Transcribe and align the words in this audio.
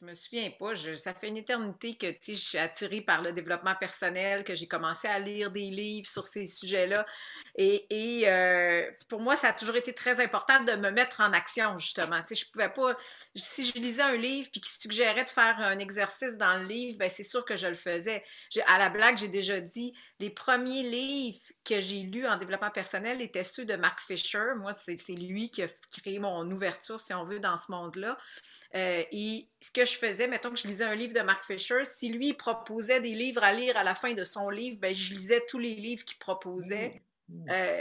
je 0.00 0.06
me 0.06 0.14
souviens 0.14 0.50
pas. 0.58 0.74
ça 0.74 1.12
fait 1.12 1.28
une 1.28 1.36
éternité 1.36 1.94
que 1.94 2.06
je 2.26 2.32
suis 2.32 2.58
attirée 2.58 3.02
par 3.02 3.20
le 3.20 3.32
développement 3.32 3.74
personnel, 3.74 4.44
que 4.44 4.54
j'ai 4.54 4.66
commencé 4.66 5.06
à 5.06 5.18
lire 5.18 5.50
des 5.50 5.68
livres 5.68 6.08
sur 6.08 6.26
ces 6.26 6.46
sujets-là. 6.46 7.04
Et, 7.56 8.22
euh, 8.26 8.90
pour 9.08 9.20
moi, 9.20 9.36
ça 9.36 9.48
a 9.48 9.52
toujours 9.52 9.76
été 9.76 9.92
très 9.92 10.20
important 10.20 10.62
de 10.64 10.72
me 10.72 10.90
mettre 10.90 11.20
en 11.20 11.32
action, 11.32 11.78
justement. 11.78 12.22
je 12.30 12.44
pouvais 12.50 12.70
pas. 12.70 12.96
Si 13.34 13.66
je 13.66 13.74
lisais 13.74 14.02
un 14.02 14.16
livre 14.16 14.48
puis 14.50 14.62
qui 14.62 14.72
suggérait 14.72 15.24
de 15.24 15.30
faire 15.30 15.58
un 15.58 15.78
exercice 15.78 16.36
dans 16.36 16.56
le 16.62 16.66
livre, 16.66 16.96
ben 16.98 17.10
c'est 17.10 17.22
sûr 17.22 17.44
que 17.44 17.56
je 17.56 17.66
le 17.66 17.74
faisais. 17.74 18.22
À 18.66 18.78
la 18.78 18.88
blague, 18.88 19.18
j'ai 19.18 19.28
déjà 19.28 19.60
dit 19.60 19.92
les 20.18 20.30
premiers 20.30 20.82
livres 20.82 21.38
que 21.64 21.80
j'ai 21.80 22.02
lus 22.02 22.26
en 22.26 22.38
développement 22.38 22.70
personnel 22.70 23.20
étaient 23.20 23.44
ceux 23.44 23.66
de 23.66 23.76
Mark 23.76 24.00
Fisher. 24.00 24.54
Moi, 24.56 24.72
c'est 24.72 24.96
lui 25.12 25.50
qui 25.50 25.62
a 25.62 25.68
créé 25.98 26.18
mon 26.18 26.50
ouverture, 26.50 26.98
si 26.98 27.12
on 27.12 27.24
veut, 27.24 27.40
dans 27.40 27.58
ce 27.58 27.70
monde-là. 27.70 28.16
Euh, 28.74 29.02
et 29.10 29.48
ce 29.60 29.70
que 29.72 29.84
je 29.84 29.94
faisais, 29.94 30.28
mettons 30.28 30.50
que 30.50 30.58
je 30.58 30.68
lisais 30.68 30.84
un 30.84 30.94
livre 30.94 31.12
de 31.12 31.20
Mark 31.20 31.44
Fisher, 31.44 31.82
si 31.84 32.08
lui 32.08 32.34
proposait 32.34 33.00
des 33.00 33.14
livres 33.14 33.42
à 33.42 33.52
lire 33.52 33.76
à 33.76 33.82
la 33.82 33.94
fin 33.94 34.12
de 34.12 34.22
son 34.22 34.48
livre, 34.48 34.78
ben, 34.80 34.94
je 34.94 35.12
lisais 35.12 35.44
tous 35.48 35.58
les 35.58 35.74
livres 35.74 36.04
qu'il 36.04 36.18
proposait. 36.18 36.88
Mmh. 36.88 37.00
Mmh. 37.30 37.50
Euh, 37.50 37.80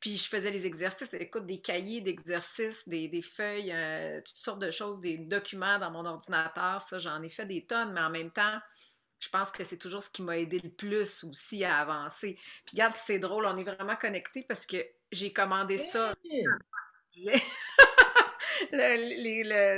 puis 0.00 0.16
je 0.16 0.28
faisais 0.28 0.50
les 0.50 0.66
exercices, 0.66 1.12
écoute, 1.14 1.46
des 1.46 1.60
cahiers 1.60 2.00
d'exercices, 2.00 2.88
des, 2.88 3.22
feuilles, 3.22 3.72
euh, 3.72 4.20
toutes 4.20 4.36
sortes 4.36 4.60
de 4.60 4.70
choses, 4.70 5.00
des 5.00 5.18
documents 5.18 5.78
dans 5.78 5.90
mon 5.90 6.04
ordinateur. 6.04 6.80
Ça, 6.80 6.98
j'en 6.98 7.22
ai 7.22 7.28
fait 7.28 7.46
des 7.46 7.64
tonnes, 7.64 7.92
mais 7.92 8.00
en 8.00 8.10
même 8.10 8.30
temps, 8.30 8.58
je 9.18 9.28
pense 9.28 9.50
que 9.52 9.64
c'est 9.64 9.78
toujours 9.78 10.02
ce 10.02 10.10
qui 10.10 10.22
m'a 10.22 10.38
aidé 10.38 10.60
le 10.62 10.70
plus 10.70 11.24
aussi 11.24 11.64
à 11.64 11.78
avancer. 11.78 12.34
Puis 12.64 12.74
regarde, 12.74 12.94
c'est 12.94 13.18
drôle, 13.18 13.46
on 13.46 13.56
est 13.56 13.64
vraiment 13.64 13.96
connectés 13.96 14.44
parce 14.46 14.66
que 14.66 14.76
j'ai 15.10 15.32
commandé 15.32 15.78
ça. 15.78 16.14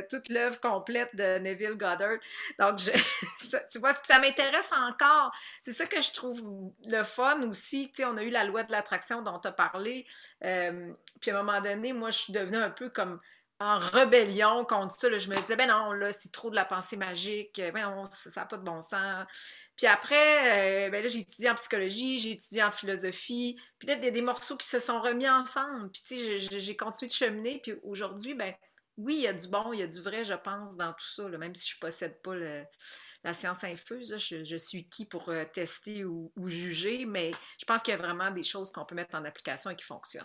toute 0.09 0.29
l'œuvre 0.29 0.61
complète 0.61 1.15
de 1.15 1.38
Neville 1.38 1.75
Goddard. 1.75 2.19
Donc, 2.59 2.79
tu 3.70 3.79
vois, 3.79 3.95
ça 3.95 4.19
m'intéresse 4.19 4.73
encore. 4.73 5.33
C'est 5.62 5.73
ça 5.73 5.86
que 5.86 6.00
je 6.00 6.12
trouve 6.12 6.73
le 6.86 7.03
fun 7.03 7.42
aussi. 7.48 7.89
Tu 7.89 8.03
sais, 8.03 8.05
on 8.05 8.17
a 8.17 8.23
eu 8.23 8.31
la 8.31 8.45
loi 8.45 8.62
de 8.62 8.73
l'attraction 8.73 9.23
dont 9.23 9.39
tu 9.39 9.48
as 9.48 9.53
parlé. 9.53 10.06
Euh, 10.45 10.92
puis 11.20 11.31
à 11.31 11.39
un 11.39 11.42
moment 11.42 11.61
donné, 11.61 11.92
moi, 11.92 12.11
je 12.11 12.19
suis 12.19 12.33
devenue 12.33 12.58
un 12.58 12.70
peu 12.70 12.89
comme 12.89 13.19
en 13.58 13.78
rébellion 13.78 14.64
contre 14.64 14.98
ça. 14.98 15.08
Je 15.16 15.30
me 15.30 15.36
disais, 15.40 15.56
ben 15.56 15.68
non, 15.68 15.92
là, 15.92 16.12
c'est 16.12 16.30
trop 16.30 16.50
de 16.50 16.54
la 16.54 16.64
pensée 16.64 16.96
magique. 16.96 17.60
Ben 17.72 18.04
ça 18.10 18.40
n'a 18.40 18.46
pas 18.46 18.58
de 18.58 18.64
bon 18.64 18.82
sens. 18.82 19.26
Puis 19.76 19.86
après, 19.86 20.86
euh, 20.86 20.90
ben 20.90 21.02
là, 21.02 21.08
j'ai 21.08 21.20
étudié 21.20 21.50
en 21.50 21.54
psychologie, 21.54 22.18
j'ai 22.18 22.32
étudié 22.32 22.62
en 22.62 22.70
philosophie. 22.70 23.58
Puis 23.78 23.88
là, 23.88 23.94
il 23.94 24.04
y 24.04 24.08
a 24.08 24.10
des 24.10 24.22
morceaux 24.22 24.56
qui 24.56 24.66
se 24.66 24.78
sont 24.78 25.00
remis 25.00 25.28
ensemble. 25.28 25.90
Puis 25.90 26.02
tu 26.06 26.16
sais, 26.16 26.38
j'ai 26.38 26.77
continué 26.77 27.08
de 27.08 27.14
cheminer. 27.14 27.60
Puis 27.62 27.74
aujourd'hui, 27.82 28.34
ben 28.34 28.54
oui, 28.96 29.16
il 29.16 29.22
y 29.22 29.28
a 29.28 29.34
du 29.34 29.48
bon, 29.48 29.72
il 29.72 29.80
y 29.80 29.82
a 29.82 29.86
du 29.86 30.00
vrai, 30.00 30.24
je 30.24 30.34
pense, 30.34 30.77
dans 30.77 30.92
tout 30.92 31.06
ça, 31.14 31.28
même 31.28 31.54
si 31.54 31.68
je 31.68 31.77
ne 31.77 31.80
possède 31.80 32.20
pas 32.22 32.34
la 32.34 33.34
science 33.34 33.64
infuse. 33.64 34.16
je, 34.16 34.56
suis 34.56 34.88
qui 34.88 35.04
pour 35.04 35.28
euh, 35.28 35.44
tester 35.44 36.04
ou, 36.04 36.32
juger, 36.46 37.04
mais 37.04 37.32
je 37.58 37.64
pense 37.66 37.82
qu'il 37.82 37.92
y 37.92 37.94
a 37.94 38.00
vraiment 38.00 38.30
des 38.30 38.44
choses 38.44 38.70
qu'on 38.70 38.84
peut 38.84 38.94
mettre 38.94 39.14
en 39.14 39.24
application 39.24 39.70
et 39.70 39.77
qui 39.77 39.84
fonctionnent. 39.84 40.24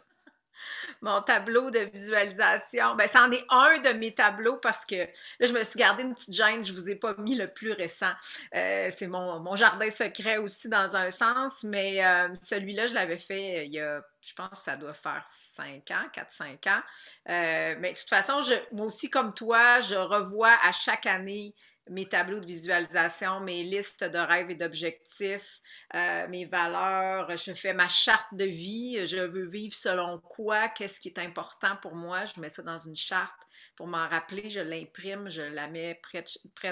Mon 1.02 1.22
tableau 1.22 1.72
de 1.72 1.80
visualisation, 1.80 2.96
ben, 2.96 3.08
c'en 3.08 3.32
est 3.32 3.46
un 3.50 3.80
de 3.80 3.98
mes 3.98 4.14
tableaux 4.14 4.58
parce 4.58 4.86
que 4.86 4.96
là, 4.96 5.48
je 5.48 5.54
me 5.54 5.64
suis 5.64 5.80
gardé 5.80 6.04
une 6.04 6.14
petite 6.14 6.34
gêne, 6.34 6.64
je 6.66 6.72
ne 6.72 6.78
vous 6.78 6.90
ai 6.90 6.96
pas 6.96 7.14
mis 7.18 7.36
le 7.36 7.48
plus 7.48 7.72
récent. 7.72 8.12
Euh, 8.56 8.90
c'est 8.96 9.08
mon, 9.08 9.56
jardin 9.56 9.90
secret 9.90 10.38
aussi 10.38 10.70
dans 10.70 10.96
un 10.96 11.12
sens, 11.12 11.64
mais 11.64 12.04
euh, 12.06 12.30
celui-là, 12.42 12.88
je 12.88 12.94
l'avais 12.94 13.18
fait 13.18 13.66
il 13.66 13.74
y 13.74 13.80
a 13.80 14.02
je 14.22 14.34
pense 14.34 14.50
que 14.50 14.58
ça 14.58 14.78
doit 14.78 14.94
faire 14.94 15.24
5 15.26 15.90
ans, 15.92 16.08
4-5 16.14 16.70
ans. 16.70 16.82
Euh, 17.30 17.76
mais 17.80 17.94
de 17.94 17.98
toute 17.98 18.10
façon, 18.10 18.40
moi 18.72 18.86
aussi, 18.86 19.10
comme 19.10 19.34
toi, 19.34 19.80
je 19.80 19.96
revois 19.96 20.56
à 20.62 20.72
chaque 20.72 21.08
année 21.08 21.56
mes 21.92 22.08
tableaux 22.08 22.40
de 22.40 22.46
visualisation, 22.46 23.42
mes 23.42 23.64
listes 23.64 24.06
de 24.06 24.18
rêves 24.18 24.50
et 24.50 24.56
d'objectifs, 24.56 25.60
euh, 25.94 26.28
mes 26.30 26.46
valeurs. 26.46 27.36
Je 27.36 27.54
fais 27.54 27.74
ma 27.74 27.90
charte 27.90 28.34
de 28.34 28.46
vie. 28.46 29.06
Je 29.06 29.18
veux 29.18 29.46
vivre 29.46 29.76
selon 29.76 30.20
quoi, 30.20 30.70
qu'est-ce 30.70 31.02
qui 31.02 31.10
est 31.10 31.20
important 31.20 31.76
pour 31.82 31.94
moi. 31.94 32.24
Je 32.26 32.40
mets 32.40 32.50
ça 32.50 32.64
dans 32.64 32.78
une 32.78 32.96
charte 32.96 33.42
pour 33.76 33.88
m'en 33.88 34.08
rappeler. 34.08 34.50
Je 34.50 34.62
l'imprime, 34.62 35.30
je 35.30 35.42
la 35.42 35.68
mets 35.68 36.00
près 36.02 36.24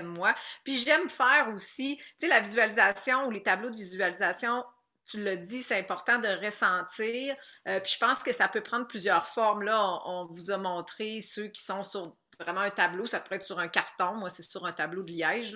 de, 0.02 0.08
moi. 0.08 0.34
Puis 0.64 0.80
j'aime 0.80 1.10
faire 1.10 1.50
aussi, 1.54 1.98
tu 1.98 2.06
sais, 2.20 2.28
la 2.28 2.40
visualisation 2.40 3.26
ou 3.26 3.32
les 3.32 3.44
tableaux 3.44 3.70
de 3.70 3.78
visualisation 3.78 4.64
tu 5.10 5.24
l'as 5.24 5.38
dit, 5.38 5.64
c'est 5.64 5.78
important 5.78 6.20
de 6.20 6.28
ressentir. 6.46 7.36
Euh, 7.68 7.80
puis 7.80 7.94
je 7.94 7.98
pense 7.98 8.20
que 8.20 8.32
ça 8.32 8.48
peut 8.48 8.62
prendre 8.62 8.86
plusieurs 8.86 9.26
formes. 9.26 9.64
Là, 9.64 10.00
on, 10.06 10.28
vous 10.28 10.52
a 10.52 10.58
montré 10.58 11.20
ceux 11.22 11.48
qui 11.48 11.64
sont 11.64 11.82
sur 11.82 12.16
vraiment 12.40 12.62
un 12.62 12.70
tableau, 12.70 13.06
ça 13.06 13.20
pourrait 13.20 13.38
être 13.38 13.44
sur 13.44 13.60
un 13.60 13.68
carton, 13.68 14.16
moi 14.16 14.30
c'est 14.30 14.44
sur 14.44 14.66
un 14.66 14.72
tableau 14.72 15.04
de 15.04 15.12
liège, 15.12 15.56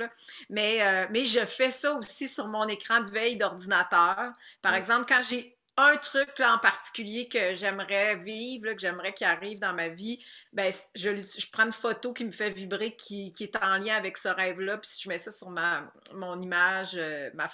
Mais, 0.49 0.81
euh, 0.81 1.07
mais 1.11 1.25
je 1.25 1.45
fais 1.45 1.71
ça 1.71 1.93
aussi 1.93 2.27
sur 2.27 2.47
mon 2.47 2.67
écran 2.67 3.01
de 3.01 3.09
veille 3.09 3.37
d'ordinateur. 3.37 4.33
Par 4.61 4.75
exemple, 4.75 5.05
quand 5.07 5.21
j'ai 5.21 5.57
un 5.75 5.97
truc 5.97 6.37
là, 6.37 6.55
en 6.55 6.59
particulier 6.59 7.27
que 7.27 7.53
j'aimerais 7.53 8.17
vivre, 8.17 8.73
que 8.73 8.79
j'aimerais 8.79 9.13
qu'il 9.13 9.25
arrive 9.25 9.59
dans 9.59 9.73
ma 9.73 9.89
vie, 9.89 10.23
ben, 10.51 10.71
je, 10.95 11.15
je, 11.15 11.47
prends 11.51 11.65
une 11.65 11.73
photo 11.73 12.13
qui 12.13 12.25
me 12.25 12.31
fait 12.31 12.51
vibrer, 12.51 12.95
qui, 12.95 13.33
qui 13.33 13.43
est 13.43 13.55
en 13.55 13.77
lien 13.77 13.95
avec 13.95 14.17
ce 14.17 14.29
rêve-là, 14.29 14.77
puis 14.77 14.91
je 14.99 15.09
mets 15.09 15.17
ça 15.17 15.31
sur 15.31 15.49
ma, 15.49 15.91
mon 16.13 16.39
image, 16.41 16.95
euh, 16.95 17.31
ma, 17.33 17.49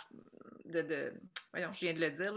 de, 0.66 1.13
voyons, 1.53 1.71
je 1.73 1.79
viens 1.79 1.93
de 1.93 1.99
le 1.99 2.11
dire, 2.11 2.33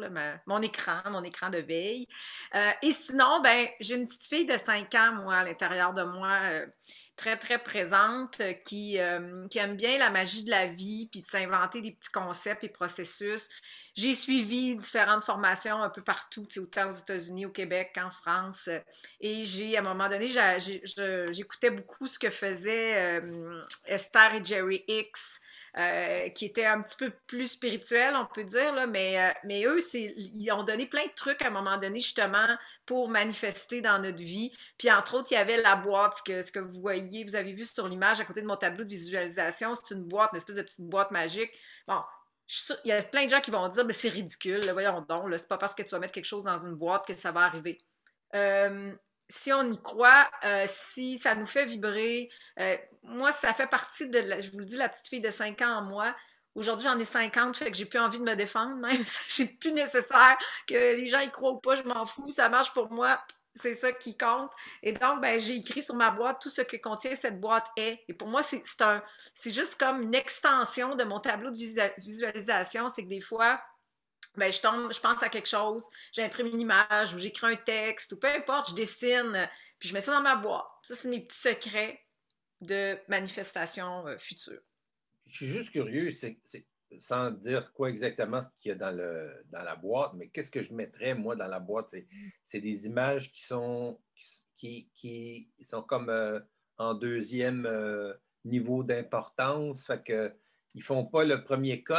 mon 0.47 0.63
écran, 0.63 1.01
mon 1.11 1.23
écran 1.23 1.51
de 1.51 1.59
veille. 1.59 2.07
Euh, 2.55 2.71
et 2.83 2.93
sinon, 2.93 3.41
ben, 3.43 3.69
j'ai 3.81 3.97
une 3.97 4.07
petite 4.07 4.27
fille 4.27 4.47
de 4.47 4.57
5 4.57 4.95
ans, 4.95 5.13
moi, 5.23 5.37
à 5.37 5.45
l'intérieur 5.45 5.93
de 5.93 6.03
moi, 6.03 6.39
euh, 6.53 6.67
très, 7.17 7.37
très 7.37 7.59
présente, 7.59 8.41
euh, 8.41 8.53
qui, 8.53 8.99
qui 9.51 9.59
aime 9.59 9.77
bien 9.77 9.99
la 9.99 10.11
magie 10.11 10.45
de 10.45 10.51
la 10.51 10.67
vie, 10.67 11.09
puis 11.11 11.23
de 11.23 11.27
s'inventer 11.27 11.81
des 11.81 11.93
petits 11.93 12.13
concepts 12.13 12.65
et 12.65 12.69
processus. 12.69 13.49
J'ai 13.95 14.15
suivi 14.15 14.75
différentes 14.77 15.25
formations 15.25 15.83
un 15.83 15.91
peu 15.91 16.03
partout, 16.03 16.47
autant 16.57 16.89
aux 16.89 16.93
États-Unis, 16.93 17.47
au 17.47 17.51
Québec 17.51 17.93
qu'en 17.95 18.11
France. 18.11 18.69
Et 19.21 19.43
j'ai, 19.45 19.77
à 19.77 19.81
un 19.81 19.83
moment 19.83 20.09
donné, 20.09 20.29
j'écoutais 20.29 21.71
beaucoup 21.71 22.07
ce 22.07 22.19
que 22.19 22.31
faisaient 22.31 23.23
Esther 23.87 24.35
et 24.35 24.45
Jerry 24.45 24.85
Hicks, 24.89 25.41
euh, 25.79 26.29
qui 26.31 26.45
était 26.45 26.67
un 26.67 26.83
petit 26.83 26.99
peu 26.99 27.11
plus 27.27 27.53
spirituel, 27.53 28.15
on 28.15 28.27
peut 28.27 28.45
dire, 28.45 28.75
là, 28.75 28.87
mais, 28.87 29.19
euh, 29.19 29.33
mais 29.45 29.65
eux, 29.65 29.79
ils 29.95 30.53
ont 30.53 30.65
donné 30.65 30.87
plein 30.87 31.07
de 31.07 31.13
trucs 31.17 31.41
à 31.41 31.47
un 31.47 31.51
moment 31.51 31.79
donné, 31.79 31.99
justement, 32.01 32.47
pour 32.85 33.09
manifester 33.09 33.81
dans 33.81 33.99
notre 33.99 34.19
vie. 34.19 34.53
Puis, 34.77 34.93
entre 34.93 35.15
autres, 35.15 35.29
il 35.31 35.35
y 35.35 35.39
avait 35.39 35.57
la 35.57 35.77
boîte, 35.77 36.19
ce 36.19 36.23
que, 36.23 36.43
ce 36.43 36.53
que 36.53 36.59
vous 36.59 36.79
voyez, 36.79 37.25
vous 37.25 37.37
avez 37.37 37.55
vu 37.55 37.65
sur 37.65 37.89
l'image 37.89 38.21
à 38.21 38.27
côté 38.27 38.43
de 38.43 38.47
mon 38.47 38.57
tableau 38.57 38.85
de 38.85 38.91
visualisation, 38.91 39.75
c'est 39.75 39.95
une 39.95 40.05
boîte, 40.05 40.33
une 40.35 40.39
espèce 40.39 40.57
de 40.57 40.63
petite 40.63 40.85
boîte 40.85 41.11
magique. 41.11 41.53
Bon, 41.89 42.03
il 42.85 42.89
y 42.89 42.93
a 42.93 43.03
plein 43.03 43.25
de 43.25 43.31
gens 43.31 43.41
qui 43.41 43.51
vont 43.51 43.67
dire, 43.69 43.85
mais 43.85 43.93
c'est 43.93 44.09
ridicule, 44.09 44.69
voyons 44.73 45.01
donc, 45.03 45.27
c'est 45.33 45.49
pas 45.49 45.59
parce 45.59 45.75
que 45.75 45.83
tu 45.83 45.91
vas 45.91 45.99
mettre 45.99 46.13
quelque 46.13 46.25
chose 46.25 46.45
dans 46.45 46.59
une 46.59 46.75
boîte 46.75 47.07
que 47.07 47.17
ça 47.17 47.33
va 47.33 47.41
arriver. 47.41 47.79
Euh, 48.35 48.93
si 49.29 49.53
on 49.53 49.71
y 49.71 49.81
croit, 49.81 50.31
euh, 50.45 50.65
si 50.67 51.19
ça 51.19 51.35
nous 51.35 51.47
fait 51.47 51.65
vibrer, 51.65 52.29
euh, 52.61 52.77
moi, 53.03 53.33
ça 53.33 53.55
fait 53.55 53.67
partie 53.67 54.09
de, 54.09 54.19
je 54.41 54.51
vous 54.51 54.59
le 54.59 54.65
dis, 54.65 54.77
la 54.77 54.89
petite 54.89 55.09
fille 55.09 55.21
de 55.21 55.31
5 55.31 55.61
ans 55.63 55.79
en 55.79 55.83
moi. 55.83 56.15
Aujourd'hui, 56.55 56.87
j'en 56.87 56.99
ai 56.99 57.05
50, 57.05 57.57
fait 57.57 57.71
que 57.71 57.77
j'ai 57.77 57.87
plus 57.87 57.99
envie 57.99 58.19
de 58.19 58.25
me 58.25 58.37
défendre, 58.37 58.77
même. 58.77 59.03
j'ai 59.29 59.47
plus 59.47 59.73
nécessaire 59.73 60.37
que 60.69 60.75
les 60.75 61.07
gens 61.07 61.21
y 61.21 61.31
croient 61.31 61.53
ou 61.53 61.61
pas, 61.61 61.77
je 61.77 61.83
m'en 61.85 62.05
fous, 62.05 62.31
ça 62.31 62.51
marche 62.51 62.75
pour 62.75 62.93
moi. 62.93 63.23
C'est 63.55 63.75
ça 63.75 63.93
qui 63.93 64.17
compte. 64.17 64.51
Et 64.83 64.93
donc, 64.93 65.21
ben, 65.21 65.39
j'ai 65.39 65.57
écrit 65.57 65.83
sur 65.83 65.95
ma 65.95 66.11
boîte 66.11 66.41
tout 66.41 66.49
ce 66.49 66.63
que 66.63 66.77
contient 66.77 67.15
cette 67.15 67.39
boîte 67.39 67.67
est. 67.77 68.03
Et 68.09 68.15
pour 68.15 68.29
moi, 68.29 68.43
c'est 68.43 68.63
juste 69.51 69.79
comme 69.79 70.01
une 70.01 70.15
extension 70.15 70.95
de 70.95 71.05
mon 71.05 71.21
tableau 71.21 71.51
de 71.51 71.57
visualisation. 71.57 72.89
C'est 72.89 73.03
que 73.03 73.09
des 73.09 73.21
fois, 73.21 73.63
ben, 74.37 74.51
je 74.51 74.61
tombe, 74.61 74.93
je 74.93 75.01
pense 75.01 75.23
à 75.23 75.29
quelque 75.29 75.49
chose, 75.49 75.87
j'imprime 76.13 76.47
une 76.47 76.61
image 76.61 77.13
ou 77.15 77.19
j'écris 77.19 77.53
un 77.53 77.57
texte 77.57 78.13
ou 78.13 78.17
peu 78.17 78.29
importe, 78.29 78.71
je 78.71 78.75
dessine, 78.75 79.49
puis 79.79 79.91
je 79.91 79.95
mets 79.95 80.01
ça 80.01 80.13
dans 80.13 80.23
ma 80.23 80.37
boîte. 80.37 80.67
Ça, 80.83 80.95
c'est 80.95 81.09
mes 81.09 81.21
petits 81.21 81.39
secrets 81.39 82.01
de 82.63 82.99
manifestation 83.09 84.07
euh, 84.07 84.17
future. 84.17 84.61
Je 85.27 85.37
suis 85.37 85.47
juste 85.47 85.71
curieux, 85.71 86.11
c'est, 86.13 86.39
sans 86.99 87.31
dire 87.31 87.73
quoi 87.73 87.91
exactement 87.91 88.41
ce 88.41 88.47
qu'il 88.59 88.71
y 88.71 88.73
a 88.73 88.77
dans, 88.77 88.91
la 89.53 89.77
boîte, 89.77 90.13
mais 90.15 90.29
qu'est-ce 90.29 90.51
que 90.51 90.63
je 90.63 90.75
mettrais, 90.75 91.15
moi, 91.15 91.37
dans 91.37 91.47
la 91.47 91.61
boîte? 91.61 91.95
C'est, 92.45 92.61
des 92.61 92.87
images 92.87 93.33
qui 93.33 93.45
sont, 93.45 93.99
comme 95.87 96.09
euh, 96.09 96.41
en 96.79 96.95
deuxième 96.95 97.67
euh, 97.67 98.15
niveau 98.45 98.83
d'importance, 98.83 99.87
fait 99.87 100.03
que 100.03 100.33
ils 100.75 100.83
font 100.83 101.05
pas 101.05 101.25
le 101.25 101.45
premier 101.45 101.83
cut, 101.83 101.95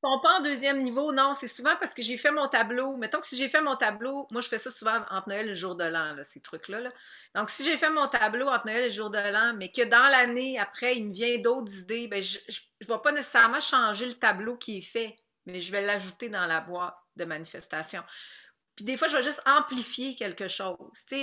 pas 0.00 0.38
en 0.38 0.42
deuxième 0.42 0.82
niveau, 0.82 1.12
non, 1.12 1.34
c'est 1.34 1.48
souvent 1.48 1.74
parce 1.80 1.92
que 1.92 2.02
j'ai 2.02 2.16
fait 2.16 2.30
mon 2.30 2.46
tableau. 2.46 2.96
Mettons 2.96 3.18
que 3.20 3.26
si 3.26 3.36
j'ai 3.36 3.48
fait 3.48 3.60
mon 3.60 3.74
tableau, 3.74 4.26
moi 4.30 4.40
je 4.40 4.48
fais 4.48 4.58
ça 4.58 4.70
souvent 4.70 5.04
entre 5.10 5.28
Noël 5.28 5.46
et 5.46 5.48
le 5.48 5.54
jour 5.54 5.74
de 5.74 5.84
l'an, 5.84 6.16
ces 6.22 6.40
trucs-là. 6.40 6.90
Donc 7.34 7.50
si 7.50 7.64
j'ai 7.64 7.76
fait 7.76 7.90
mon 7.90 8.06
tableau 8.06 8.46
entre 8.48 8.66
Noël 8.66 8.84
et 8.84 8.88
le 8.88 8.92
jour 8.92 9.10
de 9.10 9.18
l'an, 9.18 9.54
mais 9.56 9.70
que 9.70 9.84
dans 9.84 10.08
l'année 10.08 10.58
après, 10.58 10.96
il 10.96 11.08
me 11.08 11.12
vient 11.12 11.38
d'autres 11.38 11.74
idées, 11.78 12.06
ben, 12.06 12.22
je 12.22 12.38
ne 12.38 12.86
vais 12.86 13.00
pas 13.02 13.12
nécessairement 13.12 13.60
changer 13.60 14.06
le 14.06 14.14
tableau 14.14 14.56
qui 14.56 14.78
est 14.78 14.82
fait, 14.82 15.16
mais 15.46 15.60
je 15.60 15.72
vais 15.72 15.82
l'ajouter 15.82 16.28
dans 16.28 16.46
la 16.46 16.60
boîte 16.60 16.96
de 17.16 17.24
manifestation. 17.24 18.02
Puis 18.76 18.84
des 18.84 18.96
fois, 18.96 19.08
je 19.08 19.16
vais 19.16 19.22
juste 19.24 19.42
amplifier 19.44 20.14
quelque 20.14 20.46
chose. 20.46 20.76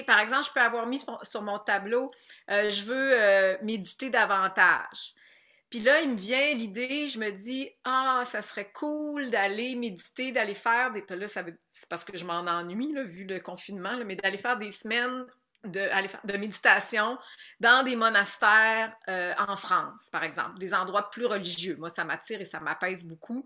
par 0.06 0.20
exemple, 0.20 0.46
je 0.46 0.52
peux 0.52 0.60
avoir 0.60 0.86
mis 0.88 1.02
sur 1.24 1.42
mon 1.42 1.60
tableau, 1.60 2.12
euh, 2.52 2.70
je 2.70 2.84
veux 2.84 3.14
euh, 3.14 3.58
méditer 3.64 4.10
davantage. 4.10 5.14
Puis 5.70 5.80
là, 5.80 6.02
il 6.02 6.12
me 6.12 6.18
vient 6.18 6.54
l'idée, 6.54 7.08
je 7.08 7.20
me 7.20 7.32
dis, 7.32 7.70
ah, 7.84 8.24
ça 8.26 8.42
serait 8.42 8.72
cool 8.72 9.30
d'aller 9.30 9.76
méditer, 9.76 10.32
d'aller 10.32 10.54
faire 10.54 10.92
des. 10.92 11.04
Là, 11.10 11.28
c'est 11.28 11.90
parce 11.90 12.06
que 12.06 12.18
je 12.18 12.26
m'en 12.26 12.40
ennuie, 12.40 12.94
là, 12.94 13.04
vu 13.04 13.26
le 13.26 13.40
confinement, 13.40 13.98
mais 14.06 14.16
d'aller 14.16 14.38
faire 14.38 14.58
des 14.58 14.72
semaines 14.72 15.26
de, 15.66 16.28
de 16.32 16.38
méditation 16.38 17.18
dans 17.60 17.84
des 17.84 17.96
monastères 17.96 18.96
euh, 19.08 19.34
en 19.38 19.56
France, 19.56 20.10
par 20.12 20.24
exemple, 20.24 20.58
des 20.60 20.74
endroits 20.74 21.10
plus 21.10 21.26
religieux. 21.26 21.76
Moi, 21.78 21.90
ça 21.90 22.04
m'attire 22.04 22.42
et 22.42 22.46
ça 22.46 22.60
m'apaise 22.60 23.04
beaucoup. 23.04 23.44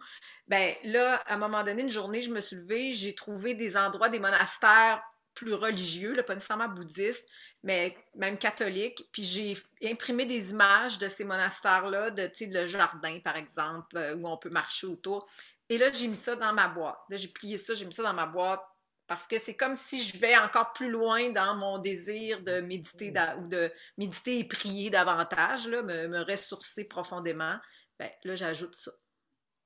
Ben 0.47 0.75
là, 0.83 1.15
à 1.25 1.35
un 1.35 1.37
moment 1.37 1.63
donné, 1.63 1.83
une 1.83 1.89
journée, 1.89 2.21
je 2.21 2.31
me 2.31 2.41
suis 2.41 2.57
levée, 2.57 2.93
j'ai 2.93 3.15
trouvé 3.15 3.53
des 3.53 3.77
endroits, 3.77 4.09
des 4.09 4.19
monastères 4.19 5.01
plus 5.33 5.53
religieux, 5.53 6.13
pas 6.25 6.35
nécessairement 6.35 6.67
bouddhistes, 6.67 7.27
mais 7.63 7.95
même 8.15 8.37
catholiques. 8.37 9.07
Puis 9.11 9.23
j'ai 9.23 9.57
imprimé 9.83 10.25
des 10.25 10.51
images 10.51 10.99
de 10.99 11.07
ces 11.07 11.23
monastères-là, 11.23 12.11
de 12.11 12.29
le 12.41 12.65
jardin, 12.65 13.19
par 13.19 13.37
exemple, 13.37 13.97
euh, 13.97 14.15
où 14.15 14.27
on 14.27 14.37
peut 14.37 14.49
marcher 14.49 14.87
autour. 14.87 15.27
Et 15.69 15.77
là, 15.77 15.91
j'ai 15.91 16.07
mis 16.07 16.17
ça 16.17 16.35
dans 16.35 16.53
ma 16.53 16.67
boîte. 16.67 16.99
Là, 17.09 17.17
j'ai 17.17 17.27
plié 17.27 17.57
ça, 17.57 17.73
j'ai 17.73 17.85
mis 17.85 17.93
ça 17.93 18.03
dans 18.03 18.13
ma 18.13 18.25
boîte 18.25 18.61
parce 19.09 19.25
que 19.25 19.39
c'est 19.39 19.55
comme 19.55 19.75
si 19.75 20.01
je 20.03 20.19
vais 20.19 20.37
encore 20.37 20.71
plus 20.73 20.89
loin 20.91 21.31
dans 21.31 21.55
mon 21.55 21.79
désir 21.79 22.43
de 22.43 22.61
méditer 22.61 23.11
ou 23.39 23.47
de 23.47 23.71
méditer 23.97 24.39
et 24.39 24.43
prier 24.43 24.91
davantage, 24.91 25.67
là, 25.67 25.81
me, 25.81 26.23
ressourcer 26.29 26.83
profondément. 26.83 27.57
Ben, 27.97 28.11
là, 28.23 28.35
j'ajoute 28.35 28.75
ça. 28.75 28.91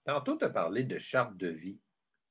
Tantôt, 0.05 0.37
tu 0.37 0.45
as 0.45 0.49
parlé 0.49 0.85
de 0.85 0.97
charte 0.97 1.35
de 1.35 1.49
vie. 1.49 1.77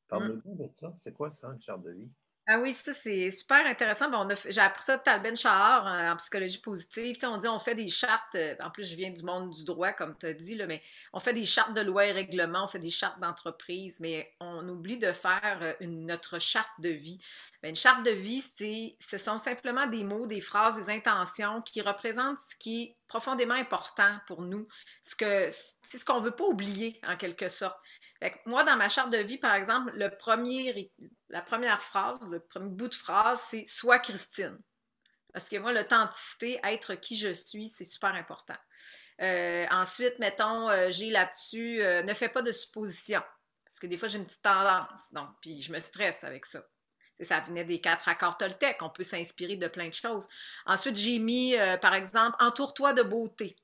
Parle-nous 0.09 0.57
de 0.57 0.71
ça. 0.75 0.95
C'est 0.99 1.13
quoi 1.13 1.29
ça, 1.29 1.49
une 1.49 1.61
charte 1.61 1.83
de 1.83 1.93
vie? 1.93 2.11
Ah 2.49 2.59
oui, 2.59 2.73
ça, 2.73 2.93
c'est 2.93 3.31
super 3.31 3.65
intéressant. 3.67 4.11
j'ai 4.49 4.61
appris 4.61 4.83
ça 4.83 4.97
de 4.97 5.03
Talben 5.03 5.37
Shahar 5.37 5.87
euh, 5.87 6.13
en 6.13 6.17
psychologie 6.17 6.59
positive. 6.59 7.17
on 7.23 7.39
dit 7.39 7.47
on 7.47 7.61
fait 7.61 7.77
des 7.77 7.89
chartes. 7.89 8.35
Euh, 8.35 8.57
en 8.61 8.71
plus, 8.71 8.91
je 8.91 8.97
viens 8.97 9.11
du 9.11 9.23
monde 9.23 9.51
du 9.51 9.65
droit, 9.65 9.93
comme 9.93 10.17
tu 10.19 10.27
as 10.27 10.35
dit, 10.35 10.57
mais 10.67 10.83
on 11.13 11.21
fait 11.21 11.35
des 11.35 11.45
chartes 11.45 11.73
de 11.73 11.83
loi 11.83 12.07
et 12.07 12.13
règlements, 12.13 12.65
on 12.65 12.67
fait 12.67 12.81
des 12.81 12.91
chartes 12.91 13.21
d'entreprise, 13.21 14.01
mais 14.01 14.35
on 14.41 14.69
oublie 14.69 14.99
de 14.99 15.13
faire 15.13 15.61
euh, 15.63 15.73
notre 15.83 16.41
charte 16.41 16.81
de 16.81 16.89
vie. 16.89 17.19
Ben, 17.63 17.69
une 17.69 17.77
charte 17.77 18.05
de 18.05 18.11
vie, 18.11 18.41
c'est, 18.41 18.97
ce 18.99 19.19
sont 19.19 19.39
simplement 19.39 19.87
des 19.87 20.03
mots, 20.03 20.27
des 20.27 20.41
phrases, 20.41 20.75
des 20.75 20.91
intentions 20.91 21.63
qui 21.63 21.81
représentent 21.81 22.41
ce 22.51 22.57
qui 22.57 22.97
profondément 23.13 23.53
important 23.53 24.19
pour 24.27 24.41
nous. 24.41 24.65
Ce 25.03 25.15
que, 25.15 25.51
c'est 25.83 25.99
ce 25.99 26.05
qu'on 26.07 26.21
ne 26.21 26.25
veut 26.25 26.35
pas 26.35 26.47
oublier, 26.47 26.99
en 27.07 27.19
quelque 27.19 27.51
sorte. 27.51 27.79
moi, 28.47 28.65
dans 28.65 28.77
ma 28.77 28.89
charte 28.89 29.11
de 29.11 29.19
vie, 29.19 29.37
par 29.37 29.55
exemple, 29.55 29.93
le 29.95 30.09
premier, 30.17 30.91
la 31.29 31.43
première 31.43 31.83
phrase, 31.83 32.27
le 32.31 32.41
premier 32.41 32.71
bout 32.71 32.89
de 32.89 32.95
phrase, 32.95 33.43
c'est 33.51 33.67
Sois 33.67 33.99
Christine. 33.99 34.59
Parce 35.35 35.51
que 35.51 35.57
moi, 35.57 35.75
l'authenticité, 35.75 36.59
être 36.65 36.95
qui 36.95 37.19
je 37.19 37.35
suis, 37.35 37.69
c'est 37.69 37.85
super 37.85 38.15
important. 38.15 38.57
Euh, 39.21 39.67
ensuite, 39.71 40.19
mettons, 40.19 40.71
euh, 40.71 40.89
j'ai 40.89 41.11
là-dessus, 41.11 41.83
euh, 41.83 42.03
ne 42.03 42.15
fais 42.15 42.31
pas 42.31 42.41
de 42.41 42.51
suppositions. 42.51 43.23
Parce 43.67 43.79
que 43.79 43.87
des 43.89 43.99
fois, 43.99 44.09
j'ai 44.09 44.19
une 44.19 44.25
petite 44.25 44.41
tendance. 44.41 45.13
Donc, 45.13 45.29
puis 45.43 45.61
je 45.61 45.71
me 45.71 45.81
stresse 45.81 46.25
avec 46.25 46.47
ça. 46.47 46.63
Ça 47.21 47.41
venait 47.41 47.65
des 47.65 47.81
quatre 47.81 48.09
accords 48.09 48.37
Toltec. 48.37 48.79
On 48.83 48.91
peut 48.91 49.03
s'inspirer 49.03 49.57
de 49.57 49.69
plein 49.69 49.89
de 49.89 49.95
choses. 49.95 50.29
Ensuite, 50.67 50.97
j'ai 50.97 51.19
mis, 51.19 51.55
par 51.81 51.95
exemple, 51.95 52.37
entoure-toi 52.41 52.93
de 52.95 53.03
beauté. 53.03 53.57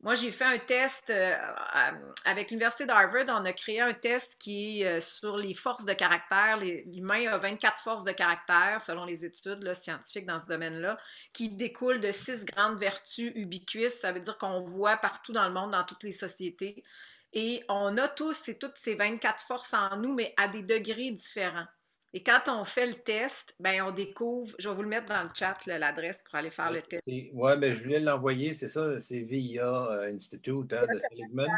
Moi, 0.00 0.14
j'ai 0.14 0.30
fait 0.30 0.44
un 0.44 0.58
test 0.58 1.10
euh, 1.10 1.34
avec 2.24 2.50
l'Université 2.50 2.86
d'Harvard. 2.86 3.24
On 3.28 3.44
a 3.44 3.52
créé 3.52 3.80
un 3.80 3.92
test 3.92 4.40
qui 4.40 4.80
est 4.82 4.86
euh, 4.86 5.00
sur 5.00 5.36
les 5.36 5.54
forces 5.54 5.84
de 5.84 5.92
caractère. 5.92 6.56
L'humain 6.58 7.26
a 7.26 7.38
24 7.38 7.80
forces 7.80 8.04
de 8.04 8.12
caractère, 8.12 8.80
selon 8.80 9.04
les 9.04 9.24
études 9.24 9.74
scientifiques 9.74 10.26
dans 10.26 10.38
ce 10.38 10.46
domaine-là, 10.46 10.96
qui 11.32 11.48
découlent 11.48 11.98
de 11.98 12.12
six 12.12 12.44
grandes 12.44 12.78
vertus 12.78 13.32
ubiquistes. 13.34 14.00
Ça 14.00 14.12
veut 14.12 14.20
dire 14.20 14.38
qu'on 14.38 14.60
voit 14.60 14.98
partout 14.98 15.32
dans 15.32 15.48
le 15.48 15.52
monde, 15.52 15.72
dans 15.72 15.84
toutes 15.84 16.04
les 16.04 16.12
sociétés. 16.12 16.84
Et 17.32 17.64
on 17.68 17.98
a 17.98 18.06
tous 18.06 18.48
et 18.48 18.56
toutes 18.56 18.78
ces 18.78 18.94
24 18.94 19.42
forces 19.42 19.74
en 19.74 19.96
nous, 19.96 20.14
mais 20.14 20.32
à 20.36 20.46
des 20.46 20.62
degrés 20.62 21.10
différents. 21.10 21.66
Et 22.14 22.22
quand 22.22 22.48
on 22.48 22.64
fait 22.64 22.86
le 22.86 22.94
test, 22.94 23.54
ben 23.60 23.82
on 23.82 23.90
découvre, 23.90 24.54
je 24.58 24.68
vais 24.68 24.74
vous 24.74 24.82
le 24.82 24.88
mettre 24.88 25.06
dans 25.06 25.22
le 25.22 25.28
chat, 25.34 25.54
l'adresse 25.66 26.22
pour 26.22 26.34
aller 26.36 26.50
faire 26.50 26.70
le 26.70 26.80
test. 26.80 27.02
Oui, 27.06 27.30
mais 27.58 27.74
je 27.74 27.82
voulais 27.82 28.00
l'envoyer, 28.00 28.54
c'est 28.54 28.68
ça, 28.68 28.98
c'est 28.98 29.20
VIA 29.20 29.66
euh, 29.66 30.14
Institute 30.14 30.72
hein, 30.72 30.86
de 30.92 30.98
Seligman? 30.98 31.48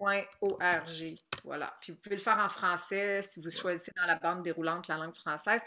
.org. 0.00 1.14
Voilà. 1.44 1.74
Puis 1.80 1.92
vous 1.92 1.98
pouvez 1.98 2.16
le 2.16 2.22
faire 2.22 2.38
en 2.38 2.48
français 2.48 3.22
si 3.22 3.40
vous 3.40 3.50
choisissez 3.50 3.92
dans 3.96 4.06
la 4.06 4.16
bande 4.16 4.42
déroulante 4.42 4.88
la 4.88 4.96
langue 4.96 5.14
française. 5.14 5.62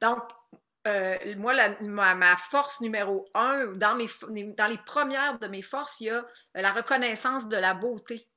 Donc, 0.00 0.22
euh, 0.86 1.16
moi, 1.36 1.54
ma, 1.80 2.36
force 2.36 2.80
numéro 2.80 3.28
un, 3.34 3.66
dans, 3.74 3.96
mes, 3.96 4.06
dans 4.54 4.66
les 4.66 4.78
premières 4.78 5.38
de 5.38 5.46
mes 5.48 5.62
forces, 5.62 6.00
il 6.00 6.06
y 6.06 6.10
a 6.10 6.24
la 6.54 6.72
reconnaissance 6.72 7.48
de 7.48 7.56
la 7.56 7.74
beauté. 7.74 8.28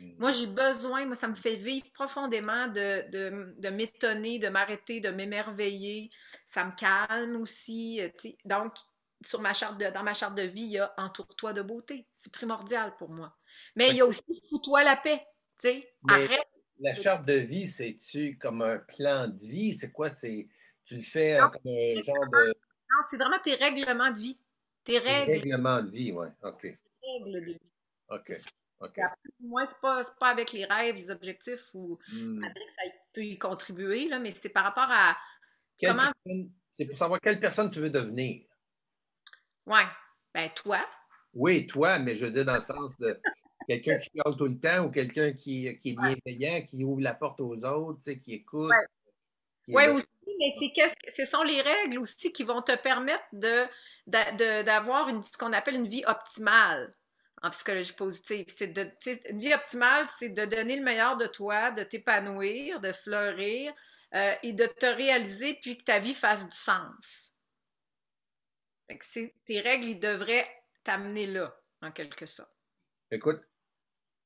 Mm. 0.00 0.12
Moi, 0.18 0.30
j'ai 0.30 0.46
besoin, 0.46 1.06
moi, 1.06 1.14
ça 1.14 1.28
me 1.28 1.34
fait 1.34 1.56
vivre 1.56 1.86
profondément 1.92 2.68
de, 2.68 3.70
m'étonner, 3.70 4.38
de 4.38 4.48
m'arrêter, 4.48 5.00
de 5.00 5.10
m'émerveiller. 5.10 6.10
Ça 6.46 6.64
me 6.64 6.72
calme 6.72 7.36
aussi. 7.36 8.00
Euh, 8.00 8.08
Donc, 8.44 8.74
sur 9.24 9.40
ma 9.40 9.54
charte 9.54 9.80
dans 9.80 10.02
ma 10.02 10.14
charte 10.14 10.34
de 10.34 10.42
vie, 10.42 10.62
il 10.62 10.72
y 10.72 10.78
a 10.78 10.92
entoure-toi 10.98 11.52
de 11.52 11.62
beauté. 11.62 12.06
C'est 12.14 12.32
primordial 12.32 12.94
pour 12.96 13.10
moi. 13.10 13.34
Mais 13.74 13.88
il 13.88 13.96
y 13.96 14.00
a 14.00 14.06
aussi 14.06 14.22
fous-toi 14.50 14.84
la 14.84 14.96
paix. 14.96 15.26
Arrête. 16.08 16.46
La 16.78 16.94
charte 16.94 17.24
de 17.24 17.32
vie, 17.32 17.66
c'est-tu 17.66 18.36
comme 18.36 18.60
un 18.60 18.78
plan 18.78 19.28
de 19.28 19.38
vie? 19.38 19.72
C'est 19.72 19.90
quoi? 19.90 20.10
C'est 20.10 20.46
tu 20.84 20.96
le 20.96 21.02
fais 21.02 21.38
comme 21.38 21.72
un 21.72 22.02
genre 22.02 22.28
de. 22.30 22.48
Non, 22.48 23.06
c'est 23.08 23.16
vraiment 23.16 23.38
tes 23.42 23.54
règlements 23.54 24.10
de 24.10 24.18
vie. 24.18 24.40
Tes 24.84 24.98
règles. 24.98 25.32
Règlements 25.32 25.82
de 25.82 25.90
vie, 25.90 26.12
oui. 26.12 26.26
OK. 26.42 26.62
règles 26.62 27.40
de 27.40 27.44
vie. 27.44 27.60
OK. 28.08 28.32
Moi, 29.40 29.64
ce 29.64 29.70
n'est 29.70 29.80
pas, 29.80 30.02
pas, 30.20 30.28
avec 30.28 30.52
les 30.52 30.64
rêves, 30.64 30.96
les 30.96 31.10
objectifs 31.10 31.74
ou 31.74 31.98
mmh. 32.12 32.40
que 32.40 32.60
ça 32.68 32.82
peut 33.12 33.24
y 33.24 33.38
contribuer, 33.38 34.08
là, 34.08 34.18
mais 34.18 34.30
c'est 34.30 34.50
par 34.50 34.64
rapport 34.64 34.88
à 34.90 35.16
comment. 35.82 36.12
C'est 36.72 36.84
pour 36.84 36.98
savoir 36.98 37.20
quelle 37.20 37.40
personne 37.40 37.70
tu 37.70 37.80
veux 37.80 37.90
devenir. 37.90 38.42
Oui. 39.66 39.80
Ben, 40.34 40.50
toi. 40.54 40.84
Oui, 41.32 41.66
toi, 41.66 41.98
mais 41.98 42.16
je 42.16 42.26
veux 42.26 42.30
dire 42.30 42.44
dans 42.44 42.56
le 42.56 42.60
sens 42.60 42.96
de 42.98 43.18
quelqu'un 43.66 43.98
qui 43.98 44.10
parle 44.10 44.36
tout 44.36 44.48
le 44.48 44.58
temps 44.58 44.84
ou 44.84 44.90
quelqu'un 44.90 45.32
qui, 45.32 45.78
qui, 45.78 45.90
est 45.90 45.94
bienveillant, 45.94 46.66
qui 46.66 46.84
ouvre 46.84 47.00
la 47.00 47.14
porte 47.14 47.40
aux 47.40 47.56
autres, 47.56 47.98
tu 48.04 48.12
sais, 48.12 48.18
qui 48.18 48.34
écoute. 48.34 48.70
Oui, 49.68 49.74
ouais, 49.74 49.88
aussi, 49.88 50.06
mais 50.38 50.52
c'est 50.58 51.24
ce 51.24 51.24
sont 51.24 51.42
les 51.42 51.60
règles 51.62 51.98
aussi 51.98 52.30
qui 52.32 52.44
vont 52.44 52.62
te 52.62 52.76
permettre 52.76 53.24
d'avoir 54.06 55.12
de, 55.12 55.22
ce 55.22 55.36
qu'on 55.38 55.52
appelle 55.52 55.76
une 55.76 55.88
vie 55.88 56.04
optimale 56.06 56.92
en 57.42 57.50
psychologie 57.50 57.92
positive. 57.92 58.46
C'est 58.48 58.74
une 59.28 59.38
vie 59.38 59.54
optimale, 59.54 60.06
c'est 60.18 60.30
de 60.30 60.44
donner 60.44 60.76
le 60.76 60.82
meilleur 60.82 61.16
de 61.16 61.26
toi, 61.26 61.70
de 61.70 61.82
t'épanouir, 61.82 62.80
de 62.80 62.92
fleurir 62.92 63.72
euh, 64.14 64.32
et 64.42 64.52
de 64.52 64.66
te 64.66 64.86
réaliser 64.86 65.58
puis 65.60 65.76
que 65.76 65.84
ta 65.84 65.98
vie 65.98 66.14
fasse 66.14 66.48
du 66.48 66.56
sens. 66.56 67.32
tes 69.44 69.60
règles, 69.60 69.86
ils 69.86 70.00
devraient 70.00 70.48
t'amener 70.84 71.26
là, 71.26 71.54
en 71.82 71.90
quelque 71.90 72.26
sorte. 72.26 72.50
Écoute, 73.10 73.42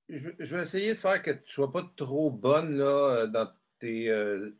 je, 0.09 0.55
vais 0.55 0.62
essayer 0.62 0.95
de 0.95 0.99
faire 0.99 1.23
que 1.23 1.31
tu 1.31 1.43
ne 1.43 1.52
sois 1.52 1.73
pas 1.73 1.88
trop 1.97 2.31
bonne 2.31 2.76
là, 2.76 3.26
dans 3.26 3.50
tes 3.79 4.09
euh, 4.09 4.50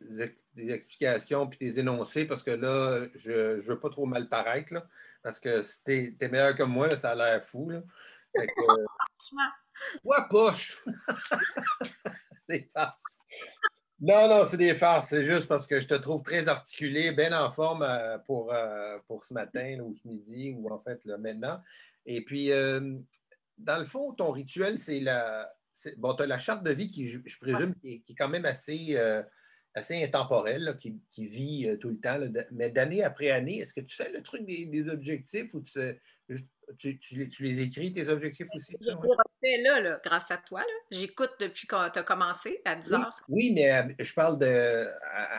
explications 0.57 1.47
puis 1.47 1.59
tes 1.59 1.79
énoncés 1.79 2.25
parce 2.25 2.43
que 2.43 2.51
là, 2.51 3.05
je 3.15 3.55
ne 3.55 3.61
veux 3.61 3.79
pas 3.79 3.89
trop 3.89 4.05
mal 4.05 4.29
paraître. 4.29 4.73
Parce 5.23 5.39
que 5.39 5.61
si 5.61 5.83
tu 5.83 6.17
es, 6.19 6.27
meilleur 6.29 6.55
que 6.55 6.63
moi, 6.63 6.89
ça 6.95 7.11
a 7.11 7.15
l'air 7.15 7.43
fou. 7.43 7.71
Ouais, 10.03 10.17
poche! 10.29 10.77
des 12.49 12.67
farces. 12.73 13.19
Non, 14.01 14.27
non, 14.27 14.43
c'est 14.45 14.57
des 14.57 14.73
farces. 14.73 15.09
C'est 15.09 15.23
juste 15.23 15.47
parce 15.47 15.67
que 15.67 15.79
je 15.79 15.87
te 15.87 15.93
trouve 15.93 16.23
très 16.23 16.47
articulé, 16.47 17.11
bien 17.11 17.39
en 17.39 17.51
forme 17.51 17.83
euh, 17.83 18.17
pour, 18.19 18.51
euh, 18.51 18.97
pour 19.07 19.23
ce 19.23 19.31
matin 19.31 19.79
ou 19.79 19.93
ce 19.93 20.07
midi 20.07 20.55
ou 20.57 20.71
en 20.71 20.79
fait 20.79 20.99
là, 21.05 21.19
maintenant. 21.19 21.61
Et 22.07 22.21
puis, 22.25 22.51
euh, 22.51 22.97
dans 23.59 23.77
le 23.77 23.85
fond, 23.85 24.11
ton 24.13 24.31
rituel, 24.31 24.79
c'est 24.79 24.99
la. 24.99 25.53
Bon, 25.97 26.15
tu 26.15 26.23
as 26.23 26.25
la 26.25 26.39
charte 26.39 26.63
de 26.63 26.71
vie 26.71 26.89
qui, 26.89 27.07
je, 27.07 27.39
présume, 27.39 27.75
qui 27.75 28.03
est, 28.07 28.15
quand 28.15 28.27
même 28.27 28.45
assez, 28.45 28.97
assez 29.73 30.03
intemporelle, 30.03 30.77
qui, 30.79 31.25
vit 31.25 31.77
tout 31.79 31.89
le 31.89 31.99
temps. 31.99 32.19
mais 32.51 32.69
d'année 32.69 33.03
après 33.03 33.31
année, 33.31 33.59
est-ce 33.59 33.73
que 33.73 33.81
tu 33.81 33.95
fais 33.95 34.11
le 34.11 34.21
truc 34.21 34.45
des, 34.45 34.89
objectifs 34.89 35.53
ou 35.53 35.61
tu, 35.61 35.79
tu, 36.77 36.99
les 37.39 37.61
écris, 37.61 37.93
tes 37.93 38.07
objectifs 38.09 38.47
aussi? 38.53 38.75
Je 38.79 38.91
les 39.43 39.61
là, 39.63 39.81
là, 39.81 39.99
grâce 40.03 40.31
à 40.31 40.37
toi. 40.37 40.63
J'écoute 40.91 41.31
depuis 41.39 41.67
que 41.67 41.91
tu 41.91 41.99
as 41.99 42.03
commencé 42.03 42.61
à 42.65 42.75
10 42.75 42.93
heures. 42.93 43.09
Oui, 43.27 43.51
mais 43.53 43.73
euh, 43.73 43.83
je 43.99 44.13
parle 44.13 44.37
de 44.37 44.87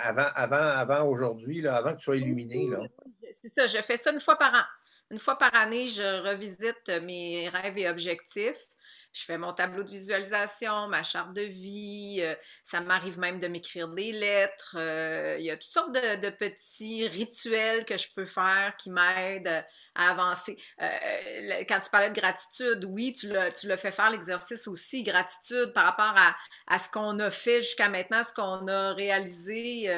avant, 0.02 0.28
avant, 0.34 0.56
avant 0.56 1.08
aujourd'hui, 1.08 1.66
avant 1.66 1.92
que 1.92 1.98
tu 1.98 2.04
sois 2.04 2.16
illuminé. 2.16 2.70
C'est 3.42 3.54
ça, 3.54 3.66
je 3.66 3.82
fais 3.82 3.96
ça 3.96 4.12
une 4.12 4.20
fois 4.20 4.36
par 4.36 4.54
an. 4.54 4.64
Une 5.10 5.18
fois 5.18 5.36
par 5.36 5.54
année, 5.54 5.88
je 5.88 6.22
revisite 6.28 6.90
mes 7.02 7.48
rêves 7.48 7.76
et 7.76 7.88
objectifs. 7.88 8.66
Je 9.12 9.25
fais 9.25 9.37
mon 9.37 9.52
tableau 9.52 9.85
de 9.85 9.90
visualisation, 9.90 10.88
ma 10.88 11.02
charte 11.02 11.35
de 11.35 11.42
vie. 11.42 12.21
Euh, 12.23 12.35
ça 12.64 12.81
m'arrive 12.81 13.19
même 13.19 13.38
de 13.38 13.47
m'écrire 13.47 13.88
des 13.88 14.11
lettres. 14.11 14.76
Euh, 14.78 15.37
il 15.38 15.45
y 15.45 15.50
a 15.50 15.57
toutes 15.59 15.71
sortes 15.73 15.92
de, 15.92 16.31
petits 16.31 17.07
rituels 17.09 17.85
que 17.85 17.99
je 17.99 18.09
peux 18.14 18.25
faire 18.25 18.75
qui 18.78 18.88
m'aident 18.90 19.64
à 19.95 20.11
avancer. 20.11 20.57
Euh, 20.81 20.88
quand 21.69 21.81
tu 21.81 21.90
parlais 21.90 22.09
de 22.09 22.19
gratitude, 22.19 22.85
oui, 22.87 23.12
tu 23.12 23.28
l'as 23.28 23.76
fait 23.76 23.90
faire 23.90 24.11
l'exercice 24.11 24.66
aussi. 24.66 25.02
Gratitude 25.02 25.73
par 25.75 25.85
rapport 25.85 26.14
à, 26.16 26.35
à 26.66 26.78
ce 26.78 26.88
qu'on 26.88 27.19
a 27.19 27.31
fait 27.31 27.61
jusqu'à 27.61 27.90
maintenant, 27.90 28.23
ce 28.25 28.33
qu'on 28.33 28.66
a 28.66 28.95
réalisé, 28.95 29.88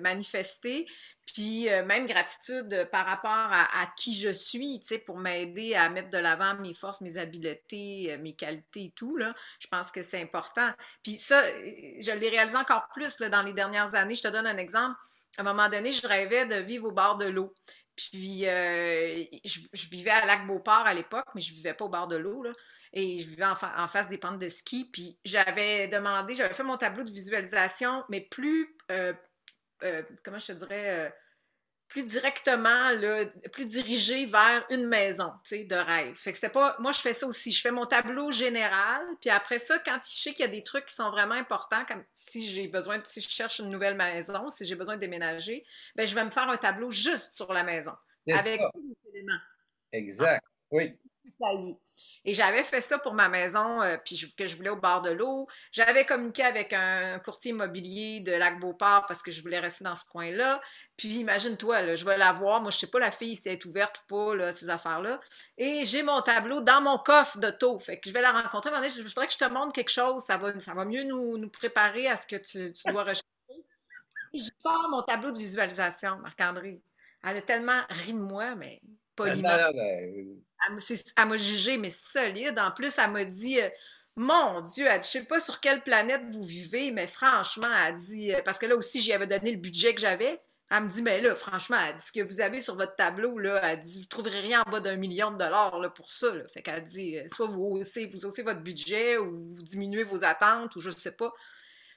manifesté. 0.00 0.86
Puis 1.26 1.68
euh, 1.68 1.84
même 1.84 2.06
gratitude 2.06 2.88
par 2.90 3.06
rapport 3.06 3.30
à, 3.30 3.86
qui 3.96 4.14
je 4.14 4.30
suis, 4.30 4.80
tu 4.80 4.88
sais, 4.88 4.98
pour 4.98 5.18
m'aider 5.18 5.74
à 5.74 5.88
mettre 5.88 6.10
de 6.10 6.18
l'avant 6.18 6.54
mes 6.56 6.74
forces, 6.74 7.00
mes 7.00 7.16
habiletés, 7.16 8.12
euh, 8.12 8.18
mes 8.18 8.34
qualités 8.34 8.86
et 8.86 8.92
tout, 8.94 9.16
là. 9.16 9.32
Je 9.60 9.66
pense 9.68 9.90
que 9.90 10.02
c'est 10.02 10.20
important. 10.20 10.70
Puis 11.02 11.18
ça, 11.18 11.44
je 11.46 12.12
l'ai 12.12 12.28
réalisé 12.28 12.56
encore 12.56 12.88
plus 12.94 13.18
là, 13.20 13.28
dans 13.28 13.42
les 13.42 13.52
dernières 13.52 13.94
années. 13.94 14.14
Je 14.14 14.22
te 14.22 14.28
donne 14.28 14.46
un 14.46 14.58
exemple. 14.58 14.96
À 15.38 15.42
un 15.42 15.44
moment 15.44 15.68
donné, 15.68 15.92
je 15.92 16.06
rêvais 16.06 16.44
de 16.46 16.56
vivre 16.56 16.88
au 16.88 16.92
bord 16.92 17.16
de 17.16 17.26
l'eau. 17.26 17.54
Puis 17.96 18.48
euh, 18.48 19.24
je, 19.44 19.88
vivais 19.90 20.10
à 20.10 20.24
Lac-Beauport 20.24 20.86
à 20.86 20.94
l'époque, 20.94 21.26
mais 21.34 21.40
je 21.40 21.52
vivais 21.52 21.74
pas 21.74 21.84
au 21.84 21.88
bord 21.88 22.08
de 22.08 22.16
l'eau. 22.16 22.44
Et 22.92 23.18
je 23.18 23.28
vivais 23.28 23.44
en, 23.44 23.54
face 23.54 24.08
des 24.08 24.18
pentes 24.18 24.38
de 24.38 24.48
ski. 24.48 24.88
Puis 24.90 25.18
j'avais 25.24 25.88
demandé, 25.88 26.34
j'avais 26.34 26.54
fait 26.54 26.62
mon 26.62 26.76
tableau 26.76 27.04
de 27.04 27.10
visualisation, 27.10 28.02
mais 28.08 28.20
plus 28.20 28.74
euh, 28.90 29.12
comment 30.22 30.38
je 30.38 30.46
te 30.46 30.52
dirais, 30.52 31.06
euh, 31.06 31.10
plus 31.88 32.06
directement, 32.06 32.90
plus 33.52 33.66
dirigé 33.66 34.24
vers 34.24 34.64
une 34.70 34.86
maison, 34.86 35.30
tu 35.44 35.56
sais, 35.56 35.64
de 35.64 35.74
rêve. 35.74 36.14
Fait 36.14 36.32
que 36.32 36.38
c'était 36.38 36.48
pas, 36.48 36.74
moi 36.78 36.90
je 36.90 37.00
fais 37.00 37.12
ça 37.12 37.26
aussi, 37.26 37.52
je 37.52 37.60
fais 37.60 37.70
mon 37.70 37.84
tableau 37.84 38.30
général, 38.30 39.04
puis 39.20 39.28
après 39.28 39.58
ça, 39.58 39.78
quand 39.78 39.98
je 40.02 40.22
sais 40.22 40.32
qu'il 40.32 40.46
y 40.46 40.48
a 40.48 40.50
des 40.50 40.62
trucs 40.62 40.86
qui 40.86 40.94
sont 40.94 41.10
vraiment 41.10 41.34
importants, 41.34 41.84
comme 41.86 42.02
si 42.14 42.46
j'ai 42.46 42.66
besoin, 42.66 42.98
si 43.04 43.20
je 43.20 43.28
cherche 43.28 43.58
une 43.58 43.68
nouvelle 43.68 43.96
maison, 43.96 44.48
si 44.48 44.64
j'ai 44.64 44.74
besoin 44.74 44.94
de 44.94 45.00
déménager, 45.00 45.66
ben 45.94 46.06
je 46.06 46.14
vais 46.14 46.24
me 46.24 46.30
faire 46.30 46.48
un 46.48 46.56
tableau 46.56 46.90
juste 46.90 47.34
sur 47.34 47.52
la 47.52 47.62
maison, 47.62 47.92
avec 48.32 48.58
tous 48.72 48.80
les 48.80 49.10
éléments. 49.10 49.40
Exact, 49.92 50.42
oui. 50.70 50.98
Et 52.24 52.34
j'avais 52.34 52.62
fait 52.62 52.80
ça 52.80 52.98
pour 52.98 53.14
ma 53.14 53.28
maison, 53.28 53.82
euh, 53.82 53.96
puis 54.04 54.32
que 54.36 54.46
je 54.46 54.56
voulais 54.56 54.70
au 54.70 54.76
bord 54.76 55.02
de 55.02 55.10
l'eau. 55.10 55.48
J'avais 55.72 56.06
communiqué 56.06 56.42
avec 56.42 56.72
un 56.72 57.18
courtier 57.18 57.50
immobilier 57.50 58.20
de 58.20 58.32
Lac-Beauport 58.32 59.06
parce 59.06 59.22
que 59.22 59.30
je 59.30 59.42
voulais 59.42 59.58
rester 59.58 59.84
dans 59.84 59.96
ce 59.96 60.04
coin-là. 60.04 60.60
Puis 60.96 61.08
imagine-toi, 61.16 61.94
je 61.94 62.04
vais 62.04 62.16
la 62.16 62.32
voir. 62.32 62.60
Moi, 62.60 62.70
je 62.70 62.78
sais 62.78 62.86
pas 62.86 63.00
la 63.00 63.10
fille 63.10 63.34
si 63.34 63.48
elle 63.48 63.54
est 63.54 63.64
ouverte 63.64 64.00
ou 64.00 64.14
pas, 64.14 64.34
là, 64.36 64.52
ces 64.52 64.68
affaires-là. 64.68 65.18
Et 65.58 65.84
j'ai 65.84 66.02
mon 66.02 66.20
tableau 66.22 66.60
dans 66.60 66.80
mon 66.80 66.98
coffre. 66.98 67.38
Fait 67.80 67.98
que 67.98 68.08
je 68.08 68.14
vais 68.14 68.22
la 68.22 68.32
rencontrer. 68.32 68.70
Je 68.88 69.02
voudrais 69.02 69.26
que 69.26 69.32
je 69.32 69.38
te 69.38 69.48
montre 69.48 69.72
quelque 69.72 69.90
chose. 69.90 70.22
Ça 70.22 70.36
va, 70.38 70.58
ça 70.60 70.74
va 70.74 70.84
mieux 70.84 71.04
nous, 71.04 71.48
préparer 71.48 72.06
à 72.06 72.16
ce 72.16 72.26
que 72.26 72.36
tu, 72.36 72.72
dois 72.90 73.02
rechercher. 73.02 73.22
Je 74.34 74.48
sors 74.58 74.88
mon 74.90 75.02
tableau 75.02 75.32
de 75.32 75.38
visualisation, 75.38 76.16
Marc-André. 76.18 76.80
Elle 77.24 77.36
a 77.36 77.42
tellement 77.42 77.82
ri 77.88 78.14
de 78.14 78.18
moi, 78.18 78.54
mais 78.54 78.80
poliment. 79.16 79.58
Elle 81.16 81.28
m'a 81.28 81.36
jugé, 81.36 81.76
mais 81.76 81.90
solide. 81.90 82.58
En 82.58 82.70
plus, 82.70 82.96
elle 82.98 83.10
m'a 83.10 83.24
dit 83.24 83.60
euh, 83.60 83.68
Mon 84.16 84.60
Dieu, 84.60 84.86
elle, 84.88 85.02
je 85.02 85.08
sais 85.08 85.24
pas 85.24 85.40
sur 85.40 85.60
quelle 85.60 85.82
planète 85.82 86.22
vous 86.32 86.44
vivez, 86.44 86.90
mais 86.92 87.06
franchement, 87.06 87.68
elle 87.86 87.96
dit 87.96 88.34
euh, 88.34 88.42
Parce 88.44 88.58
que 88.58 88.66
là 88.66 88.76
aussi, 88.76 89.00
j'y 89.00 89.12
avais 89.12 89.26
donné 89.26 89.52
le 89.52 89.58
budget 89.58 89.94
que 89.94 90.00
j'avais. 90.00 90.36
Elle 90.74 90.84
me 90.84 90.88
dit, 90.88 91.02
mais 91.02 91.20
là, 91.20 91.36
franchement, 91.36 91.76
elle 91.86 91.96
dit, 91.96 92.02
ce 92.02 92.12
que 92.12 92.26
vous 92.26 92.40
avez 92.40 92.58
sur 92.58 92.76
votre 92.76 92.96
tableau, 92.96 93.38
là, 93.38 93.60
elle 93.62 93.80
dit, 93.82 93.92
vous 93.92 94.00
ne 94.00 94.06
trouverez 94.06 94.40
rien 94.40 94.62
en 94.66 94.70
bas 94.70 94.80
d'un 94.80 94.96
million 94.96 95.30
de 95.30 95.36
dollars 95.36 95.78
là, 95.78 95.90
pour 95.90 96.10
ça. 96.10 96.34
Là. 96.34 96.44
Fait 96.48 96.62
qu'elle 96.62 96.82
dit, 96.86 97.18
euh, 97.18 97.26
soit 97.30 97.46
vous 97.46 97.76
haussez, 97.76 98.06
vous 98.06 98.24
haussez 98.24 98.42
votre 98.42 98.60
budget 98.60 99.18
ou 99.18 99.34
vous 99.34 99.62
diminuez 99.64 100.04
vos 100.04 100.24
attentes 100.24 100.74
ou 100.76 100.80
je 100.80 100.88
ne 100.88 100.94
sais 100.94 101.12
pas. 101.12 101.30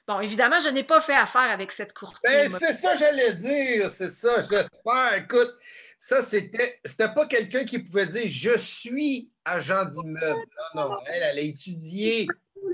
Bon, 0.06 0.20
évidemment, 0.20 0.60
je 0.60 0.68
n'ai 0.68 0.82
pas 0.82 1.00
fait 1.00 1.14
affaire 1.14 1.50
avec 1.50 1.72
cette 1.72 1.94
courtière. 1.94 2.50
Ben, 2.50 2.58
c'est 2.60 2.76
ça, 2.76 2.94
j'allais 2.96 3.32
dire, 3.32 3.90
c'est 3.90 4.10
ça, 4.10 4.42
j'espère. 4.42 5.14
Écoute, 5.14 5.54
ça, 5.98 6.22
c'était, 6.22 6.80
c'était 6.84 7.12
pas 7.12 7.26
quelqu'un 7.26 7.64
qui 7.64 7.78
pouvait 7.78 8.06
dire 8.06 8.24
je 8.26 8.58
suis 8.58 9.30
agent 9.44 9.86
d'immeuble. 9.86 10.40
Non, 10.74 10.90
non, 10.90 10.98
elle, 11.06 11.22
elle 11.22 11.38
a 11.38 11.42
étudié 11.42 12.26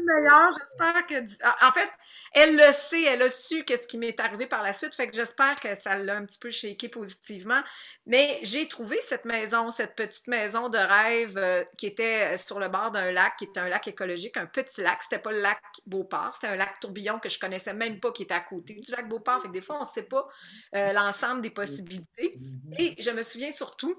le 0.05 0.23
meilleur. 0.23 0.51
J'espère 0.51 1.07
que. 1.07 1.67
En 1.67 1.73
fait, 1.73 1.91
elle 2.33 2.57
le 2.57 2.73
sait, 2.73 3.03
elle 3.05 3.23
a 3.23 3.29
su 3.29 3.65
qu'est-ce 3.65 3.87
qui 3.87 3.99
m'est 3.99 4.19
arrivé 4.21 4.47
par 4.47 4.63
la 4.63 4.73
suite. 4.73 4.95
Fait 4.95 5.09
que 5.09 5.15
j'espère 5.15 5.57
que 5.57 5.75
ça 5.75 5.97
l'a 5.97 6.17
un 6.17 6.25
petit 6.25 6.39
peu 6.39 6.51
shaké 6.51 6.89
positivement. 6.89 7.63
Mais 8.07 8.41
j'ai 8.43 8.69
trouvé 8.69 9.01
cette 9.01 9.25
maison, 9.25 9.71
cette 9.71 9.95
petite 9.95 10.27
maison 10.27 10.69
de 10.69 10.79
rêve 10.79 11.37
euh, 11.37 11.65
qui 11.77 11.87
était 11.87 12.39
sur 12.39 12.59
le 12.59 12.69
bord 12.69 12.91
d'un 12.91 13.13
lac, 13.13 13.37
qui 13.37 13.45
était 13.45 13.61
un 13.61 13.69
lac 13.69 13.87
écologique, 13.89 14.37
un 14.37 14.47
petit 14.47 14.83
lac. 14.83 15.03
C'était 15.03 15.19
pas 15.19 15.33
le 15.33 15.41
lac 15.41 15.61
Beauport, 15.87 16.35
c'était 16.35 16.53
un 16.53 16.57
lac 16.57 16.81
tourbillon 16.81 17.19
que 17.19 17.29
je 17.29 17.39
connaissais 17.39 17.75
même 17.75 18.01
pas 18.01 18.13
qui 18.13 18.25
était 18.25 18.35
à 18.35 18.41
côté 18.41 18.75
du 18.75 18.91
lac 18.91 19.09
Beauport. 19.09 19.43
Fait 19.43 19.49
que 19.49 19.53
des 19.53 19.61
fois, 19.61 19.77
on 19.77 19.81
ne 19.81 19.85
sait 19.85 20.05
pas 20.05 20.27
euh, 20.75 20.93
l'ensemble 20.93 21.43
des 21.43 21.51
possibilités. 21.51 22.33
Et 22.79 22.95
je 23.01 23.11
me 23.11 23.23
souviens 23.23 23.51
surtout 23.51 23.95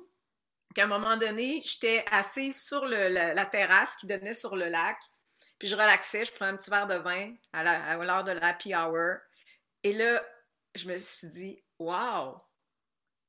qu'à 0.74 0.84
un 0.84 0.88
moment 0.88 1.18
donné, 1.18 1.62
j'étais 1.64 2.04
assise 2.12 2.62
sur 2.62 2.86
la, 2.86 3.46
terrasse 3.46 3.96
qui 3.96 4.08
donnait 4.08 4.34
sur 4.34 4.56
le 4.56 4.68
lac. 4.68 4.98
Puis 5.60 5.68
je 5.68 5.76
relaxais, 5.76 6.26
je 6.26 6.34
prenais 6.34 6.52
un 6.52 6.58
petit 6.58 6.70
verre 6.70 6.88
de 6.88 6.96
vin 6.96 7.34
à 7.54 7.96
l'heure 7.98 8.24
de 8.24 8.32
l'happy 8.32 8.76
hour. 8.76 9.18
Et 9.84 9.94
là, 9.94 10.24
je 10.76 10.88
me 10.88 10.98
suis 10.98 11.28
dit, 11.28 11.64
wow, 11.80 12.38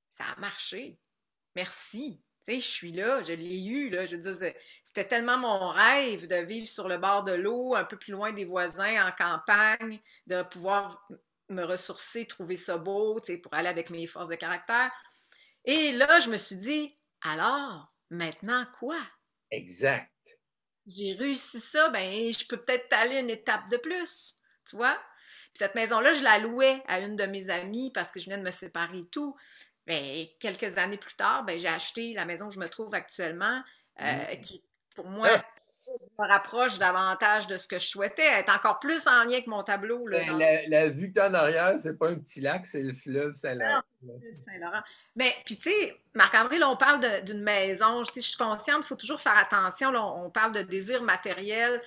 ça 0.09 0.25
a 0.37 0.40
marché. 0.40 0.99
Merci. 1.54 2.21
Tu 2.47 2.54
sais, 2.54 2.61
je 2.61 2.69
suis 2.69 2.93
là, 2.93 3.23
je 3.23 3.33
l'ai 3.33 3.64
eu. 3.64 3.88
Là. 3.88 4.04
Je 4.04 4.16
veux 4.16 4.33
c'était 4.85 5.09
tellement 5.09 5.38
mon 5.38 5.71
rêve 5.71 6.28
de 6.28 6.37
vivre 6.45 6.69
sur 6.69 6.88
le 6.88 6.99
bord 6.99 7.25
de 7.25 7.33
l'eau, 7.33 7.75
un 7.75 7.85
peu 7.85 7.97
plus 7.97 8.12
loin 8.12 8.33
des 8.33 8.45
voisins, 8.45 9.09
en 9.09 9.12
campagne, 9.12 10.00
de 10.26 10.43
pouvoir 10.43 11.09
me 11.49 11.64
ressourcer, 11.64 12.26
trouver 12.26 12.57
ça 12.57 12.76
beau, 12.76 13.21
tu 13.21 13.33
sais, 13.33 13.38
pour 13.38 13.54
aller 13.54 13.69
avec 13.69 13.90
mes 13.90 14.07
forces 14.07 14.28
de 14.28 14.35
caractère. 14.35 14.90
Et 15.64 15.93
là, 15.93 16.21
je 16.21 16.31
me 16.31 16.37
suis 16.37 16.57
dit, 16.57 16.97
alors, 17.23 17.88
maintenant 18.11 18.66
quoi? 18.78 18.99
Exact 19.50 20.11
j'ai 20.87 21.14
réussi 21.14 21.61
ça, 21.61 21.88
ben 21.91 22.33
je 22.33 22.47
peux 22.47 22.57
peut-être 22.57 22.93
aller 22.93 23.19
une 23.19 23.31
étape 23.31 23.69
de 23.71 23.76
plus, 23.76 24.37
tu 24.69 24.76
vois? 24.76 24.97
Puis 25.55 25.59
cette 25.59 25.75
maison-là, 25.75 26.12
je 26.12 26.23
la 26.23 26.38
louais 26.38 26.83
à 26.87 27.00
une 27.00 27.17
de 27.17 27.25
mes 27.25 27.49
amies 27.49 27.91
parce 27.93 28.11
que 28.11 28.21
je 28.21 28.26
venais 28.26 28.38
de 28.38 28.43
me 28.43 28.50
séparer 28.50 28.99
et 28.99 29.09
tout. 29.09 29.37
Mais 29.87 30.35
quelques 30.41 30.79
années 30.79 30.97
plus 30.97 31.14
tard, 31.14 31.45
ben, 31.45 31.59
j'ai 31.59 31.69
acheté 31.69 32.14
la 32.14 32.25
maison 32.25 32.47
où 32.47 32.50
je 32.50 32.59
me 32.59 32.69
trouve 32.69 32.95
actuellement, 32.95 33.62
euh, 34.00 34.05
mmh. 34.05 34.41
qui 34.41 34.64
pour 34.95 35.07
moi 35.07 35.29
ah! 35.88 36.23
me 36.23 36.29
rapproche 36.29 36.79
davantage 36.79 37.47
de 37.47 37.57
ce 37.57 37.69
que 37.69 37.79
je 37.79 37.87
souhaitais, 37.87 38.26
être 38.26 38.55
encore 38.55 38.79
plus 38.79 39.07
en 39.07 39.25
lien 39.25 39.35
avec 39.35 39.47
mon 39.47 39.62
tableau. 39.62 40.07
Là, 40.07 40.19
ben, 40.26 40.62
la, 40.69 40.88
vue 40.88 41.12
que 41.12 41.21
tu 41.21 41.26
en 41.26 41.35
arrière, 41.35 41.75
c'est 41.79 41.99
pas 41.99 42.09
un 42.09 42.17
petit 42.17 42.41
lac, 42.41 42.67
c'est 42.67 42.83
le 42.83 42.95
fleuve 42.95 43.35
Saint-Laurent. 43.35 43.83
Saint-Laurent. 44.33 44.83
Mais 45.17 45.33
puis 45.45 45.57
tu 45.57 45.71
sais, 45.71 46.00
Marc-André, 46.14 46.59
là, 46.59 46.69
on 46.69 46.76
parle 46.76 47.25
d'une 47.25 47.43
maison. 47.43 48.03
Je, 48.03 48.11
je 48.14 48.21
suis 48.21 48.37
consciente, 48.37 48.83
il 48.85 48.87
faut 48.87 48.97
toujours 48.97 49.21
faire 49.21 49.37
attention. 49.37 49.91
Là, 49.91 50.05
on 50.05 50.31
parle 50.31 50.53
de 50.53 50.62
désir 50.62 51.03
matériel. 51.03 51.81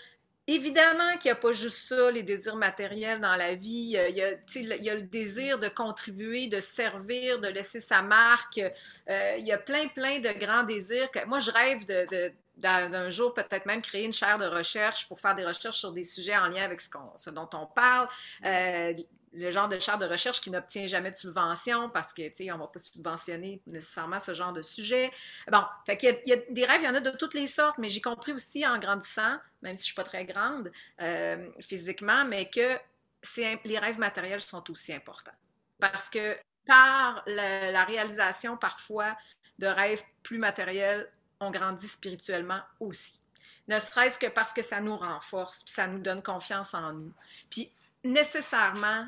Évidemment 0.49 1.17
qu'il 1.19 1.29
n'y 1.29 1.37
a 1.37 1.41
pas 1.41 1.51
juste 1.51 1.89
ça, 1.89 2.09
les 2.09 2.23
désirs 2.23 2.55
matériels 2.55 3.19
dans 3.19 3.35
la 3.35 3.53
vie. 3.55 3.67
Il 3.69 3.89
y, 3.89 3.97
a, 3.97 4.07
il 4.07 4.83
y 4.83 4.89
a 4.89 4.95
le 4.95 5.01
désir 5.01 5.59
de 5.59 5.67
contribuer, 5.67 6.47
de 6.47 6.61
servir, 6.61 7.41
de 7.41 7.49
laisser 7.49 7.81
sa 7.81 8.01
marque. 8.01 8.61
Euh, 9.09 9.35
il 9.37 9.45
y 9.45 9.51
a 9.51 9.57
plein, 9.57 9.89
plein 9.89 10.19
de 10.19 10.39
grands 10.39 10.63
désirs. 10.63 11.11
Que, 11.11 11.25
moi, 11.25 11.39
je 11.39 11.51
rêve 11.51 11.85
de, 11.85 12.31
d'un 12.57 13.09
jour 13.09 13.33
peut-être 13.33 13.65
même 13.65 13.81
créer 13.81 14.03
une 14.03 14.13
chaire 14.13 14.37
de 14.37 14.45
recherche 14.45 15.07
pour 15.07 15.19
faire 15.19 15.35
des 15.35 15.45
recherches 15.45 15.77
sur 15.77 15.91
des 15.91 16.03
sujets 16.03 16.37
en 16.37 16.47
lien 16.47 16.63
avec 16.63 16.81
ce, 16.81 16.89
ce 17.15 17.29
dont 17.29 17.49
on 17.53 17.65
parle. 17.67 18.07
Euh, 18.45 18.93
le 19.33 19.51
genre 19.51 19.67
de 19.67 19.77
chaire 19.77 19.99
de 19.99 20.05
recherche 20.05 20.41
qui 20.41 20.49
n'obtient 20.49 20.87
jamais 20.87 21.11
de 21.11 21.15
subvention 21.15 21.89
parce 21.89 22.13
que, 22.13 22.27
tu 22.29 22.45
sais, 22.45 22.51
on 22.51 22.55
ne 22.55 22.61
va 22.61 22.67
pas 22.67 22.79
subventionner 22.79 23.61
nécessairement 23.67 24.19
ce 24.19 24.33
genre 24.33 24.53
de 24.53 24.61
sujet. 24.61 25.11
Bon, 25.51 25.61
fait 25.85 25.97
qu'il 25.97 26.19
y, 26.25 26.33
a 26.33 26.37
des 26.49 26.65
rêves, 26.65 26.81
il 26.81 26.85
y 26.85 26.87
en 26.87 26.95
a 26.95 27.01
de 27.01 27.11
toutes 27.11 27.35
les 27.35 27.45
sortes, 27.45 27.77
mais 27.77 27.89
j'ai 27.89 28.01
compris 28.01 28.31
aussi 28.31 28.65
en 28.65 28.79
grandissant, 28.79 29.37
même 29.61 29.75
si 29.75 29.81
je 29.81 29.83
ne 29.83 29.85
suis 29.85 29.95
pas 29.95 30.03
très 30.03 30.25
grande 30.25 30.71
euh, 31.01 31.49
physiquement, 31.61 32.25
mais 32.25 32.49
que 32.49 32.77
les 33.65 33.77
rêves 33.77 33.99
matériels 33.99 34.41
sont 34.41 34.71
aussi 34.71 34.93
importants. 34.93 35.35
Parce 35.79 36.09
que 36.09 36.35
par 36.65 37.23
la 37.27 37.83
réalisation 37.83 38.57
parfois 38.57 39.15
de 39.59 39.67
rêves 39.67 40.03
plus 40.23 40.37
matériels, 40.37 41.09
on 41.39 41.51
grandit 41.51 41.87
spirituellement 41.87 42.61
aussi. 42.79 43.19
Ne 43.67 43.79
serait-ce 43.79 44.17
que 44.17 44.27
parce 44.27 44.53
que 44.53 44.61
ça 44.61 44.79
nous 44.79 44.95
renforce, 44.95 45.63
puis 45.63 45.73
ça 45.73 45.87
nous 45.87 45.99
donne 45.99 46.23
confiance 46.23 46.73
en 46.73 46.93
nous. 46.93 47.13
Puis 47.49 47.71
nécessairement, 48.03 49.07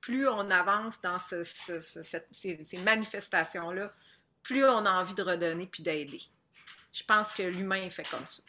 plus 0.00 0.28
on 0.28 0.50
avance 0.50 1.00
dans 1.00 1.18
ces, 1.18 2.78
manifestations-là, 2.84 3.92
plus 4.42 4.64
on 4.64 4.86
a 4.86 5.00
envie 5.00 5.14
de 5.14 5.22
redonner 5.22 5.66
puis 5.66 5.82
d'aider. 5.82 6.20
Je 6.92 7.02
pense 7.02 7.32
que 7.32 7.42
l'humain 7.42 7.82
est 7.82 7.90
fait 7.90 8.08
comme 8.08 8.26
ça. 8.26 8.42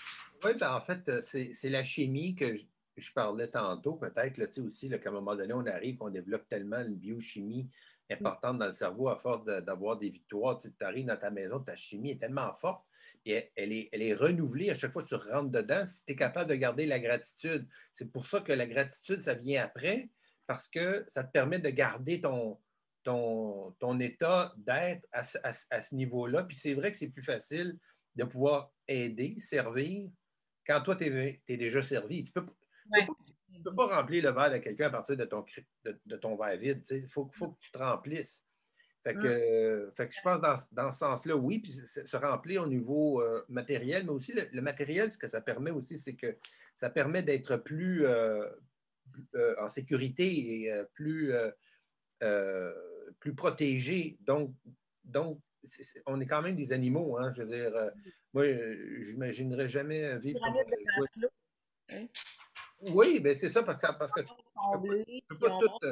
Oui, 0.43 0.53
ben 0.53 0.71
en 0.71 0.81
fait, 0.81 1.09
euh, 1.09 1.21
c'est 1.21 1.69
la 1.69 1.83
chimie 1.83 2.35
que 2.35 2.55
je, 2.95 3.11
parlais 3.11 3.47
tantôt, 3.47 3.93
peut-être, 3.93 4.37
là, 4.37 4.45
aussi, 4.63 4.89
qu'à 4.89 5.09
un 5.09 5.13
moment 5.13 5.35
donné, 5.35 5.53
on 5.53 5.65
arrive, 5.65 5.97
on 6.01 6.09
développe 6.09 6.47
tellement 6.47 6.79
une 6.79 6.95
biochimie 6.95 7.67
importante 8.09 8.59
dans 8.59 8.67
le 8.67 8.71
cerveau 8.71 9.09
à 9.09 9.17
force 9.17 9.43
d'avoir 9.45 9.97
des 9.97 10.09
victoires. 10.09 10.59
Tu 10.59 10.71
arrives 10.81 11.07
dans 11.07 11.17
ta 11.17 11.29
maison, 11.29 11.59
ta 11.59 11.75
chimie 11.75 12.11
est 12.11 12.19
tellement 12.19 12.53
forte 12.53 12.86
Et 13.27 13.51
elle, 13.57 13.73
est, 13.73 13.89
elle 13.91 14.01
est 14.01 14.13
renouvelée 14.13 14.69
à 14.69 14.75
chaque 14.75 14.93
fois 14.93 15.03
que 15.03 15.09
tu 15.09 15.15
rentres 15.15 15.51
dedans 15.51 15.85
si 15.85 16.05
tu 16.05 16.13
es 16.13 16.15
capable 16.15 16.49
de 16.49 16.55
garder 16.55 16.85
la 16.85 16.97
gratitude. 16.97 17.67
C'est 17.93 18.09
pour 18.09 18.25
ça 18.25 18.39
que 18.39 18.53
la 18.53 18.65
gratitude, 18.65 19.19
ça 19.19 19.33
vient 19.33 19.63
après, 19.63 20.09
parce 20.45 20.69
que 20.69 21.03
ça 21.09 21.25
te 21.25 21.31
permet 21.33 21.59
de 21.59 21.69
garder 21.69 22.21
ton, 22.21 22.57
ton, 23.03 23.75
ton 23.79 23.99
état 23.99 24.53
d'être 24.55 25.05
à, 25.11 25.23
ce 25.23 25.93
niveau-là. 25.93 26.43
Puis 26.43 26.55
c'est 26.55 26.73
vrai 26.73 26.89
que 26.89 26.97
c'est 26.97 27.09
plus 27.09 27.21
facile 27.21 27.77
de 28.15 28.23
pouvoir 28.23 28.71
aider, 28.87 29.35
servir, 29.41 30.09
quand 30.65 30.81
toi, 30.81 30.95
tu 30.95 31.05
es, 31.05 31.57
déjà 31.57 31.81
servi. 31.81 32.23
Tu 32.23 32.31
peux, 32.31 32.45
ne 32.91 33.61
peux 33.61 33.75
pas 33.75 33.97
remplir 33.97 34.23
le 34.23 34.31
verre 34.31 34.51
de 34.51 34.57
quelqu'un 34.59 34.87
à 34.87 34.89
partir 34.89 35.17
de 35.17 35.25
ton, 35.25 35.43
de, 35.83 36.15
ton 36.15 36.37
verre 36.37 36.57
vide. 36.57 36.81
Il 36.91 37.07
faut, 37.09 37.29
faut, 37.33 37.51
que 37.51 37.59
tu 37.59 37.71
te 37.71 37.77
remplisses. 37.77 38.41
Fait 39.07 39.13
que, 39.13 39.91
fait 39.95 40.09
que 40.09 40.13
je 40.13 40.21
pense 40.21 40.41
dans, 40.41 40.55
dans 40.73 40.91
ce 40.91 40.97
sens-là, 40.97 41.37
oui, 41.37 41.59
puis 41.59 41.71
se 41.71 42.17
remplir 42.17 42.63
au 42.63 42.67
niveau 42.67 43.21
euh, 43.21 43.41
matériel, 43.47 44.03
mais 44.03 44.09
aussi 44.09 44.33
le, 44.33 44.61
matériel, 44.61 45.09
ce 45.13 45.17
que 45.17 45.29
ça 45.29 45.39
permet 45.39 45.71
aussi, 45.71 45.97
c'est 45.97 46.15
que 46.15 46.35
ça 46.75 46.89
permet 46.89 47.23
d'être 47.23 47.55
plus 47.55 48.05
euh, 48.05 48.45
euh, 49.35 49.55
en 49.61 49.69
sécurité 49.69 50.25
et 50.27 50.73
plus, 50.93 51.33
plus 53.19 53.33
protégé. 53.33 54.17
Donc, 54.19 54.53
donc 55.05 55.39
on 56.05 56.19
est 56.19 56.25
quand 56.25 56.41
même 56.41 56.57
des 56.57 56.73
animaux, 56.73 57.17
hein, 57.17 57.31
je 57.33 57.43
veux 57.43 57.47
dire. 57.47 57.71
moi, 58.33 58.43
je 58.43 59.11
n'imaginerais 59.11 59.69
jamais 59.69 60.17
vivre. 60.19 60.41
Comme, 60.41 61.29
oui, 62.93 63.21
ben 63.21 63.35
c'est 63.35 63.49
ça, 63.49 63.63
parce 63.63 63.79
que, 63.79 63.97
parce 63.97 64.11
que 64.11 64.21
tu, 64.21 64.27
peux, 65.29 65.47
pas 65.47 65.59
tout. 65.59 65.87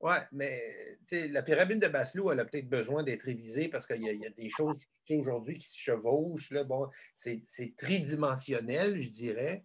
Oui, 0.00 0.14
mais 0.30 0.98
la 1.10 1.42
pyramide 1.42 1.80
de 1.80 1.88
Maslow, 1.88 2.30
elle 2.30 2.40
a 2.40 2.44
peut-être 2.44 2.68
besoin 2.68 3.02
d'être 3.02 3.22
révisée 3.22 3.68
parce 3.68 3.84
qu'il 3.84 4.02
y, 4.02 4.26
a 4.26 4.30
des 4.30 4.48
choses 4.48 4.86
aujourd'hui 5.10 5.58
qui 5.58 5.68
se 5.68 5.76
chevauchent. 5.76 6.52
Là, 6.52 6.62
bon, 6.62 6.88
c'est 7.16 7.42
tridimensionnel, 7.76 9.00
je 9.00 9.10
dirais. 9.10 9.64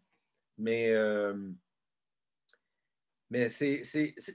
Mais, 0.57 0.89
euh, 0.89 1.51
mais 3.29 3.47
c'est, 3.47 3.83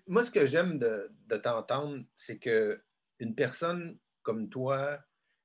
moi, 0.06 0.24
ce 0.24 0.30
que 0.30 0.46
j'aime 0.46 0.78
de, 0.78 1.10
de 1.26 1.36
t'entendre, 1.36 2.04
c'est 2.16 2.38
qu'une 2.38 3.34
personne 3.34 3.98
comme 4.22 4.48
toi, 4.48 5.00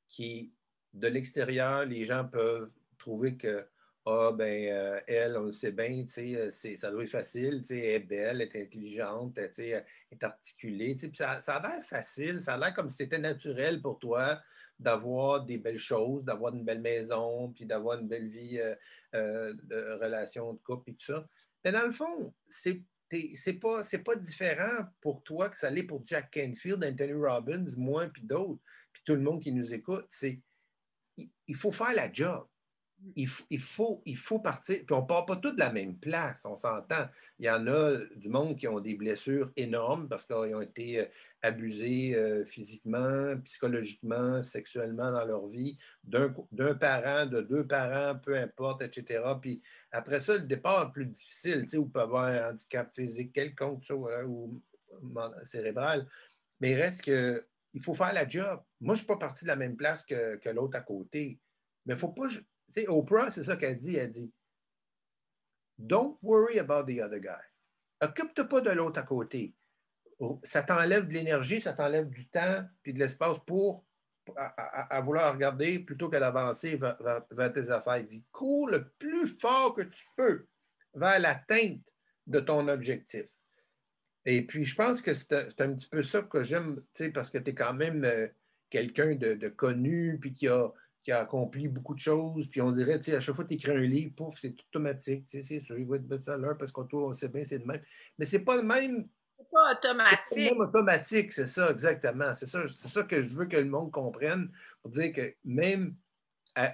qui, 0.07 0.53
de 0.93 1.07
l'extérieur, 1.07 1.85
les 1.85 2.03
gens 2.05 2.27
peuvent 2.27 2.71
trouver 2.99 3.37
que 3.37 3.67
ah, 4.05 4.31
ben, 4.33 4.67
euh, 4.69 4.99
elle, 5.07 5.37
on 5.37 5.45
le 5.45 5.51
sait 5.53 5.71
bien, 5.71 6.03
euh, 6.17 6.49
ça 6.49 6.91
doit 6.91 7.03
être 7.03 7.09
facile, 7.09 7.63
elle 7.69 7.77
est 7.77 7.99
belle, 7.99 8.41
elle 8.41 8.49
est 8.53 8.61
intelligente, 8.61 9.37
elle 9.37 9.85
est 10.11 10.23
articulée. 10.23 10.97
Ça, 11.13 11.39
ça 11.39 11.55
a 11.55 11.61
l'air 11.75 11.83
facile, 11.83 12.41
ça 12.41 12.55
a 12.55 12.57
l'air 12.57 12.73
comme 12.73 12.89
si 12.89 12.97
c'était 12.97 13.17
naturel 13.17 13.81
pour 13.81 13.99
toi 13.99 14.41
d'avoir 14.77 15.45
des 15.45 15.57
belles 15.57 15.77
choses, 15.77 16.25
d'avoir 16.25 16.53
une 16.53 16.65
belle 16.65 16.81
maison, 16.81 17.53
puis 17.53 17.65
d'avoir 17.65 17.97
une 17.97 18.09
belle 18.09 18.27
vie 18.27 18.59
euh, 19.15 19.53
de 19.63 19.97
relation 20.01 20.51
de 20.51 20.59
couple 20.59 20.89
et 20.89 20.95
tout 20.95 21.05
ça. 21.13 21.25
Mais 21.63 21.71
dans 21.71 21.85
le 21.85 21.93
fond, 21.93 22.33
c'est 22.47 22.83
c'est 23.35 23.53
pas, 23.53 23.81
pas 24.03 24.15
différent 24.15 24.87
pour 24.99 25.21
toi 25.21 25.47
que 25.47 25.57
ça 25.57 25.69
l'est 25.69 25.83
pour 25.83 26.01
Jack 26.03 26.33
Canfield, 26.33 26.83
Anthony 26.83 27.13
Robbins, 27.13 27.67
moi, 27.77 28.07
puis 28.07 28.23
d'autres, 28.23 28.59
puis 28.91 29.03
tout 29.05 29.13
le 29.13 29.21
monde 29.21 29.39
qui 29.39 29.51
nous 29.51 29.71
écoute. 29.71 30.07
C'est 30.09 30.41
il 31.47 31.55
faut 31.55 31.71
faire 31.71 31.93
la 31.93 32.11
job 32.11 32.47
il, 33.15 33.59
faut, 33.59 34.01
il 34.05 34.17
faut 34.17 34.39
partir. 34.39 34.77
Puis 34.85 34.95
on 34.95 35.01
ne 35.01 35.07
part 35.07 35.25
pas 35.25 35.35
tous 35.35 35.51
de 35.51 35.59
la 35.59 35.71
même 35.71 35.97
place, 35.97 36.41
on 36.45 36.55
s'entend. 36.55 37.07
Il 37.39 37.45
y 37.45 37.49
en 37.49 37.67
a 37.67 37.97
du 38.15 38.29
monde 38.29 38.57
qui 38.57 38.67
ont 38.67 38.79
des 38.79 38.95
blessures 38.95 39.51
énormes 39.55 40.07
parce 40.07 40.25
qu'ils 40.25 40.55
ont 40.55 40.61
été 40.61 40.99
euh, 40.99 41.05
abusés 41.41 42.15
euh, 42.15 42.45
physiquement, 42.45 43.37
psychologiquement, 43.43 44.41
sexuellement 44.41 45.11
dans 45.11 45.25
leur 45.25 45.47
vie, 45.47 45.77
d'un 46.03 46.75
parent, 46.75 47.25
de 47.25 47.41
deux 47.41 47.65
parents, 47.67 48.17
peu 48.19 48.37
importe, 48.37 48.81
etc. 48.81 49.21
Puis 49.41 49.61
après 49.91 50.19
ça, 50.19 50.35
le 50.35 50.43
départ 50.43 50.87
est 50.87 50.91
plus 50.91 51.05
difficile, 51.05 51.63
tu 51.63 51.69
sais, 51.69 51.77
ou 51.77 51.87
peut 51.87 52.01
avoir 52.01 52.25
un 52.25 52.51
handicap 52.51 52.93
physique 52.93 53.33
quelconque 53.33 53.83
ou 53.91 54.61
cérébral. 55.43 56.07
Mais 56.59 56.71
il 56.71 56.81
reste 56.81 57.03
que 57.03 57.45
il 57.73 57.81
faut 57.81 57.95
faire 57.95 58.13
la 58.13 58.27
job. 58.27 58.61
Moi, 58.81 58.93
je 58.95 59.01
ne 59.01 59.03
suis 59.03 59.07
pas 59.07 59.17
parti 59.17 59.45
de 59.45 59.47
la 59.47 59.55
même 59.55 59.75
place 59.75 60.05
que, 60.05 60.35
que 60.37 60.49
l'autre 60.49 60.77
à 60.77 60.81
côté. 60.81 61.39
Mais 61.85 61.93
il 61.93 61.95
ne 61.95 61.99
faut 61.99 62.09
pas 62.09 62.27
Oprah, 62.87 63.29
c'est 63.29 63.43
ça 63.43 63.55
qu'elle 63.55 63.77
dit. 63.77 63.95
Elle 63.95 64.11
dit 64.11 64.31
Don't 65.77 66.17
worry 66.21 66.59
about 66.59 66.85
the 66.85 66.99
other 66.99 67.19
guy. 67.19 67.41
Occupe-toi 68.01 68.45
pas 68.45 68.61
de 68.61 68.71
l'autre 68.71 68.99
à 68.99 69.03
côté. 69.03 69.55
Ça 70.43 70.63
t'enlève 70.63 71.07
de 71.07 71.13
l'énergie, 71.13 71.59
ça 71.59 71.73
t'enlève 71.73 72.09
du 72.09 72.27
temps 72.27 72.63
puis 72.81 72.93
de 72.93 72.99
l'espace 72.99 73.37
pour 73.45 73.85
à, 74.37 75.01
vouloir 75.01 75.33
regarder 75.33 75.79
plutôt 75.79 76.09
que 76.09 76.17
d'avancer 76.17 76.77
vers, 76.77 77.53
tes 77.53 77.69
affaires. 77.69 77.95
Elle 77.95 78.05
dit 78.05 78.23
cours 78.31 78.69
le 78.69 78.89
plus 78.99 79.27
fort 79.27 79.73
que 79.73 79.81
tu 79.81 80.05
peux 80.15 80.47
vers 80.93 81.19
l'atteinte 81.19 81.85
de 82.27 82.39
ton 82.39 82.67
objectif. 82.67 83.25
Et 84.25 84.45
puis, 84.45 84.63
je 84.63 84.75
pense 84.75 85.01
que 85.01 85.13
c'est 85.13 85.33
un, 85.33 85.73
petit 85.73 85.89
peu 85.89 86.01
ça 86.01 86.21
que 86.21 86.43
j'aime, 86.43 86.81
parce 87.13 87.29
que 87.29 87.37
tu 87.37 87.51
es 87.51 87.53
quand 87.53 87.73
même 87.73 88.05
euh, 88.05 88.27
quelqu'un 88.69 89.15
de, 89.15 89.33
de, 89.33 89.49
connu, 89.49 90.17
puis 90.19 90.33
qui 90.33 90.47
a, 90.47 90.69
qui 91.03 91.11
a 91.11 91.19
accompli 91.19 91.67
beaucoup 91.67 91.93
de 91.93 91.99
choses. 91.99 92.47
Puis 92.47 92.61
on 92.61 92.71
dirait, 92.71 92.97
tu 92.97 93.05
sais, 93.05 93.15
à 93.15 93.19
chaque 93.19 93.35
fois 93.35 93.43
que 93.43 93.49
tu 93.49 93.55
écris 93.55 93.71
un 93.71 93.81
livre, 93.81 94.13
pouf, 94.15 94.39
c'est 94.39 94.55
automatique. 94.67 95.25
Tu 95.27 95.41
sais, 95.41 95.43
c'est 95.43 95.59
sûr, 95.59 95.77
il 95.77 95.85
va 95.85 95.97
être 95.97 96.07
best-seller 96.07 96.53
parce 96.57 96.71
qu'on 96.71 97.13
sait 97.13 97.27
bien, 97.27 97.43
c'est 97.43 97.57
le 97.57 97.65
même. 97.65 97.81
Mais 98.17 98.25
c'est 98.25 98.39
pas 98.39 98.57
le 98.57 98.63
même. 98.63 99.07
C'est 99.37 99.49
pas 99.49 99.73
automatique. 99.73 100.23
C'est 100.29 100.49
pas 100.49 100.63
automatique, 100.63 101.31
c'est 101.31 101.47
ça, 101.47 101.71
exactement. 101.71 102.33
C'est 102.33 102.45
ça, 102.45 102.63
c'est 102.67 102.87
ça 102.87 103.03
que 103.03 103.21
je 103.21 103.29
veux 103.29 103.45
que 103.45 103.57
le 103.57 103.65
monde 103.65 103.91
comprenne 103.91 104.51
pour 104.81 104.91
dire 104.91 105.13
que 105.13 105.35
même 105.43 105.95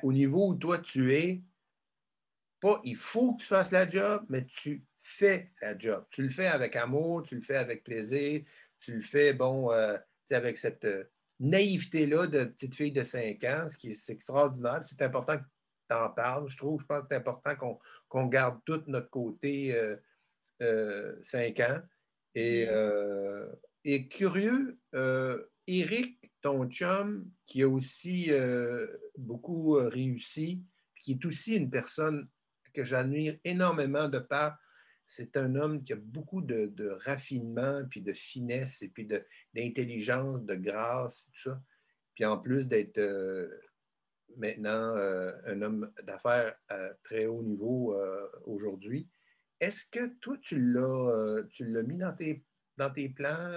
au 0.03 0.11
niveau 0.11 0.49
où 0.49 0.55
toi 0.55 0.77
tu 0.77 1.13
es, 1.13 1.41
pas 2.59 2.81
il 2.83 2.97
faut 2.97 3.35
que 3.35 3.41
tu 3.41 3.47
fasses 3.47 3.71
la 3.71 3.87
job, 3.87 4.25
mais 4.29 4.45
tu 4.45 4.83
fais 4.99 5.51
la 5.61 5.77
job. 5.77 6.05
Tu 6.09 6.23
le 6.23 6.29
fais 6.29 6.47
avec 6.47 6.75
amour, 6.75 7.23
tu 7.23 7.35
le 7.35 7.41
fais 7.41 7.55
avec 7.55 7.83
plaisir, 7.83 8.43
tu 8.79 8.93
le 8.93 9.01
fais, 9.01 9.33
bon, 9.33 9.71
euh, 9.71 9.97
tu 9.97 10.03
sais, 10.25 10.35
avec 10.35 10.57
cette. 10.57 10.85
Euh, 10.85 11.03
naïveté-là 11.39 12.27
de 12.27 12.43
petite 12.45 12.75
fille 12.75 12.91
de 12.91 13.03
5 13.03 13.43
ans, 13.45 13.67
ce 13.69 13.77
qui 13.77 13.91
est, 13.91 14.09
extraordinaire. 14.09 14.81
C'est 14.85 15.01
important 15.01 15.37
que 15.37 15.43
tu 15.89 15.95
en 15.95 16.09
parles, 16.09 16.47
je 16.47 16.57
trouve. 16.57 16.81
Je 16.81 16.85
pense 16.85 17.01
que 17.01 17.07
c'est 17.09 17.15
important 17.17 17.79
qu'on 18.07 18.25
garde 18.27 18.59
tout 18.65 18.83
notre 18.87 19.09
côté 19.09 19.71
5 19.71 20.63
euh, 20.63 21.15
euh, 21.31 21.51
ans. 21.65 21.81
Et, 22.35 22.67
euh, 22.69 23.47
et 23.83 24.07
curieux, 24.07 24.77
Eric, 25.65 26.31
ton 26.41 26.65
chum, 26.69 27.29
qui 27.45 27.63
a 27.63 27.69
aussi 27.69 28.31
beaucoup 29.17 29.73
réussi, 29.73 30.63
qui 31.03 31.13
est 31.13 31.25
aussi 31.25 31.55
une 31.55 31.69
personne 31.69 32.27
que 32.73 32.83
j'admire 32.83 33.37
énormément 33.43 34.09
de 34.09 34.19
part 34.19 34.57
c'est 35.11 35.37
un 35.37 35.55
homme 35.55 35.83
qui 35.83 35.93
a 35.93 35.95
beaucoup 35.95 36.41
de, 36.41 36.97
raffinement, 37.03 37.81
puis 37.89 38.01
de 38.01 38.13
finesse, 38.13 38.83
et 38.83 38.89
puis 38.89 39.07
d'intelligence, 39.55 40.43
de, 40.43 40.53
grâce, 40.53 41.29
tout 41.33 41.49
ça. 41.49 41.61
Puis 42.13 42.25
en 42.25 42.37
plus 42.37 42.67
d'être 42.67 42.99
euh, 42.99 43.49
maintenant 44.37 44.95
euh, 44.95 45.31
un 45.47 45.63
homme 45.63 45.91
d'affaires 46.03 46.55
à 46.69 46.89
très 47.01 47.25
haut 47.25 47.41
niveau 47.41 47.95
euh, 47.95 48.29
aujourd'hui, 48.45 49.09
est-ce 49.59 49.87
que 49.87 50.13
toi, 50.19 50.37
tu 50.43 50.59
l'as 50.59 51.83
mis 51.83 51.97
dans 51.97 52.13
tes, 52.13 52.43
dans 52.77 52.91
tes 52.91 53.09
plans, 53.09 53.49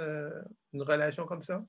une 0.72 0.82
relation 0.82 1.26
comme 1.26 1.42
ça? 1.42 1.62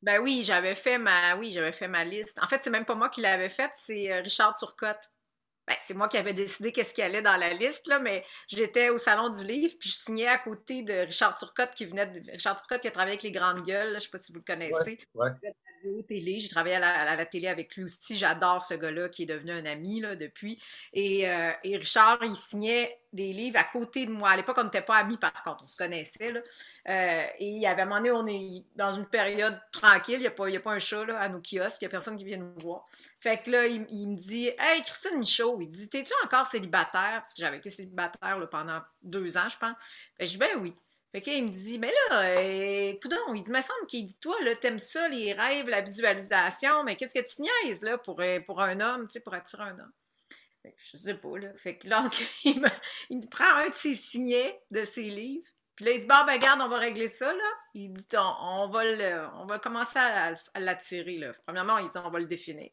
Ben 0.00 0.18
oui, 0.20 0.42
j'avais 0.44 0.74
fait 0.74 0.96
ma 0.96 1.36
oui, 1.36 1.50
j'avais 1.50 1.72
fait 1.72 1.88
ma 1.88 2.04
liste. 2.04 2.38
En 2.42 2.46
fait, 2.46 2.60
c'est 2.64 2.70
même 2.70 2.86
pas 2.86 2.94
moi 2.94 3.10
qui 3.10 3.20
l'avais 3.20 3.50
faite, 3.50 3.72
c'est 3.76 4.20
Richard 4.20 4.56
Turcotte. 4.58 5.13
Ben, 5.66 5.76
c'est 5.80 5.94
moi 5.94 6.08
qui 6.08 6.16
avais 6.16 6.34
décidé 6.34 6.72
qu'est-ce 6.72 6.92
qui 6.92 7.02
allait 7.02 7.22
dans 7.22 7.36
la 7.36 7.54
liste, 7.54 7.86
là, 7.86 7.98
mais 7.98 8.22
j'étais 8.48 8.90
au 8.90 8.98
Salon 8.98 9.30
du 9.30 9.44
Livre, 9.44 9.74
puis 9.78 9.88
je 9.88 9.94
signais 9.94 10.26
à 10.26 10.38
côté 10.38 10.82
de 10.82 10.92
Richard 10.92 11.34
Turcotte 11.34 11.74
qui 11.74 11.86
venait 11.86 12.06
de. 12.06 12.30
Richard 12.30 12.56
Turcotte 12.56 12.82
qui 12.82 12.88
a 12.88 12.90
travaillé 12.90 13.12
avec 13.12 13.22
les 13.22 13.32
grandes 13.32 13.62
gueules, 13.62 13.90
je 13.90 13.94
ne 13.94 13.98
sais 14.00 14.08
pas 14.10 14.18
si 14.18 14.32
vous 14.32 14.38
le 14.38 14.44
connaissez. 14.44 14.98
Ouais, 15.14 15.30
télé. 16.06 16.38
J'ai 16.40 16.48
travaillé 16.48 16.76
à 16.76 17.16
la, 17.16 17.26
télé 17.26 17.48
avec 17.48 17.76
lui 17.76 17.84
aussi. 17.84 18.16
J'adore 18.16 18.62
ce 18.62 18.74
gars-là 18.74 19.08
qui 19.08 19.24
est 19.24 19.26
devenu 19.26 19.52
un 19.52 19.64
ami 19.64 20.00
là, 20.00 20.16
depuis. 20.16 20.62
Et, 20.92 21.28
euh, 21.28 21.50
et, 21.62 21.76
Richard, 21.76 22.18
il 22.22 22.34
signait 22.34 22.98
des 23.14 23.32
livres 23.32 23.58
à 23.58 23.64
côté 23.64 24.06
de 24.06 24.10
moi. 24.10 24.30
À 24.30 24.36
l'époque, 24.36 24.56
on 24.58 24.64
n'était 24.64 24.82
pas 24.82 24.96
amis, 24.96 25.16
par 25.16 25.42
contre, 25.42 25.64
on 25.64 25.66
se 25.68 25.76
connaissait. 25.76 26.32
Euh, 26.32 26.42
et 27.38 27.48
il 27.48 27.62
y 27.62 27.66
avait 27.66 27.82
un 27.82 27.86
moment 27.86 28.00
donné, 28.00 28.10
on 28.10 28.26
est 28.26 28.64
dans 28.76 28.92
une 28.92 29.06
période 29.06 29.58
tranquille, 29.72 30.16
il 30.16 30.20
n'y 30.20 30.26
a, 30.26 30.32
pas, 30.32 30.48
a 30.48 30.60
pas 30.60 30.72
un 30.72 30.78
chat 30.78 31.06
à 31.18 31.28
nos 31.28 31.40
kiosques, 31.40 31.80
il 31.80 31.84
n'y 31.84 31.86
a 31.86 31.90
personne 31.90 32.16
qui 32.16 32.24
vient 32.24 32.38
nous 32.38 32.54
voir. 32.56 32.84
Fait 33.20 33.40
que 33.42 33.50
là, 33.50 33.66
il, 33.66 34.08
me 34.08 34.16
dit 34.16 34.50
Hey, 34.58 34.82
Christine 34.82 35.18
Michaud, 35.18 35.58
il 35.60 35.68
dit 35.68 35.88
T'es-tu 35.88 36.12
encore 36.24 36.44
célibataire 36.44 37.20
Parce 37.22 37.32
que 37.32 37.40
j'avais 37.40 37.58
été 37.58 37.70
célibataire 37.70 38.38
pendant 38.50 38.80
deux 39.02 39.36
ans, 39.36 39.48
je 39.48 39.58
pense. 39.58 39.76
Fait 40.18 40.26
je 40.26 40.32
dis 40.32 40.38
Ben 40.38 40.58
oui. 40.60 40.74
Fait 41.14 41.20
qu'il 41.20 41.44
me 41.44 41.48
dit, 41.48 41.78
mais 41.78 41.92
là, 42.10 42.34
tout 43.00 43.08
euh, 43.08 43.36
il 43.36 43.52
me 43.52 43.60
semble 43.60 43.86
qu'il 43.86 44.04
dit, 44.04 44.18
toi, 44.18 44.34
là, 44.42 44.56
t'aimes 44.56 44.80
ça, 44.80 45.06
les 45.06 45.32
rêves, 45.32 45.68
la 45.68 45.80
visualisation, 45.80 46.82
mais 46.82 46.96
qu'est-ce 46.96 47.14
que 47.14 47.24
tu 47.24 47.42
niaises, 47.42 47.82
là, 47.82 47.98
pour, 47.98 48.20
euh, 48.20 48.40
pour 48.40 48.60
un 48.60 48.80
homme, 48.80 49.06
tu 49.06 49.12
sais, 49.12 49.20
pour 49.20 49.32
attirer 49.32 49.62
un 49.62 49.78
homme? 49.78 49.90
Je 50.76 50.96
sais 50.96 51.14
pas, 51.14 51.38
là. 51.38 51.48
Fait 51.56 51.78
que 51.78 51.88
donc, 51.88 52.22
il 52.44 52.60
me, 52.60 53.28
prend 53.28 53.56
un 53.56 53.68
de 53.68 53.74
ses 53.74 53.94
signets 53.94 54.60
de 54.70 54.84
ses 54.84 55.10
livres, 55.10 55.48
puis 55.76 55.84
là, 55.84 55.90
il 55.90 56.00
dit, 56.00 56.06
bon, 56.06 56.24
ben, 56.24 56.34
regarde, 56.34 56.60
on 56.62 56.68
va 56.68 56.78
régler 56.78 57.08
ça, 57.08 57.32
là. 57.32 57.50
Il 57.74 57.92
dit, 57.92 58.04
on, 58.16 58.68
va, 58.70 59.32
on 59.34 59.46
va 59.46 59.58
commencer 59.58 59.98
à, 59.98 60.34
l'attirer, 60.54 61.18
là. 61.18 61.32
Premièrement, 61.46 61.78
il 61.78 61.88
dit, 61.88 61.98
on 61.98 62.10
va 62.10 62.20
le 62.20 62.26
définir. 62.26 62.70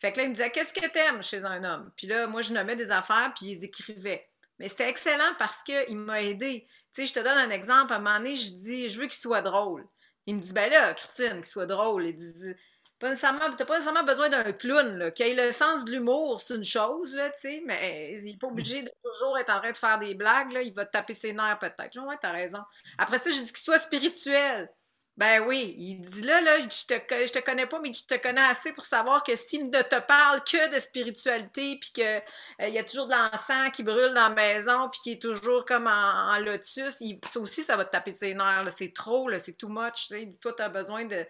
Fait 0.00 0.12
que 0.12 0.18
là, 0.18 0.24
il 0.24 0.30
me 0.30 0.34
disait 0.34 0.50
Qu'est-ce 0.50 0.74
que 0.74 0.86
t'aimes 0.88 1.22
chez 1.22 1.44
un 1.44 1.62
homme? 1.62 1.92
Puis 1.96 2.08
là, 2.08 2.26
moi, 2.26 2.42
je 2.42 2.52
nommais 2.52 2.74
des 2.74 2.90
affaires, 2.90 3.32
puis 3.36 3.46
ils 3.46 3.64
écrivaient. 3.64 4.24
Mais 4.58 4.68
c'était 4.68 4.88
excellent 4.88 5.34
parce 5.38 5.62
qu'il 5.62 5.96
m'a 5.96 6.22
aidé. 6.22 6.64
Tu 6.92 7.02
sais, 7.02 7.06
je 7.06 7.14
te 7.14 7.20
donne 7.20 7.38
un 7.38 7.50
exemple. 7.50 7.92
À 7.92 7.96
un 7.96 7.98
moment 8.00 8.18
donné, 8.18 8.34
je 8.34 8.52
dis 8.52 8.88
Je 8.88 8.98
veux 8.98 9.06
qu'il 9.06 9.20
soit 9.20 9.42
drôle. 9.42 9.86
Il 10.26 10.36
me 10.36 10.40
dit 10.40 10.52
Ben 10.52 10.70
là, 10.70 10.92
Christine, 10.94 11.36
qu'il 11.36 11.46
soit 11.46 11.66
drôle. 11.66 12.04
Il 12.04 12.16
dit 12.16 12.54
pas 13.02 13.10
nécessairement, 13.10 13.50
t'as 13.56 13.64
pas 13.64 13.80
nécessairement 13.80 14.04
besoin 14.04 14.28
d'un 14.28 14.52
clown, 14.52 14.96
là, 14.96 15.10
qui 15.10 15.24
ait 15.24 15.34
le 15.34 15.50
sens 15.50 15.84
de 15.84 15.90
l'humour, 15.90 16.40
c'est 16.40 16.54
une 16.54 16.64
chose, 16.64 17.16
là, 17.16 17.30
tu 17.30 17.40
sais, 17.40 17.62
mais 17.66 18.14
il 18.14 18.24
n'est 18.24 18.36
pas 18.36 18.46
obligé 18.46 18.82
de 18.82 18.92
toujours 19.02 19.36
être 19.38 19.50
en 19.50 19.58
train 19.58 19.72
de 19.72 19.76
faire 19.76 19.98
des 19.98 20.14
blagues, 20.14 20.52
là, 20.52 20.62
il 20.62 20.72
va 20.72 20.86
te 20.86 20.92
taper 20.92 21.12
ses 21.12 21.32
nerfs 21.32 21.58
peut-être. 21.58 21.98
Ouais, 21.98 22.14
t'as 22.20 22.30
raison. 22.30 22.60
Après 22.98 23.18
ça, 23.18 23.30
j'ai 23.30 23.42
dit 23.42 23.52
qu'il 23.52 23.56
soit 23.56 23.78
spirituel. 23.78 24.70
Ben 25.16 25.40
oui, 25.46 25.74
il 25.76 26.00
dit 26.00 26.22
là, 26.22 26.40
là, 26.42 26.60
je 26.60 26.66
te, 26.68 26.94
je 26.94 27.32
te 27.32 27.40
connais 27.40 27.66
pas, 27.66 27.80
mais 27.80 27.92
je 27.92 28.06
te 28.06 28.14
connais 28.14 28.40
assez 28.40 28.72
pour 28.72 28.84
savoir 28.84 29.24
que 29.24 29.34
s'il 29.34 29.64
ne 29.64 29.82
te 29.82 30.00
parle 30.00 30.42
que 30.44 30.72
de 30.72 30.78
spiritualité, 30.78 31.78
puis 31.80 31.90
qu'il 31.92 32.22
euh, 32.60 32.68
y 32.68 32.78
a 32.78 32.84
toujours 32.84 33.08
de 33.08 33.12
l'encens 33.12 33.72
qui 33.72 33.82
brûle 33.82 34.14
dans 34.14 34.28
la 34.28 34.30
maison, 34.30 34.88
puis 34.90 35.00
qui 35.02 35.12
est 35.12 35.22
toujours 35.22 35.64
comme 35.64 35.88
en, 35.88 36.38
lotus, 36.38 37.02
ça 37.26 37.40
aussi, 37.40 37.62
ça 37.64 37.76
va 37.76 37.84
te 37.84 37.90
taper 37.90 38.12
ses 38.12 38.34
nerfs. 38.34 38.70
C'est 38.76 38.94
trop, 38.94 39.28
c'est 39.38 39.58
too 39.58 39.68
much. 39.68 40.06
Tu 40.08 40.14
sais. 40.14 40.30
Toi, 40.40 40.52
tu 40.52 40.62
as 40.62 40.68
besoin 40.68 41.04
de. 41.04 41.26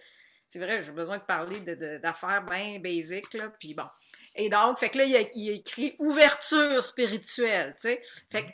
C'est 0.52 0.58
vrai, 0.58 0.82
j'ai 0.82 0.92
besoin 0.92 1.16
de 1.16 1.22
parler 1.22 1.60
d'affaires 2.02 2.44
bien 2.44 2.78
basiques, 2.78 3.32
là, 3.32 3.48
puis 3.58 3.72
bon. 3.72 3.86
Et 4.34 4.50
donc, 4.50 4.78
fait 4.78 4.90
que 4.90 4.98
là, 4.98 5.04
il 5.04 5.16
a, 5.16 5.20
il 5.34 5.48
a 5.48 5.52
écrit 5.54 5.96
ouverture 5.98 6.84
spirituelle, 6.84 7.72
tu 7.76 7.88
sais. 7.88 8.02
Fait 8.30 8.44
que 8.44 8.50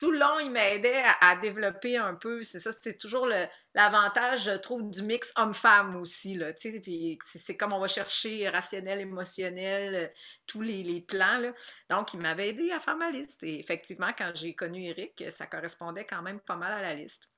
tout 0.00 0.10
le 0.10 0.18
long, 0.18 0.40
il 0.40 0.50
m'aidait 0.50 1.04
à, 1.20 1.36
développer 1.36 1.96
un 1.96 2.16
peu. 2.16 2.42
C'est 2.42 2.58
ça, 2.58 2.72
c'est 2.72 2.96
toujours 2.96 3.28
l'avantage, 3.72 4.46
je 4.46 4.58
trouve, 4.58 4.90
du 4.90 5.00
mix 5.02 5.32
homme-femme 5.36 5.94
aussi. 5.94 6.34
Là, 6.34 6.52
puis 6.54 7.20
c'est 7.22 7.56
comme 7.56 7.72
on 7.72 7.78
va 7.78 7.86
chercher 7.86 8.48
rationnel, 8.48 8.98
émotionnel, 8.98 9.94
euh, 9.94 10.08
tous 10.48 10.62
les, 10.62 11.00
plans. 11.02 11.38
Là. 11.38 11.52
Donc, 11.88 12.14
il 12.14 12.20
m'avait 12.20 12.48
aidé 12.48 12.72
à 12.72 12.80
faire 12.80 12.96
ma 12.96 13.12
liste. 13.12 13.44
Et 13.44 13.60
effectivement, 13.60 14.10
quand 14.18 14.32
j'ai 14.34 14.56
connu 14.56 14.86
Eric, 14.86 15.22
ça 15.30 15.46
correspondait 15.46 16.04
quand 16.04 16.22
même 16.22 16.40
pas 16.40 16.56
mal 16.56 16.72
à 16.72 16.82
la 16.82 16.94
liste. 16.94 17.28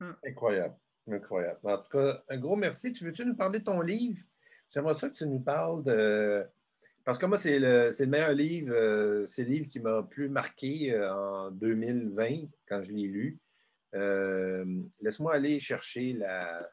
Hmm. 0.00 0.12
Incroyable. 0.24 0.76
Incroyable. 1.10 1.58
En 1.64 1.78
tout 1.78 1.90
cas, 1.90 2.22
un 2.28 2.38
gros 2.38 2.56
merci. 2.56 2.92
Tu 2.92 3.04
veux-tu 3.04 3.24
nous 3.24 3.34
parler 3.34 3.58
de 3.58 3.64
ton 3.64 3.80
livre? 3.80 4.18
J'aimerais 4.72 4.94
ça 4.94 5.08
que 5.08 5.14
tu 5.14 5.26
nous 5.26 5.40
parles 5.40 5.82
de 5.82 6.46
parce 7.04 7.18
que 7.18 7.26
moi, 7.26 7.38
c'est 7.38 7.58
le, 7.58 8.06
meilleur 8.06 8.32
livre, 8.32 8.72
euh, 8.72 9.26
c'est 9.26 9.42
le 9.44 9.50
livre 9.50 9.68
qui 9.68 9.80
m'a 9.80 10.02
plus 10.02 10.28
marqué 10.28 10.92
euh, 10.92 11.12
en 11.12 11.50
2020 11.50 12.48
quand 12.68 12.82
je 12.82 12.92
l'ai 12.92 13.08
lu. 13.08 13.38
Euh, 13.94 14.64
laisse-moi 15.00 15.34
aller 15.34 15.58
chercher 15.58 16.12
la. 16.12 16.68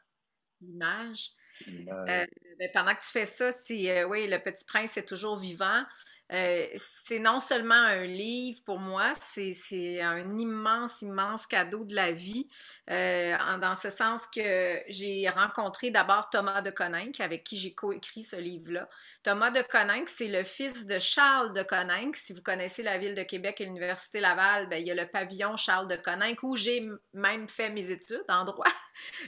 L'image. 0.60 1.32
Ben, 1.66 2.28
pendant 2.72 2.94
que 2.94 3.00
tu 3.00 3.10
fais 3.10 3.26
ça, 3.26 3.50
si 3.50 3.90
oui, 4.08 4.28
le 4.28 4.38
petit 4.38 4.64
prince 4.64 4.96
est 4.96 5.08
toujours 5.08 5.38
vivant. 5.38 5.82
Euh, 6.32 6.66
c'est 6.76 7.18
non 7.18 7.40
seulement 7.40 7.74
un 7.74 8.04
livre 8.04 8.60
pour 8.64 8.78
moi, 8.78 9.12
c'est 9.14 10.00
un 10.02 10.36
immense, 10.36 11.00
immense 11.00 11.46
cadeau 11.46 11.84
de 11.84 11.94
la 11.94 12.12
vie, 12.12 12.48
euh, 12.90 13.34
dans 13.60 13.74
ce 13.74 13.88
sens 13.88 14.26
que 14.26 14.82
j'ai 14.88 15.28
rencontré 15.28 15.90
d'abord 15.90 16.28
Thomas 16.28 16.60
de 16.60 16.70
Coninck, 16.70 17.20
avec 17.20 17.44
qui 17.44 17.56
j'ai 17.56 17.72
coécrit 17.72 18.22
ce 18.22 18.36
livre-là. 18.36 18.86
Thomas 19.22 19.50
de 19.50 19.62
Coninck, 19.62 20.08
c'est 20.08 20.28
le 20.28 20.44
fils 20.44 20.86
de 20.86 20.98
Charles 20.98 21.54
de 21.54 21.62
Coninck. 21.62 22.16
Si 22.16 22.34
vous 22.34 22.42
connaissez 22.42 22.82
la 22.82 22.98
ville 22.98 23.14
de 23.14 23.22
Québec 23.22 23.60
et 23.60 23.64
l'Université 23.64 24.20
Laval, 24.20 24.68
ben, 24.68 24.76
il 24.76 24.86
y 24.86 24.90
a 24.90 24.94
le 24.94 25.06
pavillon 25.06 25.56
Charles 25.56 25.88
de 25.88 25.96
Coninck 25.96 26.42
où 26.42 26.56
j'ai 26.56 26.82
même 27.14 27.48
fait 27.48 27.70
mes 27.70 27.90
études 27.90 28.24
en 28.28 28.44
droit. 28.44 28.66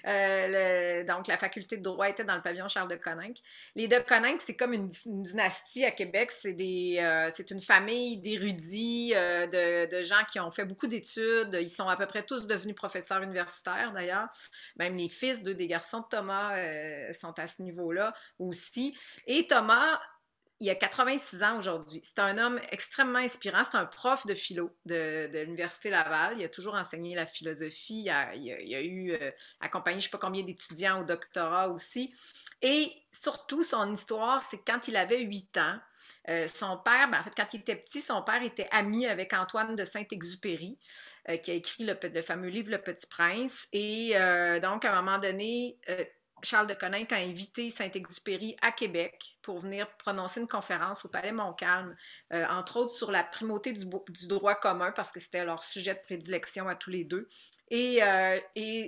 Euh, 0.05 1.05
donc, 1.05 1.29
la 1.29 1.39
faculté 1.39 1.77
de 1.77 1.83
droit 1.83 2.09
était 2.09 2.25
dans 2.25 2.35
le 2.35 2.43
pavillon 2.43 2.67
Charles 2.67 2.89
de 2.89 2.97
Coninck. 2.97 3.37
Les 3.77 3.87
de 3.87 3.99
Coninck, 4.01 4.41
c'est 4.41 4.57
comme 4.57 4.73
une 4.73 4.89
dynastie 4.89 5.85
à 5.85 5.93
Québec. 5.93 6.33
C'est 6.33 6.55
des 6.55 6.90
euh, 6.99 7.31
c'est 7.35 7.51
une 7.51 7.61
famille 7.61 8.19
d'érudits, 8.19 9.13
euh, 9.15 9.87
de, 9.87 10.03
gens 10.03 10.25
qui 10.31 10.41
ont 10.41 10.51
fait 10.51 10.65
beaucoup 10.65 10.87
d'études. 10.87 11.57
Ils 11.61 11.69
sont 11.69 11.89
à 11.89 11.97
peu 11.97 12.07
près 12.07 12.25
tous 12.25 12.47
devenus 12.47 12.75
professeurs 12.75 13.23
universitaires, 13.23 13.93
d'ailleurs. 13.93 14.27
Même 14.77 14.97
les 14.97 15.09
fils 15.09 15.43
de 15.43 15.53
des 15.53 15.67
garçons 15.67 16.01
de 16.01 16.07
Thomas 16.11 16.57
euh, 16.59 17.13
sont 17.13 17.39
à 17.39 17.47
ce 17.47 17.63
niveau-là 17.63 18.13
aussi. 18.39 18.97
Et 19.27 19.47
Thomas, 19.47 20.01
il 20.59 20.71
a 20.71 20.75
86 20.75 21.43
ans 21.43 21.59
aujourd'hui. 21.59 22.01
C'est 22.03 22.19
un 22.19 22.39
homme 22.39 22.61
extrêmement 22.71 23.19
inspirant. 23.19 23.63
C'est 23.65 23.77
un 23.77 23.87
prof 23.87 24.27
de 24.27 24.35
philo 24.35 24.71
de, 24.87 25.29
l'Université 25.45 25.91
Laval. 25.91 26.39
Il 26.39 26.45
a 26.45 26.49
toujours 26.49 26.75
enseigné 26.75 27.15
la 27.15 27.27
philosophie. 27.27 28.03
Il 28.03 28.11
a, 28.11 28.83
eu 28.83 29.15
accompagné 29.61 30.01
je 30.01 30.07
ne 30.07 30.09
sais 30.09 30.11
pas 30.11 30.19
combien 30.19 30.43
d'étudiants 30.43 31.01
au 31.01 31.05
doctorat 31.05 31.69
aussi. 31.69 32.15
Et 32.63 32.93
surtout, 33.13 33.63
son 33.63 33.93
histoire, 33.93 34.43
c'est 34.43 34.63
quand 34.65 34.89
il 34.89 34.97
avait 34.97 35.21
8 35.21 35.59
ans, 35.59 35.79
euh, 36.29 36.47
son 36.49 36.77
père, 36.79 37.09
ben, 37.11 37.21
en 37.21 37.23
fait, 37.23 37.33
quand 37.37 37.55
il 37.55 37.61
était 37.61 37.77
petit, 37.77 38.01
son 38.01 38.23
père 38.23 38.43
était 38.43 38.69
ami 38.71 39.07
avec 39.07 39.33
Antoine 39.33 39.75
de 39.75 39.85
Saint-Exupéry, 39.85 40.79
euh, 41.29 41.37
qui 41.39 41.51
a 41.51 41.55
écrit 41.55 41.85
le, 41.85 42.23
fameux 42.23 42.49
livre 42.49 42.71
Le 42.71 42.79
Petit 42.79 43.07
Prince. 43.07 43.69
Et 43.73 44.13
euh, 44.17 44.61
donc, 44.61 44.85
à 44.85 44.97
un 44.97 45.03
moment 45.03 45.19
donné, 45.19 45.79
Charles 46.43 46.67
de 46.67 46.75
Coninck 46.75 47.13
a 47.13 47.17
invité 47.17 47.71
Saint-Exupéry 47.71 48.57
à 48.61 48.73
Québec 48.73 49.37
pour 49.43 49.61
venir 49.61 49.91
prononcer 49.97 50.41
une 50.41 50.49
conférence 50.49 51.05
au 51.05 51.09
Palais 51.09 51.33
Montcalm, 51.33 51.95
entre 52.31 52.79
autres 52.79 52.93
sur 52.95 53.11
la 53.11 53.25
primauté 53.25 53.73
du, 53.73 53.87
droit 54.27 54.55
commun, 54.55 54.93
parce 54.93 55.13
que 55.13 55.21
c'était 55.21 55.45
leur 55.45 55.63
sujet 55.63 55.95
de 55.95 56.01
prédilection 56.01 56.69
à 56.69 56.77
tous 56.77 56.91
les 56.91 57.05
deux. 57.05 57.29
Et, 57.71 58.01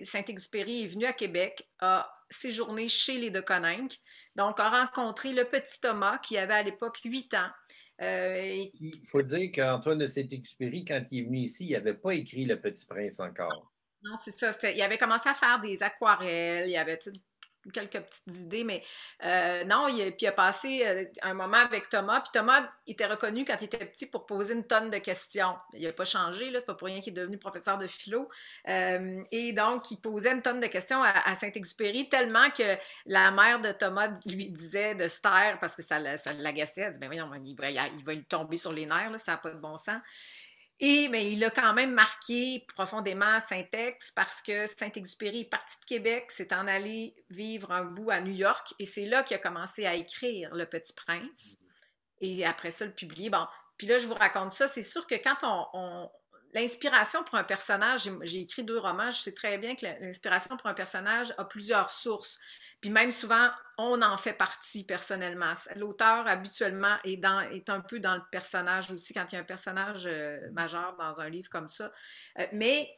Saint-Exupéry 0.04 0.84
est 0.84 0.88
venu 0.88 1.04
à 1.04 1.12
Québec, 1.12 1.68
a 1.80 2.21
séjourné 2.32 2.88
chez 2.88 3.18
les 3.18 3.30
de 3.30 3.40
Coninck, 3.40 3.98
donc 4.36 4.58
a 4.60 4.84
rencontré 4.84 5.32
le 5.32 5.44
petit 5.44 5.80
Thomas 5.80 6.18
qui 6.18 6.36
avait 6.38 6.54
à 6.54 6.62
l'époque 6.62 6.98
8 7.04 7.34
ans. 7.34 7.50
Euh, 8.00 8.64
il 8.80 9.06
faut 9.08 9.22
dire 9.22 9.50
qu'Antoine 9.54 9.98
de 9.98 10.06
Saint-Exupéry, 10.06 10.84
quand 10.84 11.04
il 11.10 11.20
est 11.20 11.26
venu 11.26 11.38
ici, 11.40 11.66
il 11.66 11.72
n'avait 11.72 11.94
pas 11.94 12.14
écrit 12.14 12.44
Le 12.44 12.60
Petit 12.60 12.84
Prince 12.84 13.20
encore. 13.20 13.72
Non, 14.02 14.16
c'est 14.24 14.32
ça. 14.32 14.70
Il 14.70 14.82
avait 14.82 14.98
commencé 14.98 15.28
à 15.28 15.34
faire 15.34 15.60
des 15.60 15.80
aquarelles, 15.82 16.68
il 16.68 16.76
avait 16.76 16.98
quelques 17.70 18.00
petites 18.00 18.40
idées, 18.40 18.64
mais 18.64 18.82
euh, 19.24 19.64
non, 19.64 19.86
il, 19.88 20.10
puis 20.12 20.22
il 20.22 20.26
a 20.26 20.32
passé 20.32 20.82
euh, 20.86 21.04
un 21.22 21.34
moment 21.34 21.58
avec 21.58 21.88
Thomas, 21.88 22.20
puis 22.20 22.30
Thomas 22.32 22.68
était 22.86 23.06
reconnu 23.06 23.44
quand 23.44 23.56
il 23.60 23.64
était 23.64 23.84
petit 23.84 24.06
pour 24.06 24.26
poser 24.26 24.54
une 24.54 24.66
tonne 24.66 24.90
de 24.90 24.98
questions. 24.98 25.56
Il 25.74 25.84
n'a 25.84 25.92
pas 25.92 26.04
changé, 26.04 26.50
là, 26.50 26.58
c'est 26.60 26.66
pas 26.66 26.74
pour 26.74 26.86
rien 26.86 27.00
qu'il 27.00 27.12
est 27.12 27.20
devenu 27.20 27.38
professeur 27.38 27.78
de 27.78 27.86
philo. 27.86 28.28
Euh, 28.68 29.22
et 29.30 29.52
donc, 29.52 29.90
il 29.90 29.98
posait 29.98 30.32
une 30.32 30.42
tonne 30.42 30.60
de 30.60 30.66
questions 30.66 31.02
à, 31.02 31.34
Saint-Exupéry, 31.36 32.08
tellement 32.08 32.50
que 32.50 32.76
la 33.06 33.30
mère 33.30 33.60
de 33.60 33.72
Thomas 33.72 34.08
lui 34.26 34.48
disait 34.50 34.94
de 34.94 35.08
se 35.08 35.20
taire 35.20 35.58
parce 35.60 35.76
que 35.76 35.82
ça, 35.82 35.98
l'agaçait. 35.98 36.82
Elle 36.82 36.92
dit, 36.92 36.98
ben 36.98 37.10
oui, 37.10 37.18
il, 37.44 37.56
va, 37.56 37.70
il 37.70 38.04
va 38.04 38.14
lui 38.14 38.24
tomber 38.24 38.56
sur 38.56 38.72
les 38.72 38.86
nerfs, 38.86 39.18
ça 39.18 39.32
n'a 39.32 39.38
pas 39.38 39.50
de 39.50 39.58
bon 39.58 39.76
sens. 39.76 40.00
Et 40.84 41.06
mais 41.08 41.30
il 41.30 41.44
a 41.44 41.50
quand 41.50 41.74
même 41.74 41.92
marqué 41.92 42.66
profondément 42.74 43.38
Saint-Ex 43.38 44.10
parce 44.10 44.42
que 44.42 44.66
Saint-Exupéry 44.66 45.42
est 45.42 45.48
parti 45.48 45.78
de 45.80 45.84
Québec, 45.84 46.32
s'est 46.32 46.52
en 46.52 46.66
allé 46.66 47.14
vivre 47.30 47.70
un 47.70 47.84
bout 47.84 48.10
à 48.10 48.20
New 48.20 48.32
York 48.32 48.74
et 48.80 48.84
c'est 48.84 49.04
là 49.04 49.22
qu'il 49.22 49.36
a 49.36 49.38
commencé 49.38 49.86
à 49.86 49.94
écrire 49.94 50.52
Le 50.56 50.66
Petit 50.66 50.92
Prince. 50.92 51.56
Et 52.20 52.44
après 52.44 52.72
ça, 52.72 52.84
le 52.84 52.92
publier. 52.92 53.30
Bon, 53.30 53.46
puis 53.78 53.86
là, 53.86 53.96
je 53.96 54.08
vous 54.08 54.14
raconte 54.14 54.50
ça. 54.50 54.66
C'est 54.66 54.82
sûr 54.82 55.06
que 55.06 55.14
quand 55.14 55.68
on, 55.72 56.10
L'inspiration 56.54 57.24
pour 57.24 57.36
un 57.36 57.44
personnage, 57.44 58.10
j'ai 58.22 58.40
écrit 58.40 58.62
deux 58.62 58.78
romans, 58.78 59.10
je 59.10 59.18
sais 59.18 59.32
très 59.32 59.56
bien 59.56 59.74
que 59.74 59.86
l'inspiration 59.86 60.56
pour 60.56 60.66
un 60.66 60.74
personnage 60.74 61.32
a 61.38 61.44
plusieurs 61.44 61.90
sources. 61.90 62.38
Puis 62.82 62.90
même 62.90 63.10
souvent, 63.10 63.48
on 63.78 64.02
en 64.02 64.18
fait 64.18 64.34
partie 64.34 64.84
personnellement. 64.84 65.54
L'auteur, 65.76 66.26
habituellement, 66.26 66.96
est, 67.04 67.24
un 67.70 67.80
peu 67.80 68.00
dans 68.00 68.16
le 68.16 68.22
personnage 68.30 68.90
aussi 68.90 69.14
quand 69.14 69.24
il 69.32 69.36
y 69.36 69.38
a 69.38 69.40
un 69.40 69.44
personnage 69.44 70.06
euh, 70.06 70.38
majeur 70.52 70.94
dans 70.98 71.20
un 71.20 71.30
livre 71.30 71.48
comme 71.48 71.68
ça. 71.68 71.90
Euh, 72.38 72.46
mais 72.52 72.88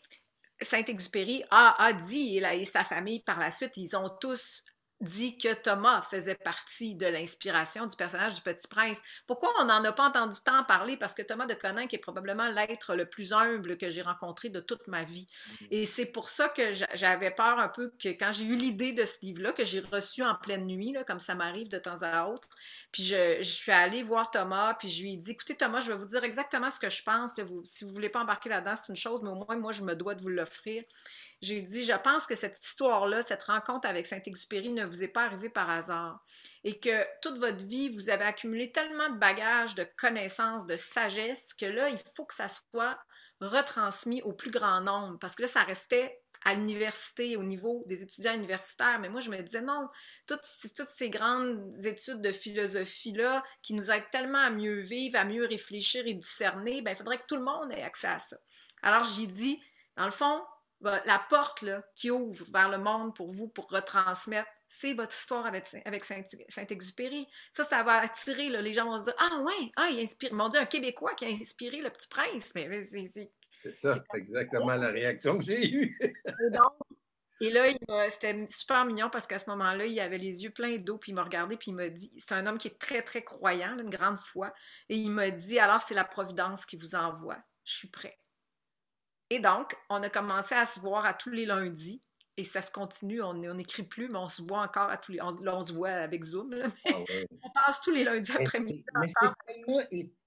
Saint-Exupéry 0.61 1.45
a, 1.51 1.93
dit, 1.93 2.39
et 2.39 2.65
sa 2.65 2.83
famille 2.83 3.21
par 3.21 3.39
la 3.39 3.51
suite, 3.51 3.77
ils 3.77 3.95
ont 3.97 4.09
tous 4.21 4.65
dit 5.01 5.37
que 5.37 5.53
Thomas 5.55 6.03
faisait 6.03 6.35
partie 6.35 6.95
de 6.95 7.07
l'inspiration 7.07 7.87
du 7.87 7.97
personnage 7.97 8.35
du 8.35 8.41
Petit 8.41 8.69
Prince. 8.69 9.01
Pourquoi 9.27 9.51
on 9.61 9.65
n'en 9.65 9.85
a 9.85 9.93
pas 9.93 10.09
entendu 10.09 10.37
tant 10.45 10.65
parler? 10.65 10.97
Parce 10.97 11.15
que 11.15 11.23
Thomas 11.23 11.47
de 11.47 11.55
Coninck 11.55 11.93
est 11.93 11.99
probablement 11.99 12.49
l'être 12.49 12.95
le 12.95 13.07
plus 13.07 13.33
humble 13.33 13.77
que 13.77 13.91
j'ai 13.91 14.03
rencontré 14.03 14.49
de 14.49 14.61
toute 14.61 14.87
ma 14.87 15.05
vie. 15.05 15.27
Mm-hmm. 15.27 15.67
Et 15.71 15.87
c'est 15.87 16.07
pour 16.07 16.29
ça 16.29 16.49
que 16.49 16.73
j'avais 16.95 17.31
peur 17.31 17.59
un 17.59 17.69
peu 17.69 17.93
que 18.03 18.09
quand 18.09 18.33
j'ai 18.33 18.45
eu 18.45 18.57
l'idée 18.57 18.93
de 18.93 19.05
ce 19.05 19.19
livre-là, 19.23 19.53
que 19.53 19.65
j'ai 19.65 19.81
reçu 19.81 20.23
en 20.23 20.35
pleine 20.35 20.67
nuit, 20.67 20.93
là, 20.93 21.05
comme 21.05 21.21
ça 21.21 21.35
m'arrive 21.35 21.69
de 21.69 21.79
temps 21.79 22.03
à 22.03 22.27
autre, 22.27 22.49
puis 22.93 23.03
je, 23.03 23.43
suis 23.43 23.73
allée 23.73 24.03
voir 24.03 24.31
Thomas, 24.31 24.75
puis 24.75 24.89
je 24.89 25.03
lui 25.03 25.15
ai 25.15 25.17
dit, 25.17 25.33
écoutez 25.33 25.57
Thomas, 25.57 25.81
je 25.81 25.93
vais 25.93 25.99
vous 25.99 26.07
dire 26.07 26.25
exactement 26.25 26.71
ce 26.71 26.81
que 26.81 26.89
je 26.89 27.03
pense. 27.03 27.39
Vous, 27.41 27.63
si 27.65 27.85
vous 27.85 27.91
ne 27.91 27.95
voulez 27.95 28.09
pas 28.09 28.21
embarquer 28.21 28.49
là-dedans, 28.49 28.77
c'est 28.77 28.93
une 28.93 28.97
chose, 28.97 29.21
mais 29.23 29.31
au 29.31 29.35
moins, 29.35 29.57
moi, 29.57 29.73
je 29.73 29.83
me 29.83 29.95
dois 29.95 30.15
de 30.15 30.23
vous 30.23 30.29
l'offrir 30.29 30.83
j'ai 31.43 31.61
dit, 31.61 31.85
je 31.85 31.93
pense 31.93 32.27
que 32.27 32.35
cette 32.35 32.59
histoire-là, 32.65 33.23
cette 33.23 33.43
rencontre 33.43 33.89
avec 33.89 34.07
Saint-Exupéry 34.07 34.71
ne 34.71 34.87
vous 34.87 35.03
est 35.03 35.09
pas 35.09 35.25
arrivée 35.25 35.51
par 35.51 35.69
hasard 35.71 36.25
et 36.63 36.79
que 36.79 37.05
toute 37.21 37.39
votre 37.39 37.65
vie, 37.65 37.89
vous 37.91 38.11
avez 38.11 38.25
accumulé 38.25 38.73
tellement 38.73 39.11
de 39.11 39.19
bagages, 39.19 39.75
de 39.75 39.87
connaissances, 39.97 40.67
de 40.67 40.77
sagesse 40.77 41.55
que 41.55 41.67
là, 41.67 41.91
il 41.91 41.99
faut 42.17 42.25
que 42.25 42.35
ça 42.35 42.49
soit 42.49 42.99
retransmis 43.41 44.23
au 44.23 44.33
plus 44.33 44.51
grand 44.51 44.81
nombre 44.81 45.19
parce 45.19 45.35
que 45.35 45.43
là, 45.43 45.49
ça 45.49 45.63
restait 45.63 46.21
à 46.45 46.55
l'université, 46.55 47.37
au 47.37 47.43
niveau 47.43 47.83
des 47.87 48.03
étudiants 48.03 48.35
universitaires. 48.35 48.99
Mais 49.01 49.09
moi, 49.09 49.21
je 49.21 49.31
me 49.31 49.41
disais, 49.41 49.63
non, 49.63 49.89
toutes, 50.27 50.45
ces 50.45 51.09
grandes 51.09 51.75
études 51.85 52.21
de 52.21 52.33
philosophie-là 52.33 53.43
qui 53.63 53.75
nous 53.75 53.91
aident 53.91 54.11
tellement 54.13 54.39
à 54.39 54.51
mieux 54.51 54.81
vivre, 54.81 55.19
à 55.19 55.25
mieux 55.25 55.47
réfléchir 55.47 56.07
et 56.07 56.15
discerner, 56.15 56.83
ben, 56.83 56.91
il 56.93 56.97
faudrait 56.97 57.19
que 57.19 57.27
tout 57.27 57.37
le 57.37 57.45
monde 57.45 57.73
ait 57.73 57.83
accès 57.83 58.09
à 58.09 58.19
ça. 58.19 58.37
Alors, 58.83 59.05
j'ai 59.05 59.27
dit, 59.27 59.59
dans 59.97 60.05
le 60.05 60.11
fond, 60.11 60.43
la 60.85 61.25
porte 61.29 61.63
là, 61.63 61.83
qui 61.95 62.11
ouvre 62.11 62.45
vers 62.53 62.69
le 62.69 62.79
monde 62.79 63.15
pour 63.15 63.31
vous, 63.31 63.49
pour 63.49 63.71
retransmettre, 63.71 64.49
c'est 64.69 64.95
votre 64.95 65.15
histoire 65.15 65.47
avec, 65.47 65.67
avec 65.85 66.05
Saint-Exupéry. 66.05 67.29
Ça, 67.53 67.65
ça 67.65 67.83
va 67.83 67.99
attirer, 67.99 68.49
les 68.49 68.73
gens 68.73 68.87
vont 68.87 68.99
se 68.99 69.05
dire 69.05 69.15
Ah 69.19 69.41
ouais, 69.43 69.71
ah, 69.77 69.89
il 69.93 70.01
inspire. 70.01 70.35
Mon 70.35 70.49
Dieu, 70.49 70.61
un 70.61 70.67
Québécois 70.67 71.15
qui 71.15 71.25
a 71.25 71.29
inspiré 71.29 71.81
le 71.81 71.91
petit 71.91 72.09
prince. 72.09 72.53
Mais, 72.55 72.83
c'est, 72.83 73.31
ça, 73.81 73.95
c'est 73.95 74.19
exactement 74.19 74.75
la 74.75 74.89
réaction 74.89 75.39
que 75.39 75.45
j'ai 75.45 75.71
eue. 75.71 75.99
et, 77.41 77.51
là, 77.51 77.73
c'était 78.11 78.47
super 78.51 78.85
mignon 78.85 79.11
parce 79.11 79.27
qu'à 79.27 79.39
ce 79.39 79.49
moment-là, 79.51 79.87
il 79.87 79.99
avait 80.01 80.19
les 80.19 80.43
yeux 80.43 80.51
pleins 80.51 80.77
d'eau, 80.77 80.99
puis 80.99 81.13
il 81.13 81.15
m'a 81.15 81.23
regardé, 81.23 81.57
puis 81.57 81.71
il 81.71 81.75
m'a 81.75 81.89
dit 81.89 82.13
C'est 82.19 82.35
un 82.35 82.47
homme 82.47 82.59
qui 82.59 82.69
est 82.69 82.79
très, 82.79 83.03
très 83.03 83.23
croyant, 83.23 83.79
une 83.79 83.91
grande 83.91 84.19
foi. 84.19 84.53
Et 84.89 84.97
il 84.97 85.11
m'a 85.11 85.31
dit 85.31 85.59
Alors, 85.59 85.81
c'est 85.83 85.95
la 85.95 86.05
Providence 86.05 86.67
qui 86.67 86.77
vous 86.77 86.95
envoie. 86.95 87.39
Je 87.65 87.75
suis 87.75 87.89
prêt. 87.89 88.19
Et 89.31 89.41
donc, 89.41 89.77
on 89.91 90.03
a 90.03 90.11
commencé 90.11 90.55
à 90.55 90.67
se 90.67 90.81
voir 90.81 91.07
à 91.07 91.15
tous 91.15 91.31
les 91.31 91.47
lundis 91.47 92.03
et 92.37 92.43
ça 92.43 92.63
se 92.63 92.73
continue, 92.73 93.23
on 93.23 93.35
n'écrit 93.55 93.85
plus, 93.85 94.09
mais 94.09 94.19
on 94.19 94.29
se 94.29 94.43
voit 94.43 94.63
encore 94.63 94.91
à 94.91 94.97
tous 94.97 95.13
les. 95.13 95.23
On, 95.23 95.31
là, 95.43 95.57
on 95.57 95.63
se 95.63 95.73
voit 95.73 95.91
avec 95.91 96.25
Zoom. 96.25 96.53
Ah 96.85 96.91
on 97.43 97.51
passe 97.55 97.81
tous 97.81 97.93
les 97.93 98.03
lundis 98.03 98.33
après-midi. 98.33 98.85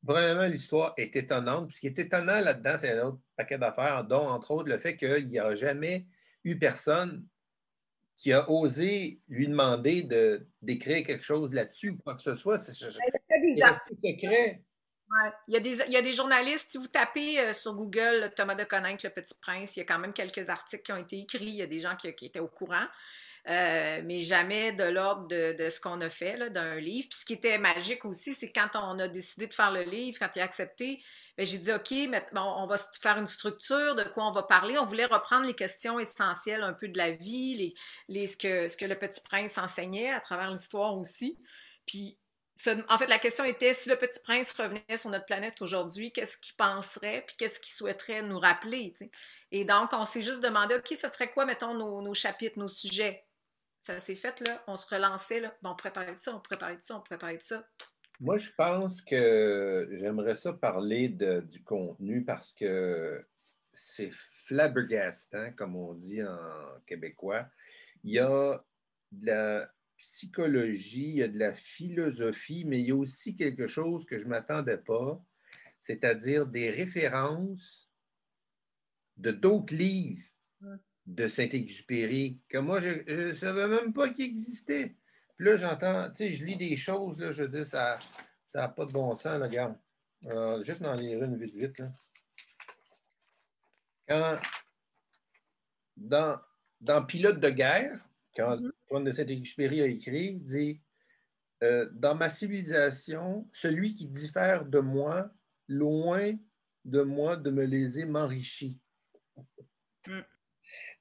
Vraiment 0.03 0.45
l'histoire 0.45 0.93
est 0.95 1.13
étonnante. 1.17 1.73
ce 1.73 1.81
qui 1.81 1.87
est 1.87 1.99
étonnant 1.99 2.39
là-dedans, 2.39 2.75
c'est 2.79 2.91
un 2.91 3.07
autre 3.07 3.19
paquet 3.35 3.57
d'affaires, 3.57 4.05
dont 4.05 4.29
entre 4.29 4.51
autres 4.51 4.69
le 4.69 4.77
fait 4.77 4.95
qu'il 4.95 5.27
n'y 5.27 5.37
a 5.37 5.53
jamais 5.53 6.07
eu 6.45 6.57
personne 6.57 7.25
qui 8.15 8.31
a 8.31 8.49
osé 8.49 9.21
lui 9.27 9.47
demander 9.47 10.01
de, 10.01 10.47
d'écrire 10.61 11.05
quelque 11.05 11.23
chose 11.23 11.51
là-dessus 11.51 11.89
ou 11.89 11.97
quoi 11.97 12.15
que 12.15 12.21
ce 12.21 12.35
soit. 12.35 12.57
C'est, 12.57 12.73
ben, 13.29 14.59
il 15.47 15.53
y 15.53 15.57
a 15.57 15.59
des. 15.59 15.81
Il, 15.87 15.91
y 15.91 15.97
a 15.97 16.01
des, 16.01 16.13
journalistes, 16.13 16.71
si 16.71 16.77
vous 16.77 16.87
tapez 16.87 17.39
euh, 17.39 17.53
sur 17.53 17.73
Google 17.73 18.31
Thomas 18.35 18.55
de 18.55 18.63
Coninck, 18.63 19.03
Le 19.03 19.09
Petit 19.09 19.33
Prince, 19.41 19.75
il 19.75 19.79
y 19.79 19.81
a 19.81 19.85
quand 19.85 19.99
même 19.99 20.13
quelques 20.13 20.49
articles 20.49 20.83
qui 20.83 20.91
ont 20.91 20.97
été 20.97 21.19
écrits, 21.19 21.45
il 21.45 21.55
y 21.55 21.61
a 21.61 21.67
des 21.67 21.79
gens 21.79 21.95
qui, 21.95 22.07
étaient 22.07 22.39
au 22.39 22.47
courant, 22.47 22.85
euh, 23.47 24.01
mais 24.03 24.21
jamais 24.21 24.73
de 24.73 24.83
l'ordre 24.83 25.27
de, 25.27 25.69
ce 25.69 25.79
qu'on 25.79 26.01
a 26.01 26.09
fait 26.09 26.49
d'un 26.49 26.75
livre. 26.75 27.07
Puis 27.09 27.19
ce 27.19 27.25
qui 27.25 27.33
était 27.33 27.57
magique 27.57 28.03
aussi, 28.03 28.33
c'est 28.33 28.51
quand 28.51 28.69
on 28.75 28.99
a 28.99 29.07
décidé 29.07 29.47
de 29.47 29.53
faire 29.53 29.71
le 29.71 29.83
livre, 29.83 30.17
quand 30.19 30.29
il 30.35 30.41
a 30.41 30.43
accepté, 30.43 31.01
ben, 31.37 31.45
j'ai 31.45 31.57
dit 31.57 31.71
OK, 31.71 31.93
on 32.35 32.67
va 32.67 32.77
faire 33.01 33.17
une 33.17 33.27
structure, 33.27 33.95
de 33.95 34.03
quoi 34.13 34.27
on 34.27 34.31
va 34.31 34.43
parler. 34.43 34.77
On 34.77 34.85
voulait 34.85 35.05
reprendre 35.05 35.45
les 35.45 35.55
questions 35.55 35.99
essentielles 35.99 36.63
un 36.63 36.73
peu 36.73 36.89
de 36.89 36.97
la 36.97 37.11
vie, 37.11 37.55
les, 37.55 37.73
les, 38.09 38.27
ce, 38.27 38.35
que, 38.35 38.67
ce 38.67 38.75
que 38.75 38.85
Le 38.85 38.95
Petit 38.95 39.21
Prince 39.21 39.57
enseignait 39.57 40.11
à 40.11 40.19
travers 40.19 40.51
l'histoire 40.51 40.97
aussi. 40.97 41.37
Puis 41.85 42.17
en 42.89 42.97
fait, 42.97 43.07
la 43.07 43.19
question 43.19 43.43
était 43.43 43.73
si 43.73 43.89
le 43.89 43.95
petit 43.95 44.19
prince 44.19 44.53
revenait 44.53 44.97
sur 44.97 45.09
notre 45.09 45.25
planète 45.25 45.61
aujourd'hui, 45.61 46.11
qu'est-ce 46.11 46.37
qu'il 46.37 46.55
penserait, 46.55 47.23
puis 47.27 47.35
qu'est-ce 47.37 47.59
qu'il 47.59 47.73
souhaiterait 47.73 48.21
nous 48.23 48.39
rappeler. 48.39 48.93
Et 49.51 49.63
donc, 49.63 49.89
on 49.93 50.05
s'est 50.05 50.21
juste 50.21 50.43
demandé, 50.43 50.75
OK, 50.75 50.87
ce 50.89 51.07
serait 51.07 51.29
quoi, 51.29 51.45
mettons, 51.45 51.73
nos, 51.73 52.13
chapitres, 52.13 52.57
nos 52.57 52.67
sujets? 52.67 53.23
Ça 53.81 53.99
s'est 53.99 54.15
fait, 54.15 54.39
là, 54.47 54.63
on 54.67 54.75
se 54.75 54.87
relançait, 54.93 55.39
là, 55.39 55.55
bon, 55.61 55.71
on 55.71 55.75
préparait 55.75 56.15
de 56.15 56.19
ça, 56.19 56.35
on 56.35 56.39
préparait 56.39 56.77
de 56.77 56.81
ça, 56.81 56.97
on 56.97 57.01
préparait 57.01 57.37
de 57.37 57.43
ça. 57.43 57.63
Moi, 58.19 58.37
je 58.37 58.49
pense 58.57 59.01
que 59.01 59.87
j'aimerais 59.91 60.35
ça 60.35 60.51
parler 60.51 61.09
du 61.09 61.63
contenu 61.63 62.25
parce 62.25 62.51
que 62.53 63.23
c'est 63.71 64.09
flabbergastant, 64.11 65.51
comme 65.55 65.75
on 65.75 65.93
dit 65.93 66.23
en 66.23 66.39
québécois. 66.87 67.45
Il 68.03 68.13
y 68.13 68.19
a 68.19 68.63
de 69.11 69.25
la 69.27 69.71
psychologie, 69.97 71.09
il 71.09 71.15
y 71.15 71.23
a 71.23 71.27
de 71.27 71.39
la 71.39 71.53
philosophie, 71.53 72.65
mais 72.65 72.79
il 72.79 72.87
y 72.87 72.91
a 72.91 72.95
aussi 72.95 73.35
quelque 73.35 73.67
chose 73.67 74.05
que 74.05 74.19
je 74.19 74.25
ne 74.25 74.29
m'attendais 74.29 74.77
pas, 74.77 75.21
c'est-à-dire 75.81 76.47
des 76.47 76.69
références 76.69 77.89
de 79.17 79.31
d'autres 79.31 79.73
livres 79.73 80.23
de 81.05 81.27
Saint-Exupéry 81.27 82.41
que 82.49 82.57
moi, 82.57 82.81
je 82.81 83.11
ne 83.11 83.31
savais 83.31 83.67
même 83.67 83.93
pas 83.93 84.09
qu'ils 84.09 84.25
existaient. 84.25 84.95
Puis 85.37 85.45
là, 85.45 85.55
j'entends, 85.55 86.09
tu 86.09 86.17
sais, 86.17 86.33
je 86.33 86.45
lis 86.45 86.57
des 86.57 86.75
choses, 86.77 87.19
là, 87.19 87.31
je 87.31 87.43
dis, 87.43 87.65
ça 87.65 87.97
n'a 88.53 88.67
pas 88.67 88.85
de 88.85 88.91
bon 88.91 89.13
sens, 89.13 89.39
là, 89.39 89.47
regarde. 89.47 90.63
juste 90.65 90.81
dans 90.81 90.95
lire 90.95 91.23
une 91.23 91.37
vite, 91.37 91.55
vite. 91.55 91.79
Là. 91.79 91.91
Quand, 94.07 94.39
dans, 95.95 96.39
dans 96.81 97.05
Pilote 97.05 97.39
de 97.39 97.49
guerre, 97.49 97.99
quand. 98.37 98.59
Antoine 98.85 99.03
de 99.03 99.11
Saint-Exupéry 99.11 99.81
a 99.81 99.87
écrit, 99.87 100.35
dit 100.35 100.81
euh, 101.63 101.89
Dans 101.93 102.15
ma 102.15 102.29
civilisation, 102.29 103.49
celui 103.51 103.93
qui 103.93 104.07
diffère 104.07 104.65
de 104.65 104.79
moi, 104.79 105.29
loin 105.67 106.33
de 106.87 107.01
moi 107.01 107.35
de 107.35 107.51
me 107.51 107.65
léser, 107.65 108.05
m'enrichit. 108.05 108.79
Mm. 110.07 110.21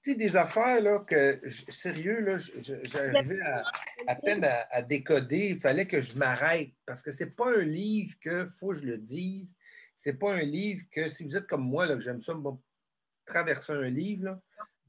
Tu 0.03 0.13
sais, 0.13 0.17
des 0.17 0.37
affaires 0.37 0.81
là, 0.81 1.01
que, 1.01 1.41
sérieux, 1.49 2.21
là, 2.21 2.37
j'arrivais 2.83 3.41
à, 4.07 4.15
peine 4.17 4.45
à, 4.45 4.83
décoder. 4.83 5.49
Il 5.51 5.59
fallait 5.59 5.87
que 5.87 6.01
je 6.01 6.17
m'arrête 6.17 6.73
parce 6.87 7.03
que 7.03 7.13
c'est 7.13 7.35
pas 7.35 7.57
un 7.57 7.63
livre 7.63 8.15
que, 8.21 8.47
faut 8.47 8.71
que 8.71 8.79
je 8.79 8.85
le 8.85 8.99
dise, 8.99 9.57
c'est 9.95 10.15
pas 10.15 10.35
un 10.35 10.43
livre 10.43 10.85
que, 10.93 11.09
si 11.09 11.25
vous 11.25 11.37
êtes 11.37 11.47
comme 11.47 11.69
moi, 11.69 11.87
là, 11.87 11.97
que 11.97 12.01
j'aime 12.01 12.23
ça, 12.23 12.35
traverser 13.27 13.73
un 13.73 13.89
livre, 13.89 14.41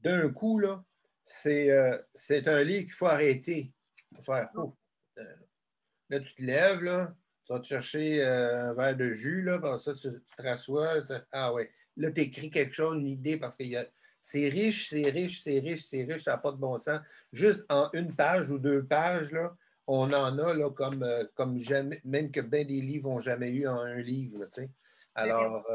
d'un 0.02 0.28
coup, 0.30 0.60
là, 0.60 0.84
euh, 1.46 1.98
c'est 2.14 2.48
un 2.48 2.62
livre 2.62 2.84
qu'il 2.84 2.92
faut 2.92 3.06
arrêter. 3.06 3.72
Il 4.12 4.16
faut 4.18 4.32
faire 4.32 4.50
oh, 4.54 4.74
euh, 5.18 5.34
Là, 6.10 6.20
tu 6.20 6.34
te 6.34 6.42
lèves, 6.42 6.82
là, 6.82 7.14
tu 7.44 7.52
vas 7.52 7.60
te 7.60 7.66
chercher 7.66 8.22
euh, 8.22 8.70
un 8.70 8.74
verre 8.74 8.96
de 8.96 9.12
jus, 9.12 9.42
là, 9.42 9.78
ça, 9.78 9.94
tu, 9.94 10.08
te 10.10 10.42
rassois. 10.42 11.02
ah 11.32 11.52
ouais. 11.52 11.70
Là, 11.96 12.10
tu 12.10 12.22
écris 12.22 12.50
quelque 12.50 12.72
chose, 12.72 12.96
une 12.96 13.08
idée, 13.08 13.36
parce 13.36 13.56
que 13.56 13.64
c'est 14.20 14.48
riche, 14.48 14.88
c'est 14.88 15.10
riche, 15.10 15.42
c'est 15.42 15.58
riche, 15.58 15.84
c'est 15.84 16.04
riche, 16.04 16.22
ça 16.22 16.32
n'a 16.32 16.38
pas 16.38 16.52
de 16.52 16.56
bon 16.56 16.78
sens. 16.78 17.00
Juste 17.32 17.64
en 17.68 17.90
une 17.92 18.14
page 18.14 18.50
ou 18.50 18.58
deux 18.58 18.84
pages, 18.84 19.32
là, 19.32 19.54
on 19.86 20.12
en 20.12 20.38
a 20.38 20.54
là, 20.54 20.70
comme, 20.70 21.06
comme 21.34 21.60
jamais, 21.60 22.00
même 22.04 22.30
que 22.30 22.40
bien 22.40 22.64
des 22.64 22.80
livres 22.80 23.10
n'ont 23.10 23.20
jamais 23.20 23.50
eu 23.50 23.66
en 23.66 23.80
un 23.80 23.96
livre. 23.96 24.46
Alors, 25.14 25.66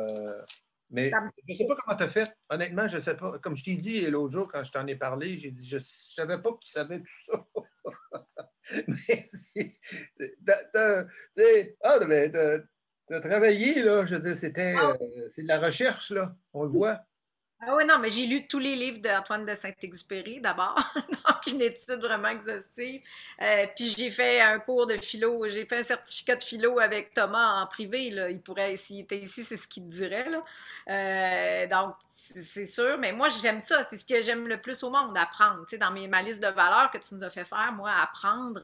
mais 0.94 1.12
je 1.48 1.54
ne 1.54 1.58
sais 1.58 1.66
pas 1.68 1.76
comment 1.76 1.98
tu 1.98 2.04
as 2.04 2.08
fait. 2.08 2.32
Honnêtement, 2.50 2.88
je 2.88 2.98
ne 2.98 3.02
sais 3.02 3.18
pas. 3.18 3.40
Comme 3.40 3.58
je 3.58 3.64
t'ai 3.64 3.76
dit 3.76 4.06
l'autre 4.06 4.32
jour, 4.32 4.48
quand 4.48 4.64
je 4.64 4.72
t'en 4.72 4.86
ai 4.86 4.96
parlé, 4.96 5.40
j'ai 5.40 5.50
dit, 5.50 5.68
je 5.68 5.78
ne 5.78 5.82
savais 5.82 6.40
pas 6.40 6.52
que 6.52 6.60
tu 6.60 6.72
savais 6.72 7.00
tout 7.00 7.06
ça. 7.26 7.48
mais 12.08 12.32
tu 12.32 13.14
as, 13.14 13.20
travaillé, 13.22 13.82
là. 13.82 14.06
Je 14.06 14.16
veux 14.16 14.22
dire, 14.22 14.36
c'était 14.36 14.76
ah. 14.78 14.96
euh, 15.02 15.28
c'est 15.30 15.44
de 15.44 15.48
la 15.48 15.60
recherche, 15.60 16.12
là. 16.12 16.36
On 16.54 16.64
le 16.64 16.70
voit. 16.70 17.04
Ah 17.66 17.76
oui, 17.76 17.86
non, 17.86 17.98
mais 18.00 18.10
j'ai 18.10 18.26
lu 18.26 18.46
tous 18.46 18.60
les 18.60 18.76
livres 18.76 19.00
d'Antoine 19.00 19.46
de 19.46 19.56
Saint-Exupéry 19.56 20.42
d'abord, 20.42 20.76
donc 20.96 21.48
une 21.48 21.62
étude 21.62 22.00
vraiment 22.02 22.28
exhaustive. 22.30 23.02
Euh, 23.42 23.68
puis 23.76 23.94
j'ai 23.98 24.10
fait 24.10 24.42
un 24.42 24.60
cours 24.60 24.86
de 24.86 24.98
philo, 24.98 25.48
j'ai 25.48 25.66
fait 25.66 25.78
un 25.78 25.84
certificat 25.84 26.36
de 26.36 26.44
philo 26.44 26.80
avec 26.80 27.14
Thomas 27.14 27.62
en 27.62 27.68
privé. 27.68 28.10
Là. 28.10 28.30
Il 28.30 28.42
pourrait, 28.42 28.76
s'il 28.76 29.02
était 29.02 29.20
ici, 29.20 29.44
c'est 29.44 29.56
ce 29.56 29.68
qu'il 29.68 29.88
dirait. 29.88 30.30
Là. 30.30 30.42
Euh, 30.90 31.68
donc, 31.68 31.96
c'est 32.42 32.66
sûr, 32.66 32.98
mais 32.98 33.14
moi, 33.14 33.30
j'aime 33.30 33.60
ça. 33.60 33.84
C'est 33.84 33.98
ce 33.98 34.06
que 34.06 34.22
j'aime 34.22 34.48
le 34.48 34.60
plus 34.60 34.84
au 34.84 34.90
monde, 34.90 35.18
apprendre. 35.18 35.62
Tu 35.66 35.72
sais, 35.72 35.78
dans 35.78 35.92
mes, 35.92 36.08
ma 36.08 36.22
liste 36.22 36.42
de 36.42 36.48
valeurs 36.48 36.90
que 36.92 36.98
tu 36.98 37.16
nous 37.16 37.24
as 37.24 37.30
fait 37.30 37.46
faire, 37.46 37.72
moi, 37.74 37.92
apprendre. 37.92 38.62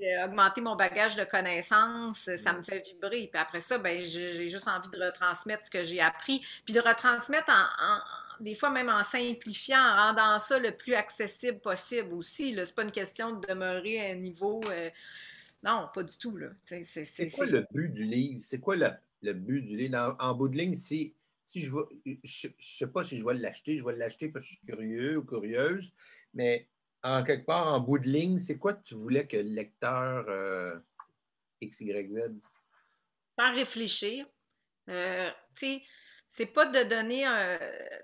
Euh, 0.00 0.24
augmenter 0.26 0.60
mon 0.60 0.76
bagage 0.76 1.16
de 1.16 1.24
connaissances, 1.24 2.30
ça 2.36 2.52
me 2.52 2.62
fait 2.62 2.86
vibrer. 2.86 3.28
Puis 3.32 3.40
après 3.40 3.60
ça, 3.60 3.78
ben, 3.78 4.00
j'ai 4.00 4.46
juste 4.46 4.68
envie 4.68 4.88
de 4.90 5.04
retransmettre 5.04 5.66
ce 5.66 5.70
que 5.70 5.82
j'ai 5.82 6.00
appris, 6.00 6.40
puis 6.64 6.72
de 6.72 6.80
retransmettre 6.80 7.50
en, 7.50 7.98
des 8.40 8.54
fois 8.54 8.70
même 8.70 8.88
en 8.88 9.02
simplifiant, 9.02 9.80
en 9.80 9.96
rendant 9.96 10.38
ça 10.38 10.58
le 10.60 10.70
plus 10.70 10.94
accessible 10.94 11.58
possible 11.58 12.14
aussi. 12.14 12.54
Ce 12.54 12.60
n'est 12.60 12.74
pas 12.76 12.84
une 12.84 12.92
question 12.92 13.32
de 13.32 13.46
demeurer 13.46 14.00
à 14.00 14.12
un 14.12 14.16
niveau. 14.16 14.60
Euh, 14.70 14.88
non, 15.64 15.88
pas 15.92 16.04
du 16.04 16.16
tout. 16.16 16.38
C'est 16.62 17.30
quoi 17.32 17.46
le 17.46 17.66
but 17.72 17.92
du 17.92 18.04
livre? 18.04 18.40
C'est 18.44 18.60
quoi 18.60 18.76
le, 18.76 19.32
but 19.32 19.62
du 19.62 19.76
livre? 19.76 20.16
En, 20.20 20.34
bout 20.34 20.48
de 20.48 20.56
ligne, 20.56 20.76
si, 20.76 21.14
si 21.46 21.62
je 21.62 21.74
ne 21.74 22.14
je, 22.22 22.48
sais 22.60 22.86
pas 22.86 23.02
si 23.02 23.18
je 23.18 23.24
vais 23.24 23.34
l'acheter, 23.34 23.78
je 23.78 23.84
vais 23.84 23.96
l'acheter 23.96 24.28
parce 24.28 24.44
que 24.44 24.50
je 24.52 24.56
suis 24.58 24.66
curieux 24.66 25.18
ou 25.18 25.24
curieuse, 25.24 25.92
mais 26.34 26.68
en 27.02 27.22
quelque 27.22 27.46
part, 27.46 27.66
en 27.68 27.80
bout 27.80 27.98
de 27.98 28.08
ligne, 28.08 28.38
c'est 28.38 28.58
quoi 28.58 28.74
que 28.74 28.82
tu 28.82 28.94
voulais 28.94 29.26
que 29.26 29.36
le 29.36 29.42
lecteur 29.42 30.24
euh, 30.28 30.78
XYZ? 31.62 32.32
Faire 33.36 33.54
réfléchir. 33.54 34.26
Euh, 34.88 35.30
tu 35.54 35.66
sais, 35.66 35.82
c'est 36.30 36.46
pas 36.46 36.66
de 36.66 36.88
donner 36.88 37.24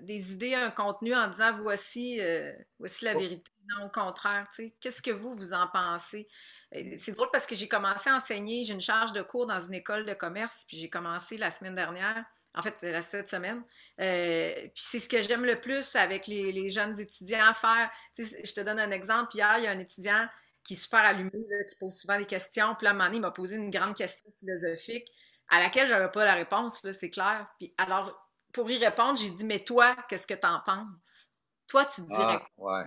des 0.01 0.33
idées, 0.33 0.53
un 0.55 0.71
contenu 0.71 1.13
en 1.13 1.27
disant 1.29 1.57
voici, 1.57 2.19
euh, 2.21 2.53
voici 2.79 3.05
la 3.05 3.15
oh. 3.15 3.19
vérité. 3.19 3.51
Non, 3.67 3.87
au 3.87 3.89
contraire, 3.89 4.47
tu 4.53 4.63
sais, 4.63 4.75
qu'est-ce 4.79 5.01
que 5.01 5.11
vous, 5.11 5.33
vous 5.33 5.53
en 5.53 5.67
pensez? 5.67 6.27
C'est 6.71 7.11
drôle 7.13 7.29
parce 7.31 7.47
que 7.47 7.55
j'ai 7.55 7.67
commencé 7.67 8.09
à 8.09 8.15
enseigner, 8.15 8.63
j'ai 8.63 8.73
une 8.73 8.81
charge 8.81 9.11
de 9.11 9.21
cours 9.21 9.47
dans 9.47 9.59
une 9.59 9.73
école 9.73 10.05
de 10.05 10.13
commerce, 10.13 10.65
puis 10.67 10.77
j'ai 10.77 10.89
commencé 10.89 11.37
la 11.37 11.49
semaine 11.49 11.75
dernière 11.75 12.23
En 12.55 12.61
fait, 12.61 12.73
c'est 12.77 12.91
la 12.91 13.01
cette 13.01 13.29
semaine. 13.29 13.63
Euh, 13.99 14.53
puis 14.73 14.83
c'est 14.83 14.99
ce 14.99 15.09
que 15.09 15.21
j'aime 15.21 15.45
le 15.45 15.59
plus 15.59 15.95
avec 15.95 16.27
les, 16.27 16.69
jeunes 16.69 16.99
étudiants 16.99 17.45
à 17.45 17.53
faire. 17.53 17.91
je 18.17 18.53
te 18.53 18.61
donne 18.61 18.79
un 18.79 18.91
exemple. 18.91 19.35
Hier, 19.35 19.57
il 19.57 19.63
y 19.65 19.67
a 19.67 19.71
un 19.71 19.79
étudiant 19.79 20.27
qui 20.63 20.73
est 20.73 20.77
super 20.77 21.01
allumé, 21.01 21.31
qui 21.31 21.75
pose 21.75 21.95
souvent 21.95 22.17
des 22.17 22.25
questions. 22.25 22.75
Puis 22.75 22.85
là, 22.85 22.91
à 22.91 22.93
un 22.93 22.95
moment 22.95 23.05
donné, 23.05 23.17
il 23.17 23.21
m'a 23.21 23.31
posé 23.31 23.57
une 23.57 23.69
grande 23.69 23.95
question 23.95 24.31
philosophique 24.39 25.07
à 25.49 25.59
laquelle 25.59 25.87
je 25.87 25.93
n'avais 25.93 26.11
pas 26.11 26.25
la 26.25 26.33
réponse, 26.33 26.81
c'est 26.91 27.09
clair. 27.09 27.47
Puis 27.59 27.73
alors, 27.77 28.13
pour 28.51 28.69
y 28.69 28.83
répondre, 28.83 29.19
j'ai 29.19 29.29
dit, 29.29 29.45
mais 29.45 29.59
toi, 29.59 29.95
qu'est-ce 30.09 30.27
que 30.27 30.33
tu 30.33 30.47
en 30.47 30.59
penses? 30.61 31.29
Toi, 31.67 31.85
tu 31.85 32.01
dirais 32.01 32.39
ah, 32.41 32.47
Ouais. 32.57 32.85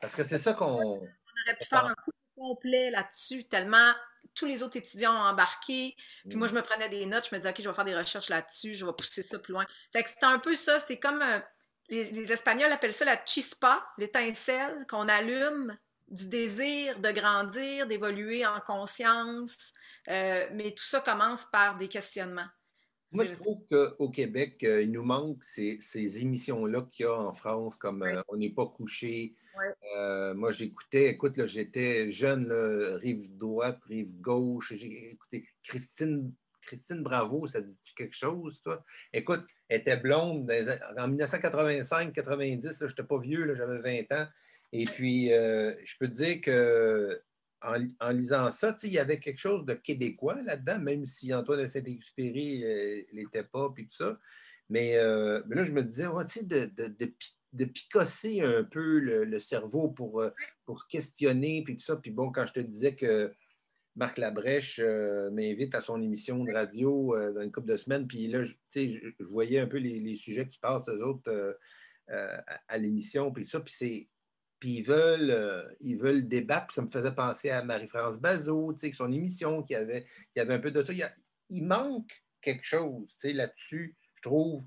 Parce 0.00 0.14
que 0.14 0.22
c'est 0.22 0.38
ça 0.38 0.54
qu'on. 0.54 0.66
On 0.66 0.96
aurait 1.46 1.56
pu 1.58 1.64
faire 1.64 1.84
un 1.84 1.94
coup 1.94 2.10
complet 2.36 2.90
là-dessus, 2.90 3.44
tellement 3.44 3.92
tous 4.34 4.46
les 4.46 4.62
autres 4.62 4.76
étudiants 4.76 5.12
ont 5.12 5.28
embarqué. 5.28 5.96
Puis 6.28 6.36
moi, 6.36 6.46
mm. 6.46 6.50
je 6.50 6.54
me 6.54 6.62
prenais 6.62 6.88
des 6.88 7.06
notes, 7.06 7.28
je 7.30 7.34
me 7.34 7.38
disais, 7.38 7.50
OK, 7.50 7.60
je 7.60 7.68
vais 7.68 7.74
faire 7.74 7.84
des 7.84 7.96
recherches 7.96 8.28
là-dessus, 8.28 8.74
je 8.74 8.86
vais 8.86 8.92
pousser 8.92 9.22
ça 9.22 9.38
plus 9.38 9.52
loin. 9.52 9.66
Fait 9.92 10.02
que 10.02 10.10
c'était 10.10 10.26
un 10.26 10.38
peu 10.38 10.54
ça, 10.54 10.78
c'est 10.78 10.98
comme. 10.98 11.22
Euh, 11.22 11.38
les, 11.88 12.30
Espagnols 12.30 12.70
appellent 12.70 12.92
ça 12.92 13.04
la 13.04 13.20
chispa, 13.24 13.84
l'étincelle 13.98 14.86
qu'on 14.88 15.08
allume 15.08 15.76
du 16.08 16.28
désir 16.28 17.00
de 17.00 17.10
grandir, 17.10 17.86
d'évoluer 17.86 18.46
en 18.46 18.60
conscience. 18.60 19.72
Euh, 20.08 20.46
mais 20.52 20.72
tout 20.72 20.84
ça 20.84 21.00
commence 21.00 21.44
par 21.46 21.76
des 21.76 21.88
questionnements. 21.88 22.46
Moi, 23.12 23.24
je 23.24 23.32
trouve 23.32 23.58
qu'au 23.68 24.08
Québec, 24.10 24.62
euh, 24.62 24.82
il 24.82 24.92
nous 24.92 25.02
manque 25.02 25.42
ces, 25.42 25.78
émissions-là 26.20 26.86
qu'il 26.92 27.06
y 27.06 27.08
a 27.08 27.14
en 27.14 27.32
France, 27.32 27.76
comme 27.76 28.02
euh, 28.02 28.22
On 28.28 28.36
n'est 28.36 28.50
pas 28.50 28.66
couché. 28.66 29.34
moi, 30.34 30.52
j'écoutais, 30.52 31.10
écoute, 31.10 31.44
j'étais 31.46 32.10
jeune, 32.10 32.52
rive 32.52 33.36
droite, 33.36 33.80
rive 33.88 34.20
gauche. 34.20 34.74
J'ai 34.76 35.12
écouté 35.12 35.46
Christine, 35.62 36.32
Christine 36.62 37.02
Bravo, 37.02 37.46
ça 37.46 37.60
dit 37.60 37.76
quelque 37.96 38.16
chose, 38.16 38.62
toi? 38.62 38.84
Écoute, 39.12 39.44
elle 39.68 39.80
était 39.80 39.96
blonde 39.96 40.50
en 40.98 41.08
1985-90, 41.08 42.78
je 42.80 42.84
n'étais 42.84 43.02
pas 43.02 43.18
vieux, 43.18 43.54
j'avais 43.56 44.04
20 44.06 44.16
ans. 44.16 44.26
Et 44.72 44.84
puis, 44.84 45.32
euh, 45.32 45.74
je 45.84 45.94
peux 45.98 46.08
te 46.08 46.14
dire 46.14 46.40
que 46.40 47.20
en, 47.62 48.10
lisant 48.10 48.50
ça, 48.50 48.76
il 48.82 48.92
y 48.92 48.98
avait 48.98 49.18
quelque 49.18 49.38
chose 49.38 49.64
de 49.64 49.74
québécois 49.74 50.40
là-dedans, 50.42 50.78
même 50.78 51.04
si 51.04 51.32
Antoine 51.34 51.62
de 51.62 51.66
Saint-Exupéry 51.66 52.64
euh, 52.64 53.02
l'était 53.12 53.44
pas, 53.44 53.70
puis 53.74 53.86
tout 53.86 53.96
ça. 53.96 54.18
Mais, 54.68 54.96
euh, 54.96 55.42
là, 55.48 55.64
je 55.64 55.72
me 55.72 55.82
disais, 55.82 56.06
de, 56.44 56.70
de, 56.74 58.42
un 58.42 58.64
peu 58.64 58.98
le, 58.98 59.38
cerveau 59.38 59.88
pour, 59.88 60.24
pour 60.64 60.86
questionner, 60.86 61.62
puis 61.64 61.76
tout 61.76 61.84
ça. 61.84 61.96
Puis 61.96 62.12
bon, 62.12 62.30
quand 62.30 62.46
je 62.46 62.52
te 62.52 62.60
disais 62.60 62.94
que 62.94 63.32
Marc 63.96 64.18
Labrèche 64.18 64.80
m'invite 65.32 65.74
à 65.74 65.80
son 65.80 66.00
émission 66.00 66.44
de 66.44 66.52
radio 66.52 67.16
dans 67.32 67.42
une 67.42 67.50
couple 67.50 67.72
de 67.72 67.76
semaines, 67.76 68.06
puis 68.06 68.28
là, 68.28 68.42
je, 68.42 68.54
je 68.74 69.24
voyais 69.24 69.58
un 69.58 69.66
peu 69.66 69.78
les, 69.78 70.14
sujets 70.14 70.46
qui 70.46 70.58
passent, 70.58 70.88
eux 70.88 71.04
autres, 71.04 71.58
à, 72.08 72.44
à 72.68 72.78
l'émission, 72.78 73.32
puis 73.32 73.46
ça, 73.46 73.58
puis 73.60 73.74
c'est 73.76 74.08
puis 74.60 74.76
ils 74.76 74.82
veulent, 74.82 75.30
euh, 75.30 75.62
ils 75.80 75.96
veulent 75.96 76.28
débattre. 76.28 76.72
ça 76.72 76.82
me 76.82 76.90
faisait 76.90 77.12
penser 77.12 77.50
à 77.50 77.64
Marie-France 77.64 78.18
Bazot, 78.18 78.76
son 78.92 79.10
émission, 79.10 79.62
qui 79.62 79.74
avait, 79.74 80.04
qui 80.34 80.40
avait 80.40 80.54
un 80.54 80.58
peu 80.58 80.70
de 80.70 80.82
ça. 80.82 80.92
Il, 81.48 81.64
manque 81.64 82.22
quelque 82.42 82.64
chose 82.64 83.16
là-dessus, 83.24 83.96
je 84.16 84.22
trouve. 84.22 84.62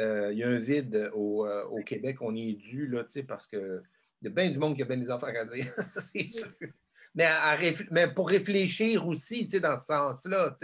Euh, 0.00 0.32
il 0.32 0.38
y 0.38 0.44
a 0.44 0.48
un 0.48 0.58
vide 0.58 1.10
au, 1.14 1.46
euh, 1.46 1.82
Québec, 1.84 2.18
on 2.20 2.34
y 2.34 2.50
est 2.50 2.54
dû, 2.54 2.86
là, 2.86 3.04
parce 3.26 3.46
qu'il 3.46 3.82
y 4.22 4.26
a 4.26 4.30
bien 4.30 4.50
du 4.50 4.58
monde 4.58 4.76
qui 4.76 4.82
a 4.82 4.84
bien 4.84 4.98
des 4.98 5.10
affaires 5.10 5.34
à 5.40 5.44
dire, 5.46 5.66
c'est 5.78 6.30
sûr. 6.30 6.52
Mais, 7.14 7.28
mais, 7.90 8.12
pour 8.12 8.28
réfléchir 8.28 9.06
aussi, 9.08 9.46
dans 9.46 9.76
ce 9.76 9.86
sens-là, 9.86 10.56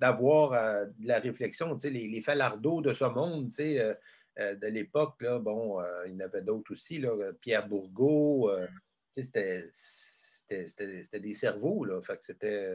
d'avoir 0.00 0.50
de 0.86 1.06
la 1.06 1.20
réflexion, 1.20 1.78
les, 1.84 2.08
les 2.08 2.22
falardeaux 2.22 2.80
de 2.80 2.92
ce 2.92 3.04
monde, 3.04 3.52
euh, 3.60 3.94
de 4.36 4.66
l'époque, 4.66 5.24
bon, 5.40 5.80
euh, 5.80 6.06
il 6.06 6.12
y 6.12 6.16
en 6.16 6.20
avait 6.20 6.42
d'autres 6.42 6.72
aussi, 6.72 6.98
là, 6.98 7.32
Pierre 7.40 7.68
Bourgault, 7.68 8.50
euh, 8.50 8.66
c'était 9.10 9.68
c'était 9.72 11.18
des 11.18 11.34
cerveaux. 11.34 11.84
Là. 11.84 12.00
Fait 12.02 12.22
c'était 12.22 12.70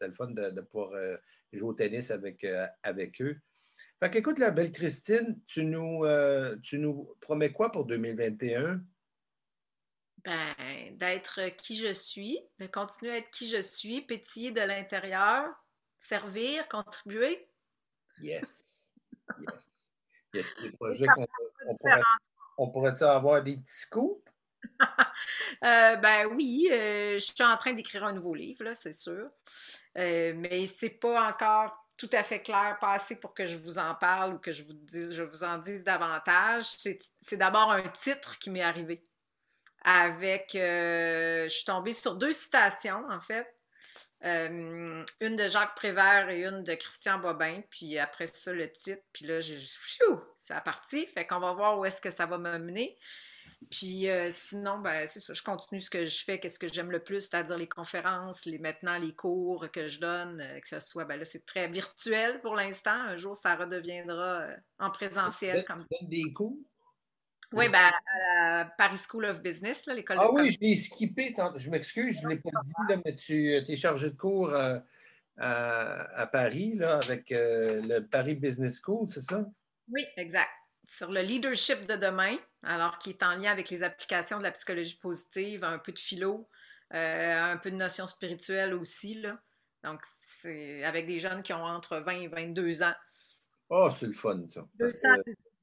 le 0.00 0.12
fun 0.12 0.28
de, 0.28 0.60
pouvoir 0.62 0.90
jouer 1.52 1.68
au 1.68 1.72
tennis 1.72 2.10
avec, 2.10 2.44
avec 2.82 3.22
eux. 3.22 3.38
Fait 4.00 4.10
qu'écoute, 4.10 4.40
la 4.40 4.50
belle 4.50 4.72
Christine, 4.72 5.40
tu 5.46 5.64
nous, 5.64 6.04
tu 6.64 6.78
nous 6.78 7.14
promets 7.20 7.52
quoi 7.52 7.70
pour 7.70 7.84
2021? 7.84 8.82
Ben, 10.24 10.96
d'être 10.96 11.56
qui 11.58 11.76
je 11.76 11.92
suis, 11.92 12.40
de 12.58 12.66
continuer 12.66 13.12
à 13.12 13.18
être 13.18 13.30
qui 13.30 13.48
je 13.48 13.60
suis, 13.60 14.00
pétiller 14.00 14.50
de 14.50 14.60
l'intérieur, 14.60 15.48
servir, 16.00 16.68
contribuer. 16.68 17.38
Yes. 18.20 18.90
Yes. 19.40 19.71
Il 20.34 20.40
y 20.40 20.42
a 20.42 20.62
des 20.62 20.70
projets 20.78 21.06
qu'on 21.06 21.26
on 22.58 22.68
pourrait, 22.68 23.02
avoir 23.02 23.42
des 23.42 23.56
petits 23.56 23.80
scoops? 23.80 24.22
Euh, 25.64 25.96
ben 25.96 26.26
oui, 26.32 26.68
euh, 26.72 27.14
je 27.14 27.18
suis 27.18 27.44
en 27.44 27.56
train 27.56 27.72
d'écrire 27.72 28.04
un 28.04 28.12
nouveau 28.12 28.34
livre, 28.34 28.64
c'est 28.74 28.94
sûr. 28.94 29.30
Euh, 29.96 30.32
mais 30.34 30.66
c'est 30.66 30.90
pas 30.90 31.28
encore 31.28 31.86
tout 31.96 32.10
à 32.12 32.24
fait 32.24 32.40
clair, 32.40 32.78
pas 32.80 32.94
assez 32.94 33.14
pour 33.14 33.32
que 33.32 33.46
je 33.46 33.56
vous 33.56 33.78
en 33.78 33.94
parle 33.94 34.34
ou 34.34 34.38
que 34.38 34.50
je 34.50 34.64
vous, 34.64 34.72
dise, 34.72 35.12
je 35.12 35.22
vous 35.22 35.44
en 35.44 35.58
dise 35.58 35.84
davantage. 35.84 36.64
C'est 36.64 37.36
d'abord 37.36 37.70
un 37.70 37.82
titre 37.82 38.38
qui 38.38 38.50
m'est 38.50 38.62
arrivé. 38.62 39.04
Avec, 39.84 40.50
je 40.54 41.46
suis 41.48 41.64
tombée 41.64 41.92
sur 41.92 42.16
deux 42.16 42.32
citations, 42.32 43.04
en 43.08 43.20
fait. 43.20 43.46
Euh, 44.24 45.04
une 45.20 45.36
de 45.36 45.48
Jacques 45.48 45.74
Prévert 45.74 46.28
et 46.30 46.44
une 46.44 46.62
de 46.62 46.74
Christian 46.74 47.18
Bobin. 47.18 47.62
Puis 47.70 47.98
après 47.98 48.28
ça, 48.28 48.52
le 48.52 48.70
titre. 48.70 49.02
Puis 49.12 49.26
là, 49.26 49.40
j'ai 49.40 49.58
ça 50.38 50.56
a 50.56 50.60
parti. 50.60 51.06
Fait 51.06 51.26
qu'on 51.26 51.40
va 51.40 51.52
voir 51.52 51.78
où 51.78 51.84
est-ce 51.84 52.00
que 52.00 52.10
ça 52.10 52.26
va 52.26 52.38
me 52.38 52.58
mener. 52.58 52.96
Puis 53.70 54.08
euh, 54.08 54.30
sinon, 54.32 54.78
ben, 54.78 55.06
c'est 55.06 55.20
ça, 55.20 55.32
je 55.32 55.42
continue 55.42 55.80
ce 55.80 55.90
que 55.90 56.04
je 56.04 56.24
fais, 56.24 56.40
qu'est-ce 56.40 56.58
que 56.58 56.66
j'aime 56.66 56.90
le 56.90 56.98
plus, 56.98 57.20
c'est-à-dire 57.20 57.56
les 57.56 57.68
conférences, 57.68 58.44
les 58.44 58.58
maintenant 58.58 58.98
les 58.98 59.14
cours 59.14 59.70
que 59.70 59.86
je 59.86 60.00
donne, 60.00 60.40
euh, 60.40 60.58
que 60.58 60.68
ce 60.68 60.80
soit, 60.80 61.04
ben 61.04 61.16
là, 61.16 61.24
c'est 61.24 61.44
très 61.46 61.68
virtuel 61.68 62.40
pour 62.40 62.56
l'instant. 62.56 62.90
Un 62.90 63.16
jour, 63.16 63.36
ça 63.36 63.54
redeviendra 63.54 64.46
en 64.78 64.90
présentiel. 64.90 65.64
Comme... 65.64 65.86
des 66.02 66.32
cours? 66.32 66.58
Oui, 67.52 67.68
ben, 67.68 67.90
à 68.38 68.64
Paris 68.78 69.00
School 69.08 69.26
of 69.26 69.42
Business, 69.42 69.86
l'école 69.86 70.16
ah 70.20 70.24
de 70.24 70.28
Ah 70.28 70.32
oui, 70.32 70.50
je 70.50 70.58
l'ai 70.60 70.76
skippé. 70.76 71.34
Je 71.56 71.70
m'excuse, 71.70 72.18
je 72.20 72.26
ne 72.26 72.32
l'ai 72.32 72.38
pas 72.38 72.50
dit, 72.64 73.00
mais 73.04 73.14
tu 73.14 73.52
es 73.54 73.76
chargé 73.76 74.10
de 74.10 74.16
cours 74.16 74.54
euh, 74.54 74.78
à, 75.38 76.26
Paris 76.26 76.74
là, 76.74 76.98
avec 77.02 77.32
euh, 77.32 77.82
le 77.82 78.00
Paris 78.00 78.34
Business 78.34 78.80
School, 78.82 79.08
c'est 79.10 79.22
ça? 79.22 79.44
Oui, 79.88 80.04
exact. 80.16 80.50
Sur 80.84 81.10
le 81.10 81.20
leadership 81.20 81.86
de 81.86 81.96
demain, 81.96 82.36
alors 82.62 82.98
qui 82.98 83.10
est 83.10 83.22
en 83.22 83.36
lien 83.36 83.50
avec 83.50 83.70
les 83.70 83.82
applications 83.82 84.38
de 84.38 84.42
la 84.42 84.50
psychologie 84.50 84.98
positive, 85.00 85.64
un 85.64 85.78
peu 85.78 85.92
de 85.92 85.98
philo, 85.98 86.48
euh, 86.94 87.52
un 87.52 87.56
peu 87.56 87.70
de 87.70 87.76
notions 87.76 88.06
spirituelles 88.06 88.74
aussi. 88.74 89.14
Là. 89.14 89.32
Donc, 89.84 90.00
c'est 90.04 90.84
avec 90.84 91.06
des 91.06 91.18
jeunes 91.18 91.42
qui 91.42 91.52
ont 91.52 91.64
entre 91.64 91.98
20 91.98 92.12
et 92.12 92.28
22 92.28 92.82
ans. 92.82 92.94
Oh, 93.70 93.90
c'est 93.98 94.06
le 94.06 94.12
fun, 94.12 94.42
ça 94.48 94.66
bien 94.74 94.88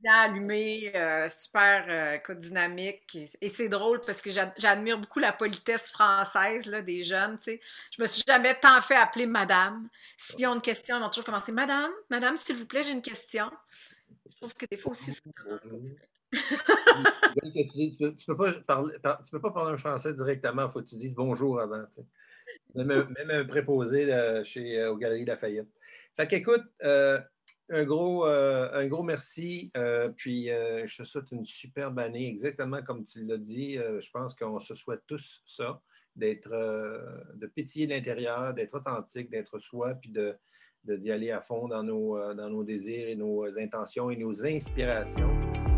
allumé, 0.07 0.91
euh, 0.95 1.27
super 1.29 1.85
euh, 1.89 2.35
dynamique. 2.35 3.17
Et, 3.41 3.49
c'est 3.49 3.69
drôle 3.69 3.99
parce 4.05 4.21
que 4.21 4.29
j'admire 4.29 4.97
beaucoup 4.97 5.19
la 5.19 5.33
politesse 5.33 5.91
française 5.91 6.65
là, 6.67 6.81
des 6.81 7.01
jeunes. 7.01 7.37
sais. 7.37 7.59
Je 7.95 8.01
me 8.01 8.07
suis 8.07 8.23
jamais 8.25 8.57
tant 8.59 8.79
fait 8.81 8.95
appeler 8.95 9.25
madame. 9.25 9.89
S'ils 10.17 10.47
ont 10.47 10.55
une 10.55 10.61
question, 10.61 10.97
ils 10.97 11.01
vont 11.01 11.09
toujours 11.09 11.25
commencer 11.25 11.51
Madame, 11.51 11.91
Madame, 12.09 12.37
s'il 12.37 12.55
vous 12.55 12.65
plaît, 12.65 12.83
j'ai 12.83 12.93
une 12.93 13.01
question. 13.01 13.49
Je 14.29 14.37
trouve 14.37 14.53
que 14.53 14.65
des 14.69 14.77
fois 14.77 14.91
aussi, 14.91 15.11
c'est 15.11 15.23
tu 16.31 16.37
ne 17.41 18.33
peux, 18.33 18.37
pas 18.37 18.53
parler, 18.65 18.95
tu 19.25 19.31
peux 19.31 19.41
pas 19.41 19.51
parler 19.51 19.73
un 19.73 19.77
français 19.77 20.13
directement, 20.13 20.65
il 20.67 20.71
faut 20.71 20.81
que 20.81 20.87
tu 20.87 20.95
dises 20.95 21.13
bonjour 21.13 21.59
avant. 21.59 21.83
Même, 22.75 22.87
même, 23.17 23.31
un 23.31 23.45
préposé 23.45 24.05
chez, 24.45 24.79
euh, 24.79 24.91
aux 24.91 24.97
Galeries 24.97 25.25
Lafayette. 25.25 25.67
Fait 26.15 26.27
qu'écoute, 26.27 26.63
un 27.69 27.83
gros, 27.83 28.25
euh, 28.25 28.69
un 28.73 28.87
gros 28.87 29.03
merci. 29.03 29.71
Euh, 29.77 30.09
puis 30.09 30.49
euh, 30.49 30.85
je 30.87 30.97
te 30.97 31.03
souhaite 31.03 31.31
une 31.31 31.45
superbe 31.45 31.99
année, 31.99 32.27
exactement 32.27 32.81
comme 32.81 33.05
tu 33.05 33.23
l'as 33.23 33.37
dit. 33.37 33.75
je 33.75 34.11
pense 34.11 34.35
qu'on 34.35 34.59
se 34.59 34.75
souhaite 34.75 35.01
tous 35.07 35.41
ça, 35.45 35.81
d'être, 36.15 36.51
de 37.35 37.47
pétiller 37.47 37.87
l'intérieur, 37.87 38.53
d'être 38.53 38.75
authentique, 38.75 39.29
d'être 39.29 39.59
soi, 39.59 39.93
puis 39.93 40.11
de, 40.11 40.35
d'y 40.83 41.11
aller 41.11 41.31
à 41.31 41.41
fond 41.41 41.67
dans 41.67 41.83
nos, 41.83 42.17
dans 42.33 42.49
nos 42.49 42.63
désirs 42.63 43.09
et 43.09 43.15
nos 43.15 43.45
intentions 43.57 44.09
et 44.09 44.17
nos 44.17 44.45
inspirations. 44.45 45.68